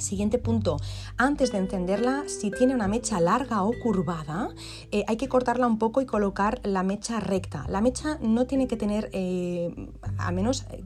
Siguiente 0.00 0.38
punto, 0.38 0.76
antes 1.16 1.52
de 1.52 1.58
encenderla, 1.58 2.24
si 2.26 2.50
tiene 2.50 2.74
una 2.74 2.88
mecha 2.88 3.20
larga 3.20 3.62
o 3.62 3.72
curvada, 3.82 4.48
eh, 4.90 5.04
hay 5.06 5.16
que 5.16 5.28
cortarla 5.28 5.66
un 5.66 5.78
poco 5.78 6.00
y 6.00 6.06
colocar 6.06 6.60
la 6.64 6.82
mecha 6.82 7.20
recta. 7.20 7.64
La 7.68 7.80
mecha 7.80 8.18
no 8.20 8.46
tiene 8.46 8.66
que 8.66 8.76
tener, 8.76 9.08
eh, 9.12 9.72
a 10.18 10.32
menos 10.32 10.66
eh, 10.70 10.84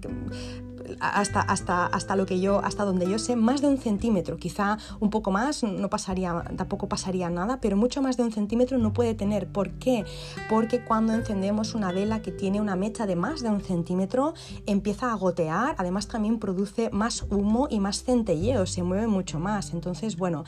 hasta, 1.00 1.40
hasta, 1.40 1.86
hasta 1.86 2.16
lo 2.16 2.26
que 2.26 2.40
yo, 2.40 2.60
hasta 2.64 2.84
donde 2.84 3.08
yo 3.08 3.18
sé, 3.18 3.36
más 3.36 3.60
de 3.60 3.68
un 3.68 3.78
centímetro, 3.78 4.36
quizá 4.36 4.78
un 5.00 5.10
poco 5.10 5.30
más, 5.30 5.62
no 5.62 5.90
pasaría, 5.90 6.44
tampoco 6.56 6.88
pasaría 6.88 7.30
nada, 7.30 7.60
pero 7.60 7.76
mucho 7.76 8.02
más 8.02 8.16
de 8.16 8.22
un 8.22 8.32
centímetro 8.32 8.78
no 8.78 8.92
puede 8.92 9.14
tener. 9.14 9.48
¿Por 9.48 9.70
qué? 9.78 10.04
Porque 10.48 10.84
cuando 10.84 11.12
encendemos 11.12 11.74
una 11.74 11.92
vela 11.92 12.22
que 12.22 12.32
tiene 12.32 12.60
una 12.60 12.76
mecha 12.76 13.06
de 13.06 13.16
más 13.16 13.42
de 13.42 13.48
un 13.48 13.60
centímetro, 13.60 14.34
empieza 14.66 15.12
a 15.12 15.14
gotear, 15.14 15.74
además 15.78 16.08
también 16.08 16.38
produce 16.38 16.90
más 16.90 17.26
humo 17.30 17.68
y 17.70 17.80
más 17.80 18.04
centelleo, 18.04 18.66
se 18.66 18.82
mueve 18.82 19.06
mucho 19.06 19.38
más. 19.38 19.72
Entonces, 19.72 20.16
bueno, 20.16 20.44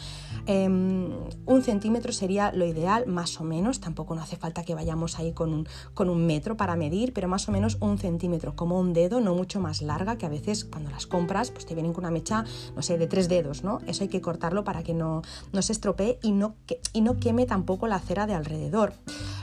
em, 0.47 1.11
un 1.47 1.63
centímetro 1.63 2.13
sería 2.13 2.53
lo 2.53 2.65
ideal, 2.65 3.07
más 3.07 3.41
o 3.41 3.45
menos, 3.45 3.81
tampoco 3.81 4.15
no 4.15 4.23
hace 4.23 4.37
falta 4.37 4.65
que 4.65 4.75
vayamos 4.75 5.19
ahí 5.19 5.33
con 5.33 5.53
un, 5.53 5.69
con 5.95 6.09
un 6.09 6.27
metro 6.27 6.57
para 6.57 6.77
medir, 6.77 7.13
pero 7.13 7.29
más 7.29 7.49
o 7.49 7.53
menos 7.53 7.77
un 7.81 7.99
centímetro, 7.99 8.57
como 8.57 8.79
un 8.79 8.93
dedo, 8.93 9.21
no 9.21 9.35
mucho 9.35 9.61
más 9.61 9.83
larga 9.83 10.17
que 10.17 10.27
veces 10.31 10.65
cuando 10.65 10.91
las 10.91 11.07
compras 11.07 11.51
pues 11.51 11.67
te 11.67 11.75
vienen 11.75 11.93
con 11.93 12.05
una 12.05 12.11
mecha, 12.11 12.45
no 12.75 12.83
sé, 12.83 12.97
de 12.97 13.07
tres 13.07 13.29
dedos, 13.29 13.65
¿no? 13.65 13.81
Eso 13.87 14.05
hay 14.05 14.09
que 14.09 14.21
cortarlo 14.21 14.65
para 14.65 14.83
que 14.83 14.95
no, 14.95 15.23
no 15.53 15.63
se 15.63 15.73
estropee 15.73 16.19
y 16.23 16.33
no, 16.33 16.55
y 16.93 17.03
no 17.03 17.19
queme 17.19 17.47
tampoco 17.47 17.87
la 17.87 17.99
cera 17.99 18.27
de 18.27 18.35
alrededor. 18.35 18.95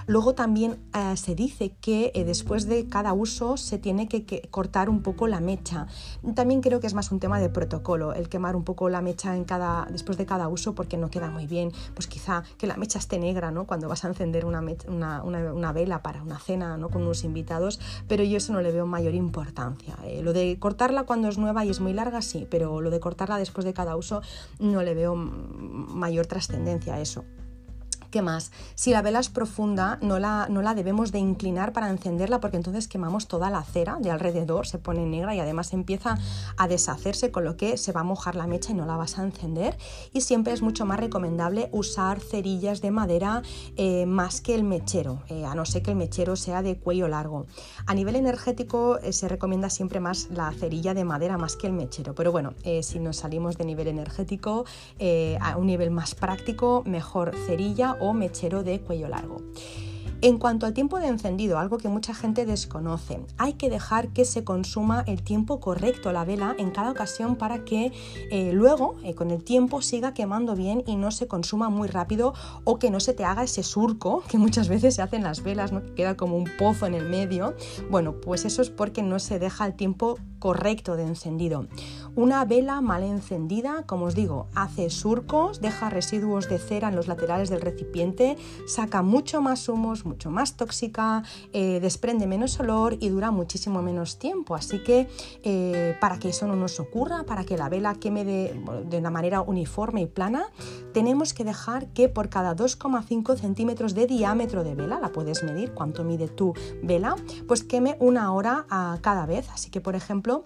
Luego 0.08 0.34
también 0.34 0.80
eh, 0.94 1.18
se 1.18 1.36
dice 1.36 1.76
que 1.82 2.14
eh, 2.16 2.24
después 2.24 2.66
de 2.66 2.88
cada 2.88 3.12
uso 3.12 3.58
se 3.58 3.78
tiene 3.78 4.08
que, 4.08 4.48
cortar 4.50 4.90
un 4.90 5.02
poco 5.02 5.28
la 5.28 5.42
mecha. 5.42 5.88
También 6.34 6.62
creo 6.62 6.80
que 6.80 6.88
es 6.88 6.94
más 6.94 7.12
un 7.12 7.20
tema 7.20 7.42
de 7.42 7.50
protocolo, 7.50 8.14
el 8.14 8.30
quemar 8.30 8.56
un 8.56 8.64
poco 8.64 8.88
la 8.88 9.02
mecha 9.02 9.36
en 9.36 9.44
cada, 9.44 9.86
después 9.92 10.18
de 10.18 10.26
cada 10.26 10.48
uso 10.48 10.76
porque 10.76 10.96
no 10.96 11.10
queda 11.10 11.30
muy 11.30 11.46
bien. 11.46 11.74
Pues 11.94 12.08
quizá 12.08 12.44
que 12.58 12.68
la 12.68 12.78
mecha 12.78 13.00
esté 13.00 13.20
negra 13.20 13.52
¿no? 13.52 13.66
cuando 13.66 13.90
vas 13.90 14.06
a 14.06 14.08
encender 14.08 14.46
una, 14.46 14.64
una, 14.88 15.72
vela 15.74 16.02
para 16.02 16.24
una 16.24 16.40
cena 16.40 16.78
¿no? 16.78 16.90
con 16.90 17.02
unos 17.02 17.26
invitados, 17.26 17.82
pero 18.08 18.24
yo 18.24 18.38
eso 18.38 18.54
no 18.54 18.62
le 18.62 18.72
veo 18.72 18.86
mayor 18.86 19.14
importancia. 19.14 19.98
Eh, 20.06 20.22
lo 20.24 20.32
de 20.32 20.58
cortarla 20.78 21.06
cuando 21.06 21.28
es 21.28 21.40
nueva 21.40 21.66
y 21.66 21.72
es 21.72 21.80
muy 21.80 21.92
larga, 21.92 22.22
sí, 22.22 22.46
pero 22.48 22.82
lo 22.82 22.92
de 22.92 23.00
cortarla 23.00 23.40
después 23.40 23.66
de 23.66 23.74
cada 23.74 23.96
uso 23.96 24.22
no 24.60 24.84
le 24.84 24.94
veo 24.94 25.16
mayor 25.16 26.28
trascendencia 26.28 26.94
a 26.94 27.02
eso. 27.02 27.26
¿Qué 28.12 28.22
más? 28.22 28.52
Si 28.76 28.92
la 28.92 29.02
vela 29.02 29.20
es 29.20 29.28
profunda, 29.28 30.00
no 30.02 30.18
la, 30.18 30.48
no 30.50 30.62
la 30.62 30.74
debemos 30.76 31.12
de 31.12 31.20
inclinar 31.20 31.74
para 31.74 31.90
encenderla 31.90 32.40
porque 32.40 32.56
entonces 32.56 32.88
quemamos 32.88 33.28
toda 33.28 33.50
la 33.50 33.64
cera 33.64 33.98
de 34.00 34.12
alrededor, 34.12 34.66
se 34.66 34.78
pone 34.78 35.06
negra 35.06 35.36
y 35.36 35.42
además 35.42 35.74
empieza 35.74 36.18
a 36.56 36.68
deshacerse, 36.70 37.32
con 37.32 37.44
lo 37.44 37.58
que 37.58 37.76
se 37.76 37.92
va 37.92 38.02
a 38.02 38.04
mojar 38.06 38.36
la 38.36 38.48
mecha 38.48 38.72
y 38.72 38.76
no 38.76 38.86
la 38.86 38.96
vas 38.96 39.20
a 39.20 39.24
encender. 39.24 39.78
Y 40.14 40.22
siempre 40.22 40.54
es 40.54 40.62
mucho 40.62 40.86
más 40.86 41.02
recomendable 41.02 41.68
usar 41.74 42.22
cerillas 42.22 42.82
de 42.82 42.92
madera 42.92 43.42
eh, 43.76 44.06
más 44.06 44.40
que 44.40 44.56
el 44.56 44.64
mechero, 44.64 45.22
eh, 45.28 45.46
a 45.46 45.54
no 45.54 45.66
ser 45.66 45.84
que 45.84 45.92
el 45.92 45.98
mechero 45.98 46.38
sea 46.38 46.62
de 46.62 46.78
cuello 46.78 47.10
largo. 47.10 47.46
A 47.88 47.94
nivel 47.94 48.16
energético 48.16 49.00
eh, 49.00 49.12
se 49.12 49.28
recomienda 49.28 49.70
siempre 49.70 50.00
más 50.00 50.30
la 50.30 50.50
cerilla 50.54 50.94
de 50.94 51.04
madera 51.04 51.38
más 51.38 51.58
que 51.58 51.68
el 51.68 51.74
mechero, 51.74 52.16
pero 52.16 52.32
bueno, 52.32 52.54
si 52.82 53.00
nos 53.00 53.18
salimos 53.18 53.58
de 53.58 53.66
nivel 53.66 53.88
energético 53.88 54.66
a 55.42 55.58
un 55.58 55.68
nivel 55.68 55.92
más 55.92 56.16
práctico, 56.16 56.84
mejor 56.86 57.36
cerilla 57.46 57.97
o 58.00 58.14
mechero 58.14 58.64
de 58.64 58.80
cuello 58.80 59.08
largo. 59.08 59.42
En 60.20 60.40
cuanto 60.40 60.66
al 60.66 60.74
tiempo 60.74 61.00
de 61.00 61.06
encendido, 61.06 61.60
algo 61.60 61.78
que 61.78 61.90
mucha 61.90 62.16
gente 62.16 62.48
desconoce, 62.48 63.20
hay 63.38 63.54
que 63.54 63.70
dejar 63.70 64.08
que 64.08 64.26
se 64.26 64.44
consuma 64.44 65.04
el 65.06 65.22
tiempo 65.22 65.60
correcto 65.60 66.12
la 66.12 66.26
vela 66.26 66.56
en 66.58 66.72
cada 66.72 66.90
ocasión 66.90 67.36
para 67.36 67.64
que 67.64 67.92
eh, 68.32 68.52
luego, 68.52 68.96
eh, 69.04 69.14
con 69.14 69.30
el 69.30 69.44
tiempo, 69.44 69.84
siga 69.84 70.16
quemando 70.16 70.56
bien 70.56 70.84
y 70.88 70.96
no 70.96 71.12
se 71.12 71.28
consuma 71.28 71.70
muy 71.70 71.88
rápido 71.88 72.34
o 72.64 72.80
que 72.80 72.90
no 72.90 73.00
se 73.00 73.14
te 73.14 73.26
haga 73.26 73.44
ese 73.44 73.62
surco 73.62 74.24
que 74.28 74.40
muchas 74.40 74.70
veces 74.70 74.96
se 74.96 75.04
hacen 75.04 75.22
las 75.22 75.44
velas, 75.44 75.70
que 75.70 75.94
queda 75.94 76.18
como 76.18 76.36
un 76.36 76.50
pozo 76.58 76.88
en 76.88 76.96
el 76.96 77.08
medio. 77.08 77.54
Bueno, 77.92 78.16
pues 78.20 78.44
eso 78.44 78.64
es 78.64 78.72
porque 78.72 79.04
no 79.04 79.20
se 79.20 79.38
deja 79.38 79.68
el 79.68 79.76
tiempo 79.76 80.18
correcto 80.40 80.96
de 80.96 81.04
encendido. 81.04 81.68
Una 82.16 82.44
vela 82.46 82.82
mal 82.82 83.04
encendida, 83.04 83.84
como 83.86 84.06
os 84.06 84.16
digo, 84.16 84.48
hace 84.56 84.90
surcos, 84.90 85.62
deja 85.62 85.90
residuos 85.90 86.50
de 86.50 86.58
cera 86.58 86.90
en 86.90 86.96
los 86.96 87.08
laterales 87.08 87.50
del 87.50 87.62
recipiente, 87.62 88.38
saca 88.66 89.04
mucho 89.04 89.42
más 89.42 89.70
humos, 89.70 90.04
mucho 90.08 90.32
más 90.32 90.58
tóxica, 90.58 91.24
eh, 91.54 91.80
desprende 91.80 92.26
menos 92.28 92.60
olor 92.60 92.98
y 93.00 93.10
dura 93.10 93.32
muchísimo 93.32 93.82
menos 93.82 94.18
tiempo. 94.18 94.56
Así 94.56 94.84
que 94.84 95.08
eh, 95.44 95.96
para 96.02 96.18
que 96.18 96.30
eso 96.30 96.48
no 96.48 96.56
nos 96.56 96.80
ocurra, 96.80 97.24
para 97.24 97.44
que 97.44 97.58
la 97.58 97.70
vela 97.70 97.96
queme 97.96 98.26
de, 98.26 98.98
una 98.98 99.12
manera 99.12 99.42
uniforme 99.42 100.02
y 100.02 100.06
plana, 100.08 100.48
tenemos 100.94 101.34
que 101.34 101.44
dejar 101.44 101.88
que 101.88 102.10
por 102.10 102.30
cada 102.30 102.56
2,5 102.56 103.38
centímetros 103.38 103.94
de 103.94 104.08
diámetro 104.08 104.64
de 104.64 104.74
vela, 104.74 105.00
la 105.00 105.12
puedes 105.12 105.44
medir 105.44 105.74
cuánto 105.74 106.04
mide 106.04 106.28
tu 106.28 106.54
vela, 106.82 107.16
pues 107.48 107.64
queme 107.64 107.98
una 108.00 108.34
hora 108.34 108.66
a 108.70 108.98
cada 109.02 109.26
vez. 109.26 109.50
Así 109.50 109.70
que, 109.70 109.82
por 109.82 109.96
ejemplo, 109.96 110.46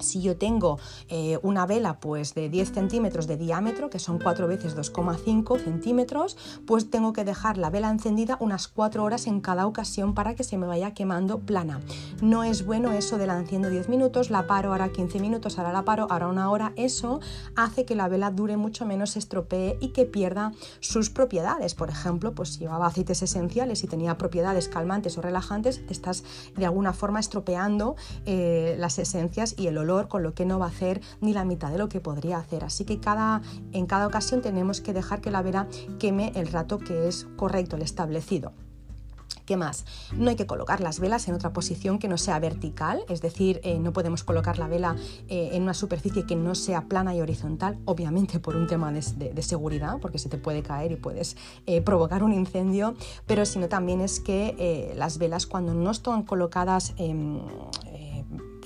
si 0.00 0.20
yo 0.20 0.36
tengo 0.36 0.78
eh, 1.08 1.38
una 1.42 1.66
vela 1.66 2.00
pues 2.00 2.34
de 2.34 2.48
10 2.48 2.72
centímetros 2.72 3.26
de 3.26 3.36
diámetro, 3.36 3.90
que 3.90 3.98
son 3.98 4.18
4 4.18 4.46
veces 4.46 4.76
2,5 4.76 5.62
centímetros, 5.62 6.36
pues 6.66 6.90
tengo 6.90 7.12
que 7.12 7.24
dejar 7.24 7.58
la 7.58 7.70
vela 7.70 7.90
encendida 7.90 8.36
unas 8.40 8.68
4 8.78 9.02
horas 9.02 9.26
en 9.26 9.40
cada 9.40 9.66
ocasión 9.66 10.14
para 10.14 10.36
que 10.36 10.44
se 10.44 10.56
me 10.56 10.64
vaya 10.64 10.94
quemando 10.94 11.40
plana. 11.40 11.80
No 12.22 12.44
es 12.44 12.64
bueno 12.64 12.92
eso 12.92 13.18
de 13.18 13.26
la 13.26 13.36
enciendo 13.36 13.70
10 13.70 13.88
minutos, 13.88 14.30
la 14.30 14.46
paro 14.46 14.70
ahora 14.70 14.90
15 14.90 15.18
minutos, 15.18 15.58
ahora 15.58 15.72
la 15.72 15.84
paro, 15.84 16.06
ahora 16.08 16.28
una 16.28 16.48
hora. 16.48 16.74
Eso 16.76 17.18
hace 17.56 17.84
que 17.84 17.96
la 17.96 18.06
vela 18.06 18.30
dure 18.30 18.56
mucho 18.56 18.86
menos, 18.86 19.10
se 19.10 19.18
estropee 19.18 19.78
y 19.80 19.88
que 19.88 20.04
pierda 20.04 20.52
sus 20.78 21.10
propiedades. 21.10 21.74
Por 21.74 21.90
ejemplo, 21.90 22.36
pues 22.36 22.50
si 22.50 22.60
llevaba 22.60 22.86
aceites 22.86 23.20
esenciales 23.20 23.82
y 23.82 23.88
tenía 23.88 24.16
propiedades 24.16 24.68
calmantes 24.68 25.18
o 25.18 25.22
relajantes, 25.22 25.82
estás 25.90 26.22
de 26.54 26.64
alguna 26.64 26.92
forma 26.92 27.18
estropeando 27.18 27.96
eh, 28.26 28.76
las 28.78 29.00
esencias 29.00 29.56
y 29.58 29.66
el 29.66 29.76
olor 29.76 30.06
con 30.06 30.22
lo 30.22 30.34
que 30.34 30.46
no 30.46 30.60
va 30.60 30.66
a 30.66 30.68
hacer 30.68 31.00
ni 31.20 31.32
la 31.32 31.44
mitad 31.44 31.72
de 31.72 31.78
lo 31.78 31.88
que 31.88 31.98
podría 31.98 32.38
hacer. 32.38 32.62
Así 32.62 32.84
que 32.84 33.00
cada, 33.00 33.42
en 33.72 33.86
cada 33.86 34.06
ocasión 34.06 34.40
tenemos 34.40 34.80
que 34.80 34.92
dejar 34.92 35.20
que 35.20 35.32
la 35.32 35.42
vela 35.42 35.66
queme 35.98 36.30
el 36.36 36.46
rato 36.46 36.78
que 36.78 37.08
es 37.08 37.26
correcto, 37.36 37.74
el 37.74 37.82
establecido. 37.82 38.52
¿Qué 39.48 39.56
más? 39.56 39.86
No 40.12 40.28
hay 40.28 40.36
que 40.36 40.46
colocar 40.46 40.82
las 40.82 41.00
velas 41.00 41.26
en 41.26 41.34
otra 41.34 41.54
posición 41.54 41.98
que 41.98 42.06
no 42.06 42.18
sea 42.18 42.38
vertical, 42.38 43.02
es 43.08 43.22
decir, 43.22 43.62
eh, 43.64 43.78
no 43.78 43.94
podemos 43.94 44.22
colocar 44.22 44.58
la 44.58 44.68
vela 44.68 44.94
eh, 45.26 45.52
en 45.54 45.62
una 45.62 45.72
superficie 45.72 46.26
que 46.26 46.36
no 46.36 46.54
sea 46.54 46.82
plana 46.82 47.14
y 47.14 47.22
horizontal, 47.22 47.78
obviamente 47.86 48.40
por 48.40 48.56
un 48.56 48.66
tema 48.66 48.92
de, 48.92 49.00
seguridad, 49.42 50.00
porque 50.02 50.18
se 50.18 50.28
te 50.28 50.36
puede 50.36 50.62
caer 50.62 50.92
y 50.92 50.96
puedes 50.96 51.38
eh, 51.64 51.80
provocar 51.80 52.22
un 52.22 52.34
incendio, 52.34 52.94
pero 53.24 53.46
sino 53.46 53.70
también 53.70 54.02
es 54.02 54.20
que 54.20 54.92
las 54.94 55.16
velas 55.16 55.46
cuando 55.46 55.72
no 55.72 55.92
están 55.92 56.24
colocadas 56.24 56.92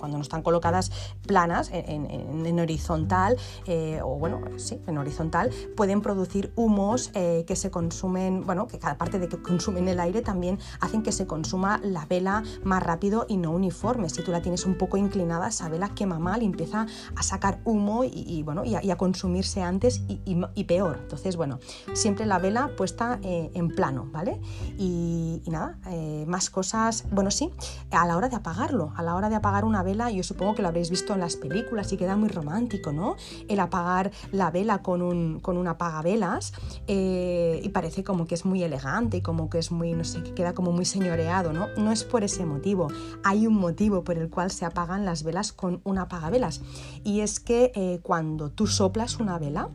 cuando 0.03 0.18
no 0.18 0.22
están 0.22 0.42
colocadas 0.42 0.90
planas 1.28 1.70
en, 1.72 2.59
horizontal, 2.59 3.36
eh, 3.66 4.00
o 4.03 4.18
bueno, 4.18 4.40
sí, 4.57 4.80
en 4.88 4.98
horizontal, 4.98 5.50
pueden 5.76 6.00
producir 6.00 6.53
humos 6.57 7.12
eh, 7.14 7.44
que 7.46 7.55
se 7.55 7.70
consumen, 7.70 8.44
bueno, 8.44 8.66
que 8.66 8.80
cada 8.80 8.98
parte 8.98 9.20
de 9.20 9.28
que 9.28 9.40
consumen 9.40 9.86
el 9.86 10.00
aire 10.00 10.20
también 10.20 10.59
hacen 10.80 11.05
que 11.05 11.12
se 11.12 11.28
consuma 11.28 11.80
la 11.84 12.05
vela 12.07 12.42
más 12.64 12.82
rápido 12.82 13.26
y 13.28 13.36
no 13.36 13.53
uniforme. 13.53 14.11
Si 14.11 14.24
tú 14.24 14.32
la 14.32 14.42
tienes 14.42 14.66
un 14.66 14.76
poco 14.76 14.96
inclinada, 14.96 15.46
esa 15.46 15.68
vela 15.68 15.90
quema 15.90 16.18
mal 16.18 16.42
y 16.42 16.46
empieza 16.46 16.86
a 17.14 17.22
sacar 17.22 17.61
humo 17.64 18.03
y, 18.03 18.42
bueno, 18.42 18.64
y 18.64 18.90
a, 18.90 18.96
consumirse 18.96 19.62
antes 19.62 20.03
y, 20.09 20.64
peor. 20.64 20.98
Entonces, 21.03 21.36
bueno, 21.36 21.61
siempre 21.92 22.26
la 22.26 22.40
vela 22.40 22.72
puesta 22.76 23.20
eh, 23.22 23.53
en 23.55 23.68
plano, 23.68 24.09
¿vale? 24.12 24.40
Y, 24.78 25.42
nada, 25.46 25.78
más 26.26 26.50
cosas, 26.50 27.05
bueno, 27.12 27.30
sí, 27.30 27.53
a 27.92 28.05
la 28.05 28.16
hora 28.16 28.28
de 28.28 28.36
apagarlo, 28.36 28.92
a 28.96 29.03
la 29.03 29.14
hora 29.14 29.28
de 29.28 29.36
apagar 29.36 29.64
una 29.64 29.82
vela, 29.82 29.91
yo 30.11 30.22
supongo 30.22 30.55
que 30.55 30.62
lo 30.62 30.68
habréis 30.68 30.90
visto 30.90 31.12
en 31.14 31.20
las 31.20 31.36
películas 31.36 31.93
y 31.93 31.97
queda 31.97 32.16
muy 32.16 32.28
romántico, 32.28 32.93
¿no? 32.93 33.16
El 33.49 33.61
apagar 33.61 34.11
la 34.32 34.51
vela 34.51 34.82
con 34.82 35.03
un, 35.03 35.40
con 35.40 35.57
un 35.57 35.68
apagavelas 35.68 36.53
eh, 36.86 37.61
y 37.62 37.68
parece 37.70 38.03
como 38.03 38.26
que 38.26 38.34
es 38.34 38.45
muy 38.45 38.62
elegante 38.62 39.18
y 39.18 39.20
como 39.20 39.51
que 39.51 39.59
es 39.59 39.70
muy, 39.70 39.93
no 39.93 40.05
sé, 40.05 40.22
que 40.22 40.34
queda 40.34 40.55
como 40.55 40.72
muy 40.72 40.84
señoreado, 40.84 41.53
¿no? 41.53 41.68
No 41.76 41.93
es 41.93 42.05
por 42.05 42.24
ese 42.24 42.45
motivo, 42.47 42.88
hay 43.22 43.47
un 43.47 43.55
motivo 43.55 44.05
por 44.05 44.18
el 44.18 44.30
cual 44.30 44.51
se 44.51 44.64
apagan 44.64 45.05
las 45.05 45.22
velas 45.22 45.53
con 45.53 45.80
un 45.84 45.99
apagavelas 45.99 46.62
y 47.05 47.20
es 47.20 47.40
que 47.40 47.72
eh, 47.74 48.01
cuando 48.03 48.51
tú 48.51 48.66
soplas 48.66 49.18
una 49.18 49.38
vela, 49.38 49.70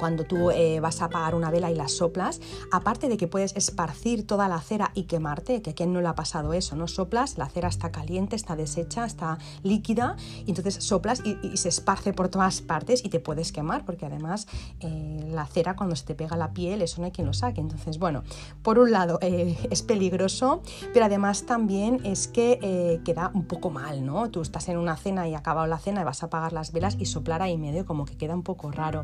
cuando 0.00 0.24
tú 0.24 0.50
eh, 0.50 0.80
vas 0.80 1.02
a 1.02 1.04
apagar 1.04 1.34
una 1.34 1.50
vela 1.50 1.70
y 1.70 1.74
la 1.74 1.86
soplas, 1.86 2.40
aparte 2.72 3.10
de 3.10 3.18
que 3.18 3.28
puedes 3.28 3.54
esparcir 3.54 4.26
toda 4.26 4.48
la 4.48 4.58
cera 4.62 4.92
y 4.94 5.02
quemarte, 5.04 5.60
que 5.60 5.70
a 5.70 5.74
quien 5.74 5.92
no 5.92 6.00
le 6.00 6.08
ha 6.08 6.14
pasado 6.14 6.54
eso, 6.54 6.74
¿no? 6.74 6.88
Soplas, 6.88 7.36
la 7.36 7.46
cera 7.50 7.68
está 7.68 7.92
caliente, 7.92 8.34
está 8.34 8.56
deshecha, 8.56 9.04
está 9.04 9.36
líquida, 9.62 10.16
y 10.46 10.50
entonces 10.50 10.82
soplas 10.82 11.22
y, 11.22 11.36
se 11.58 11.68
esparce 11.68 12.14
por 12.14 12.28
todas 12.28 12.62
partes 12.62 13.04
y 13.04 13.10
te 13.10 13.20
puedes 13.20 13.52
quemar, 13.52 13.84
porque 13.84 14.06
además 14.06 14.48
eh, 14.80 15.28
la 15.30 15.46
cera 15.46 15.76
cuando 15.76 15.94
se 15.94 16.06
te 16.06 16.14
pega 16.14 16.34
la 16.34 16.54
piel, 16.54 16.80
eso 16.80 17.02
no 17.02 17.04
hay 17.04 17.12
quien 17.12 17.26
lo 17.26 17.34
saque. 17.34 17.60
Entonces, 17.60 17.98
bueno, 17.98 18.22
por 18.62 18.78
un 18.78 18.92
lado 18.92 19.18
eh, 19.20 19.58
es 19.70 19.82
peligroso, 19.82 20.62
pero 20.94 21.04
además 21.04 21.44
también 21.44 22.00
es 22.04 22.26
que 22.26 23.00
queda 23.04 23.30
un 23.34 23.44
poco 23.44 23.68
mal, 23.68 24.06
¿no? 24.06 24.30
Tú 24.30 24.40
estás 24.40 24.68
en 24.70 24.78
una 24.78 24.96
cena 24.96 25.28
y 25.28 25.34
acabado 25.34 25.66
la 25.66 25.78
cena 25.78 26.00
y 26.00 26.04
vas 26.04 26.22
a 26.22 26.26
apagar 26.26 26.54
las 26.54 26.72
velas 26.72 26.96
y 26.98 27.04
soplar 27.04 27.42
ahí 27.42 27.58
medio 27.58 27.84
como 27.84 28.06
que 28.06 28.16
queda 28.16 28.34
un 28.34 28.42
poco 28.42 28.70
raro. 28.70 29.02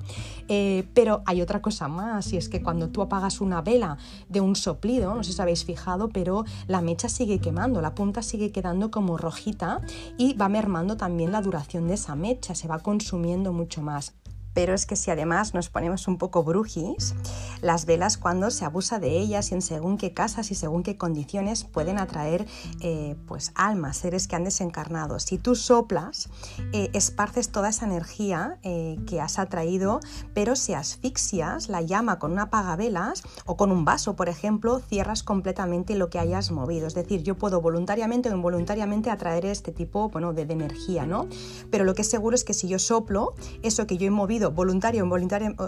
Pero 0.95 1.22
hay 1.26 1.43
otra 1.43 1.62
cosa 1.62 1.89
más, 1.89 2.32
y 2.32 2.37
es 2.37 2.49
que 2.49 2.62
cuando 2.62 2.89
tú 2.89 3.03
apagas 3.03 3.41
una 3.41 3.62
vela 3.62 3.99
de 4.28 4.41
un 4.41 4.57
soplido, 4.57 5.14
no 5.14 5.22
sé 5.22 5.32
si 5.32 5.43
habéis 5.43 5.64
fijado, 5.64 6.09
pero 6.09 6.45
la 6.66 6.80
mecha 6.80 7.09
sigue 7.09 7.39
quemando, 7.39 7.80
la 7.80 7.95
punta 7.95 8.22
sigue 8.22 8.53
quedando 8.53 8.91
como 8.91 9.16
rojita 9.16 9.80
y 10.16 10.34
va 10.34 10.49
mermando 10.49 10.97
también 10.97 11.32
la 11.32 11.43
duración 11.43 11.89
de 11.89 11.95
esa 11.95 12.14
mecha, 12.14 12.55
se 12.55 12.68
va 12.68 12.78
consumiendo 12.78 13.53
mucho 13.53 13.82
más 13.82 14.14
pero 14.57 14.73
es 14.73 14.87
que 14.87 14.97
si 14.97 15.11
además 15.11 15.53
nos 15.53 15.69
ponemos 15.69 16.09
un 16.09 16.17
poco 16.17 16.43
brujis, 16.43 17.15
las 17.61 17.85
velas 17.85 18.17
cuando 18.17 18.51
se 18.51 18.65
abusa 18.65 18.99
de 18.99 19.19
ellas 19.19 19.51
y 19.51 19.55
en 19.55 19.61
según 19.61 19.99
qué 19.99 20.15
casas 20.15 20.51
y 20.51 20.55
según 20.55 20.83
qué 20.83 20.97
condiciones 20.97 21.65
pueden 21.65 21.99
atraer 21.99 22.47
eh, 22.81 23.17
pues 23.27 23.53
almas, 23.55 23.99
seres 23.99 24.27
que 24.27 24.35
han 24.35 24.45
desencarnado. 24.45 25.19
Si 25.19 25.37
tú 25.37 25.57
soplas, 25.57 26.31
eh, 26.73 26.89
esparces 26.95 27.51
toda 27.51 27.69
esa 27.69 27.85
energía 27.85 28.57
eh, 28.63 28.97
que 29.07 29.21
has 29.21 29.39
atraído, 29.39 30.01
pero 30.33 30.57
si 30.57 30.73
asfixias 30.73 31.69
la 31.69 31.83
llama 31.83 32.19
con 32.19 32.33
una 32.33 32.45
apagavelas 32.45 33.25
o 33.45 33.59
con 33.59 33.71
un 33.71 33.85
vaso, 33.85 34.17
por 34.17 34.31
ejemplo, 34.31 34.79
cierras 34.79 35.23
completamente 35.23 35.97
lo 35.97 36.09
que 36.09 36.19
hayas 36.19 36.51
movido. 36.51 36.87
Es 36.87 36.95
decir, 36.95 37.23
yo 37.23 37.37
puedo 37.37 37.61
voluntariamente 37.61 38.31
o 38.31 38.35
involuntariamente 38.35 39.11
atraer 39.11 39.45
este 39.45 39.71
tipo 39.71 40.09
bueno, 40.09 40.33
de, 40.33 40.47
de 40.47 40.55
energía, 40.55 41.05
¿no? 41.05 41.29
Pero 41.71 41.85
lo 41.85 41.93
que 41.93 42.01
es 42.01 42.09
seguro 42.09 42.35
es 42.35 42.45
que 42.45 42.55
si 42.55 42.69
yo 42.69 42.79
soplo, 42.79 43.35
eso 43.63 43.87
que 43.87 43.99
yo 43.99 44.07
he 44.07 44.11
movido 44.11 44.45
voluntario 44.51 45.09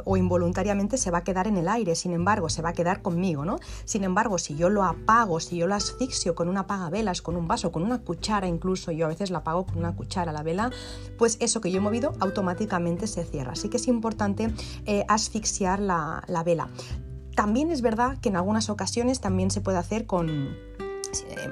o 0.04 0.16
involuntariamente 0.16 0.96
se 0.96 1.10
va 1.10 1.18
a 1.18 1.24
quedar 1.24 1.46
en 1.46 1.56
el 1.56 1.68
aire, 1.68 1.94
sin 1.94 2.12
embargo, 2.12 2.48
se 2.48 2.62
va 2.62 2.70
a 2.70 2.72
quedar 2.72 3.02
conmigo, 3.02 3.44
¿no? 3.44 3.58
Sin 3.84 4.04
embargo, 4.04 4.38
si 4.38 4.54
yo 4.56 4.68
lo 4.68 4.84
apago, 4.84 5.40
si 5.40 5.56
yo 5.56 5.66
lo 5.66 5.74
asfixio 5.74 6.34
con 6.34 6.48
una 6.48 6.60
apagavelas, 6.60 7.22
con 7.22 7.36
un 7.36 7.48
vaso, 7.48 7.72
con 7.72 7.82
una 7.82 7.98
cuchara 7.98 8.46
incluso, 8.46 8.92
yo 8.92 9.06
a 9.06 9.08
veces 9.08 9.30
la 9.30 9.38
apago 9.38 9.66
con 9.66 9.78
una 9.78 9.94
cuchara 9.94 10.32
la 10.32 10.42
vela, 10.42 10.70
pues 11.16 11.36
eso 11.40 11.60
que 11.60 11.70
yo 11.70 11.78
he 11.78 11.80
movido 11.80 12.12
automáticamente 12.20 13.06
se 13.06 13.24
cierra. 13.24 13.52
Así 13.52 13.68
que 13.68 13.76
es 13.78 13.88
importante 13.88 14.52
eh, 14.86 15.04
asfixiar 15.08 15.80
la 15.80 16.42
vela. 16.44 16.68
También 17.34 17.70
es 17.70 17.82
verdad 17.82 18.18
que 18.18 18.30
en 18.30 18.36
algunas 18.36 18.68
ocasiones 18.68 19.20
también 19.20 19.52
se 19.52 19.60
puede 19.60 19.78
hacer 19.78 20.06
con 20.06 20.56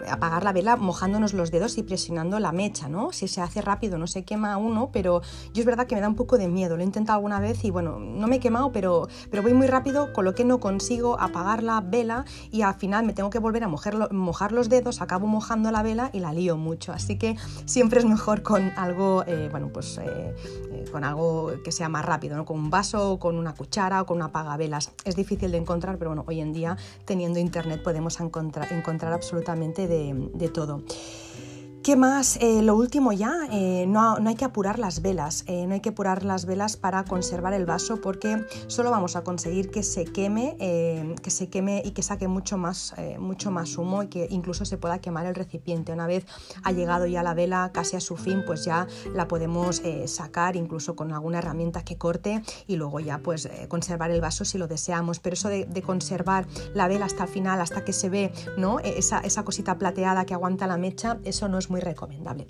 apagar 0.09 0.45
la 0.45 0.53
vela 0.53 0.77
mojándonos 0.77 1.35
los 1.35 1.51
dedos 1.51 1.79
y 1.79 1.83
presionando 1.83 2.39
la 2.39 2.53
mecha, 2.53 2.89
¿no? 2.89 3.13
Si 3.13 3.29
se 3.29 3.41
hace 3.41 3.61
rápido 3.63 3.99
no 3.99 4.07
se 4.07 4.25
quema 4.25 4.57
uno, 4.57 4.91
pero 4.93 5.23
yo 5.53 5.61
es 5.61 5.67
verdad 5.67 5.87
que 5.87 5.95
me 5.95 6.01
da 6.01 6.09
un 6.09 6.15
poco 6.15 6.39
de 6.39 6.49
miedo. 6.49 6.77
Lo 6.77 6.83
he 6.83 6.85
intentado 6.85 7.17
alguna 7.17 7.41
vez 7.41 7.65
y 7.65 7.71
bueno, 7.71 7.99
no 7.99 8.27
me 8.27 8.37
he 8.37 8.41
quemado, 8.41 8.73
pero, 8.73 9.09
pero 9.31 9.43
voy 9.43 9.55
muy 9.55 9.67
rápido, 9.67 10.13
con 10.13 10.25
lo 10.25 10.35
que 10.35 10.45
no 10.45 10.61
consigo 10.61 11.19
apagar 11.21 11.63
la 11.63 11.81
vela 11.81 12.25
y 12.51 12.63
al 12.63 12.75
final 12.75 13.05
me 13.05 13.13
tengo 13.13 13.31
que 13.31 13.39
volver 13.39 13.65
a 13.65 13.69
mojar, 13.69 14.53
los 14.53 14.69
dedos, 14.69 15.01
acabo 15.01 15.27
mojando 15.27 15.71
la 15.71 15.83
vela 15.83 16.11
y 16.13 16.21
la 16.21 16.33
lío 16.33 16.57
mucho. 16.57 16.93
Así 16.93 17.19
que 17.19 17.37
siempre 17.65 18.01
es 18.01 18.05
mejor 18.05 18.43
con 18.43 18.73
algo, 18.77 19.25
eh, 19.27 19.49
bueno, 19.51 19.71
pues 19.73 19.99
eh, 19.99 20.87
con 20.93 21.05
algo 21.05 21.53
que 21.65 21.73
sea 21.73 21.89
más 21.89 22.05
rápido, 22.05 22.37
¿no? 22.37 22.45
Con 22.45 22.59
un 22.59 22.71
vaso, 22.71 23.19
con 23.19 23.37
una 23.37 23.55
cuchara 23.55 24.03
o 24.03 24.07
con 24.07 24.19
una 24.19 24.27
apagavelas. 24.27 24.93
Es 25.05 25.17
difícil 25.17 25.51
de 25.51 25.59
encontrar, 25.59 25.99
pero 25.99 26.11
bueno, 26.11 26.25
hoy 26.27 26.41
en 26.41 26.53
día 26.53 26.77
teniendo 27.05 27.39
internet 27.39 27.83
podemos 27.83 28.21
encontrar 28.21 29.13
absolutamente 29.13 29.46
de, 29.87 30.31
de 30.35 30.49
todo. 30.49 30.83
¿Qué 31.83 31.95
más? 31.95 32.37
Eh, 32.41 32.63
lo 32.63 32.75
último 32.75 33.13
ya, 33.13 33.47
eh, 33.53 33.87
no, 33.87 34.19
no, 34.19 34.29
hay 34.29 34.35
que 34.35 34.45
apurar 34.45 34.81
las 34.81 35.03
velas, 35.03 35.45
eh, 35.47 35.69
no 35.69 35.75
hay 35.75 35.81
que 35.81 35.91
apurar 35.91 36.25
las 36.25 36.45
velas 36.45 36.77
para 36.77 37.05
conservar 37.05 37.53
el 37.53 37.65
vaso 37.65 38.01
porque 38.01 38.45
solo 38.67 38.91
vamos 38.91 39.15
a 39.15 39.23
conseguir 39.23 39.71
que 39.71 39.85
se 39.85 40.05
queme, 40.05 40.57
que 41.23 41.31
se 41.31 41.49
queme 41.49 41.83
y 41.85 41.93
que 41.93 42.03
saque 42.03 42.27
mucho 42.27 42.59
más, 42.59 42.93
mucho 43.21 43.53
más 43.53 43.79
humo 43.79 44.03
y 44.03 44.09
que 44.09 44.27
incluso 44.31 44.65
se 44.65 44.79
pueda 44.79 44.99
quemar 44.99 45.27
el 45.27 45.37
recipiente. 45.37 45.93
Una 45.93 46.09
vez 46.09 46.27
ha 46.65 46.73
llegado 46.73 47.07
ya 47.07 47.23
la 47.23 47.35
vela 47.35 47.71
casi 47.73 47.95
a 47.95 48.01
su 48.01 48.17
fin, 48.17 48.43
pues 48.45 48.65
ya 48.65 48.89
la 49.15 49.29
podemos 49.29 49.81
sacar 50.07 50.57
incluso 50.57 50.97
con 50.97 51.13
alguna 51.13 51.39
herramienta 51.39 51.85
que 51.85 51.97
corte 51.97 52.43
y 52.67 52.77
luego 52.77 52.99
ya 52.99 53.19
pues 53.19 53.49
conservar 53.69 54.11
el 54.11 54.21
vaso 54.21 54.45
si 54.45 54.59
lo 54.59 54.67
deseamos. 54.67 55.21
Pero 55.21 55.35
eso 55.35 55.49
de, 55.49 55.83
conservar 55.83 56.49
la 56.75 56.89
vela 56.89 57.07
hasta 57.07 57.25
el 57.25 57.29
final, 57.29 57.61
hasta 57.61 57.85
que 57.85 57.93
se 57.93 58.09
ve 58.09 58.33
¿no? 58.59 58.81
esa, 58.81 59.21
esa 59.21 59.45
cosita 59.45 59.79
plateada 59.79 60.27
que 60.27 60.35
aguanta 60.35 60.67
la 60.67 60.79
mecha, 60.79 61.19
eso 61.23 61.49
no 61.49 61.59
es 61.59 61.71
muy 61.71 61.76
recomendable. 61.81 62.47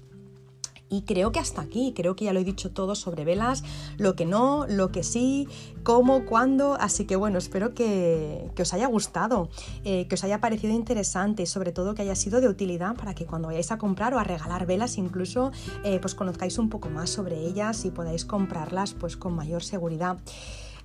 Y 0.88 1.02
creo 1.02 1.32
que 1.32 1.40
hasta 1.40 1.62
aquí, 1.62 1.92
creo 1.96 2.14
que 2.14 2.26
ya 2.26 2.32
lo 2.32 2.38
he 2.38 2.44
dicho 2.44 2.70
todo 2.70 2.94
sobre 2.94 3.24
velas, 3.24 3.64
lo 3.98 4.14
que 4.14 4.24
no, 4.24 4.66
lo 4.68 4.92
que 4.92 5.02
sí, 5.02 5.48
cómo, 5.82 6.24
cuándo. 6.24 6.76
Así 6.78 7.06
que 7.06 7.16
bueno, 7.16 7.38
espero 7.38 7.74
que, 7.74 8.52
os 8.58 8.72
haya 8.72 8.86
gustado, 8.86 9.48
eh, 9.84 10.06
que 10.06 10.14
os 10.14 10.22
haya 10.22 10.40
parecido 10.40 10.72
interesante 10.72 11.42
y 11.42 11.46
sobre 11.46 11.72
todo 11.72 11.94
que 11.94 12.02
haya 12.02 12.14
sido 12.14 12.40
de 12.40 12.48
utilidad 12.48 12.94
para 12.94 13.14
que 13.14 13.26
cuando 13.26 13.48
vayáis 13.48 13.72
a 13.72 13.78
comprar 13.78 14.14
o 14.14 14.18
a 14.18 14.24
regalar 14.24 14.66
velas 14.66 14.96
incluso, 14.96 15.50
eh, 15.82 15.98
pues 16.00 16.14
conozcáis 16.14 16.56
un 16.58 16.68
poco 16.68 16.88
más 16.88 17.10
sobre 17.10 17.40
ellas 17.40 17.84
y 17.84 17.90
podáis 17.90 18.24
comprarlas 18.24 18.94
pues 18.94 19.16
con 19.16 19.34
mayor 19.34 19.64
seguridad. 19.64 20.18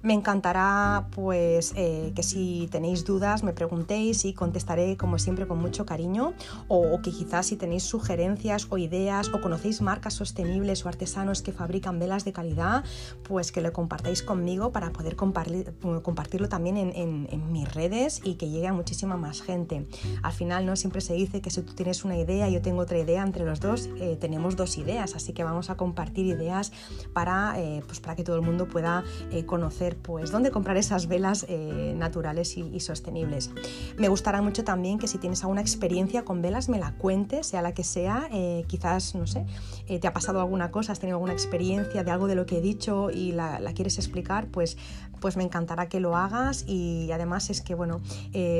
Me 0.04 0.14
encantará 0.14 1.08
pues 1.12 1.74
eh, 1.76 2.12
que 2.16 2.24
si 2.24 2.68
tenéis 2.72 3.06
dudas 3.06 3.44
me 3.44 3.54
preguntéis 3.54 4.26
y 4.26 4.34
contestaré 4.34 4.98
como 4.98 5.20
siempre 5.20 5.48
con 5.48 5.60
mucho 5.60 5.86
cariño. 5.86 6.34
O, 6.68 7.00
que 7.02 7.12
quizás 7.12 7.48
si 7.48 7.56
tenéis 7.56 7.84
sugerencias 7.84 8.68
o 8.70 8.78
ideas 8.78 9.30
o 9.34 9.42
conocéis 9.42 9.82
marcas 9.82 10.14
sostenibles 10.14 10.86
o 10.86 10.90
artesanos 10.90 11.42
que 11.42 11.52
fabrican 11.52 12.00
velas 12.00 12.26
de 12.26 12.34
calidad 12.34 12.84
pues 13.24 13.52
que 13.52 13.62
lo 13.62 13.72
compartáis 13.74 14.22
conmigo 14.24 14.72
para 14.72 14.92
poder 14.92 15.16
compartirlo 15.16 16.50
también 16.50 16.78
en, 16.78 17.52
mis 17.52 17.74
redes 17.74 18.22
y 18.24 18.36
que 18.36 18.50
llegue 18.50 18.68
a 18.68 18.74
muchísima 18.74 19.18
más 19.18 19.42
gente. 19.42 19.88
Al 20.24 20.34
final 20.34 20.66
no 20.66 20.76
siempre 20.76 21.02
se 21.02 21.14
dice 21.14 21.42
que 21.42 21.50
si 21.50 21.62
tú 21.62 21.74
tienes 21.74 22.04
una 22.04 22.18
idea 22.18 22.50
y 22.50 22.54
yo 22.54 22.62
tengo 22.62 22.82
otra 22.82 22.98
idea 22.98 23.24
entre 23.24 23.46
los 23.46 23.60
dos 23.60 23.90
eh, 24.00 24.18
tenemos 24.20 24.56
dos 24.56 24.78
ideas 24.78 25.16
así 25.16 25.34
que 25.34 25.44
vamos 25.44 25.70
a 25.70 25.76
compartir 25.76 26.26
ideas 26.26 26.72
para, 27.14 27.60
eh, 27.60 27.84
pues 27.86 28.00
para 28.00 28.16
que 28.16 28.24
todo 28.24 28.36
el 28.36 28.42
mundo 28.42 28.68
pueda 28.68 29.04
conocer 29.46 29.91
pues 29.96 30.32
dónde 30.32 30.52
comprar 30.52 30.78
esas 30.78 31.08
velas 31.08 31.46
eh, 31.50 31.94
naturales 31.96 32.58
y, 32.58 32.80
sostenibles. 32.80 33.52
Me 33.98 34.08
gustará 34.08 34.42
mucho 34.42 34.64
también 34.64 34.98
que 34.98 35.08
si 35.08 35.18
tienes 35.18 35.42
alguna 35.44 35.62
experiencia 35.62 36.24
con 36.24 36.42
velas 36.42 36.70
me 36.70 36.80
la 36.80 36.94
cuentes, 36.94 37.48
sea 37.48 37.62
la 37.62 37.74
que 37.74 37.84
sea, 37.84 38.28
eh, 38.32 38.66
quizás, 38.68 39.16
no 39.16 39.28
sé, 39.28 39.46
te 39.88 40.08
ha 40.08 40.14
pasado 40.14 40.40
alguna 40.42 40.72
cosa, 40.72 40.92
has 40.92 41.00
tenido 41.00 41.18
alguna 41.18 41.34
experiencia 41.34 42.04
de 42.04 42.12
algo 42.12 42.28
de 42.28 42.36
lo 42.36 42.46
que 42.46 42.58
he 42.58 42.62
dicho 42.62 43.12
y 43.12 43.32
la, 43.32 43.60
quieres 43.74 43.98
explicar, 43.98 44.48
pues, 44.48 44.78
pues 45.22 45.38
me 45.38 45.44
encantará 45.44 45.88
que 45.88 46.02
lo 46.02 46.18
hagas 46.18 46.66
y 46.68 47.10
además 47.14 47.50
es 47.50 47.62
que, 47.62 47.76
bueno, 47.76 48.02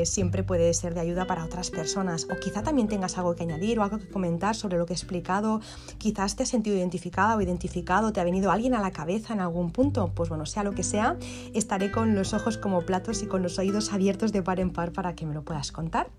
siempre 0.06 0.44
puede 0.44 0.74
ser 0.74 0.94
de 0.94 1.02
ayuda 1.02 1.26
para 1.26 1.44
otras 1.44 1.72
personas. 1.72 2.28
O 2.32 2.40
quizá 2.40 2.64
también 2.64 2.88
tengas 2.88 3.18
algo 3.18 3.36
que 3.36 3.44
añadir 3.44 3.80
o 3.80 3.84
algo 3.84 3.98
que 3.98 4.08
comentar 4.08 4.56
sobre 4.56 4.78
lo 4.78 4.86
que 4.86 4.94
he 4.94 4.96
explicado, 4.96 5.60
quizás 5.98 6.36
te 6.36 6.44
has 6.44 6.50
sentido 6.50 6.78
identificada 6.78 7.36
o 7.36 7.42
identificado, 7.42 8.14
te 8.14 8.22
ha 8.22 8.24
venido 8.24 8.52
alguien 8.52 8.76
a 8.76 8.82
la 8.82 8.92
cabeza 8.92 9.34
en 9.34 9.42
algún 9.42 9.72
punto, 9.72 10.12
pues 10.16 10.30
bueno, 10.30 10.46
sea 10.46 10.64
lo 10.64 10.74
que 10.74 10.84
sea, 10.84 11.18
estaré 11.54 11.92
con 11.92 12.16
los 12.16 12.34
ojos 12.34 12.58
como 12.58 12.82
platos 12.82 13.24
y 13.24 13.26
con 13.26 13.42
los 13.42 13.58
oídos 13.60 13.92
abiertos 13.92 14.32
de 14.32 14.44
par 14.44 14.60
en 14.60 14.70
par 14.70 14.92
para 14.92 15.16
que 15.16 15.26
me 15.26 15.34
lo 15.34 15.44
puedas 15.44 15.72
contar. 15.72 16.10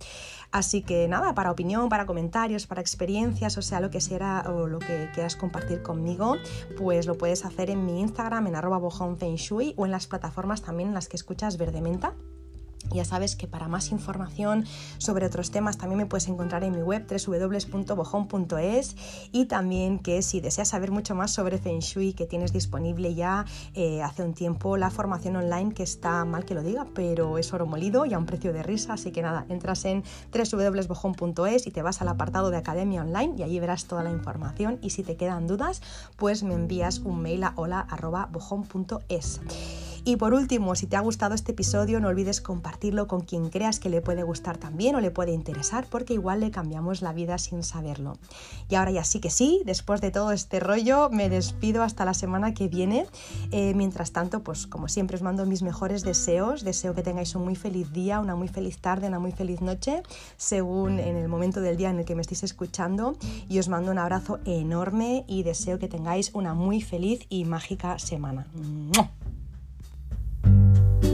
Así 0.52 0.82
que 0.82 1.08
nada, 1.08 1.34
para 1.34 1.50
opinión, 1.50 1.88
para 1.88 2.04
comentarios, 2.04 2.66
para 2.66 2.82
experiencias, 2.82 3.56
o 3.56 3.62
sea, 3.62 3.80
lo 3.80 3.90
que 3.90 4.02
sea 4.02 4.44
o 4.46 4.66
lo 4.66 4.78
que 4.78 5.08
quieras 5.14 5.34
compartir 5.34 5.82
conmigo, 5.82 6.36
pues 6.76 7.06
lo 7.06 7.16
puedes 7.16 7.46
hacer 7.46 7.70
en 7.70 7.86
mi 7.86 8.00
Instagram, 8.00 8.46
en 8.46 8.56
arroba 8.56 8.78
o 8.78 9.84
en 9.86 9.90
las 9.90 10.06
plataformas 10.06 10.62
también 10.62 10.90
en 10.90 10.94
las 10.94 11.08
que 11.08 11.16
escuchas 11.16 11.56
Verdementa. 11.56 12.14
Ya 12.92 13.04
sabes 13.04 13.36
que 13.36 13.46
para 13.46 13.68
más 13.68 13.90
información 13.90 14.64
sobre 14.98 15.26
otros 15.26 15.50
temas 15.50 15.78
también 15.78 15.98
me 15.98 16.06
puedes 16.06 16.28
encontrar 16.28 16.64
en 16.64 16.72
mi 16.72 16.82
web 16.82 17.06
www.bojón.es 17.08 18.96
y 19.32 19.46
también 19.46 19.98
que 19.98 20.22
si 20.22 20.40
deseas 20.40 20.68
saber 20.68 20.90
mucho 20.90 21.14
más 21.14 21.32
sobre 21.32 21.58
Feng 21.58 21.80
Shui 21.80 22.12
que 22.12 22.26
tienes 22.26 22.52
disponible 22.52 23.14
ya 23.14 23.44
eh, 23.74 24.02
hace 24.02 24.22
un 24.22 24.34
tiempo 24.34 24.76
la 24.76 24.90
formación 24.90 25.36
online 25.36 25.74
que 25.74 25.82
está 25.82 26.24
mal 26.24 26.44
que 26.44 26.54
lo 26.54 26.62
diga, 26.62 26.86
pero 26.94 27.38
es 27.38 27.52
oro 27.52 27.66
molido 27.66 28.06
y 28.06 28.14
a 28.14 28.18
un 28.18 28.26
precio 28.26 28.52
de 28.52 28.62
risa, 28.62 28.94
así 28.94 29.12
que 29.12 29.22
nada, 29.22 29.46
entras 29.48 29.84
en 29.84 30.02
www.bojón.es 30.32 31.66
y 31.66 31.70
te 31.70 31.82
vas 31.82 32.02
al 32.02 32.08
apartado 32.08 32.50
de 32.50 32.56
Academia 32.56 33.02
Online 33.02 33.34
y 33.38 33.42
allí 33.42 33.60
verás 33.60 33.86
toda 33.86 34.02
la 34.02 34.10
información 34.10 34.78
y 34.82 34.90
si 34.90 35.02
te 35.02 35.16
quedan 35.16 35.46
dudas 35.46 35.82
pues 36.16 36.42
me 36.42 36.54
envías 36.54 36.98
un 37.00 37.22
mail 37.22 37.44
a 37.44 37.52
hola.bojón.es. 37.56 39.40
Y 40.04 40.16
por 40.16 40.34
último, 40.34 40.74
si 40.74 40.88
te 40.88 40.96
ha 40.96 41.00
gustado 41.00 41.34
este 41.34 41.52
episodio, 41.52 42.00
no 42.00 42.08
olvides 42.08 42.40
compartirlo 42.40 43.06
con 43.06 43.20
quien 43.20 43.50
creas 43.50 43.78
que 43.78 43.88
le 43.88 44.00
puede 44.00 44.24
gustar 44.24 44.58
también 44.58 44.96
o 44.96 45.00
le 45.00 45.12
puede 45.12 45.30
interesar, 45.32 45.86
porque 45.88 46.14
igual 46.14 46.40
le 46.40 46.50
cambiamos 46.50 47.02
la 47.02 47.12
vida 47.12 47.38
sin 47.38 47.62
saberlo. 47.62 48.18
Y 48.68 48.74
ahora 48.74 48.90
ya 48.90 49.04
sí 49.04 49.20
que 49.20 49.30
sí, 49.30 49.62
después 49.64 50.00
de 50.00 50.10
todo 50.10 50.32
este 50.32 50.58
rollo, 50.58 51.08
me 51.10 51.28
despido 51.28 51.84
hasta 51.84 52.04
la 52.04 52.14
semana 52.14 52.52
que 52.52 52.66
viene. 52.66 53.06
Eh, 53.52 53.74
mientras 53.74 54.10
tanto, 54.10 54.42
pues 54.42 54.66
como 54.66 54.88
siempre 54.88 55.14
os 55.14 55.22
mando 55.22 55.46
mis 55.46 55.62
mejores 55.62 56.02
deseos. 56.02 56.64
Deseo 56.64 56.94
que 56.94 57.02
tengáis 57.02 57.36
un 57.36 57.44
muy 57.44 57.54
feliz 57.54 57.92
día, 57.92 58.18
una 58.18 58.34
muy 58.34 58.48
feliz 58.48 58.78
tarde, 58.78 59.06
una 59.06 59.20
muy 59.20 59.30
feliz 59.30 59.60
noche, 59.60 60.02
según 60.36 60.98
en 60.98 61.16
el 61.16 61.28
momento 61.28 61.60
del 61.60 61.76
día 61.76 61.90
en 61.90 62.00
el 62.00 62.04
que 62.04 62.16
me 62.16 62.22
estéis 62.22 62.42
escuchando. 62.42 63.16
Y 63.48 63.60
os 63.60 63.68
mando 63.68 63.92
un 63.92 63.98
abrazo 63.98 64.40
enorme 64.46 65.24
y 65.28 65.44
deseo 65.44 65.78
que 65.78 65.86
tengáis 65.86 66.30
una 66.34 66.54
muy 66.54 66.80
feliz 66.80 67.20
y 67.28 67.44
mágica 67.44 68.00
semana. 68.00 68.48
you 70.44 71.11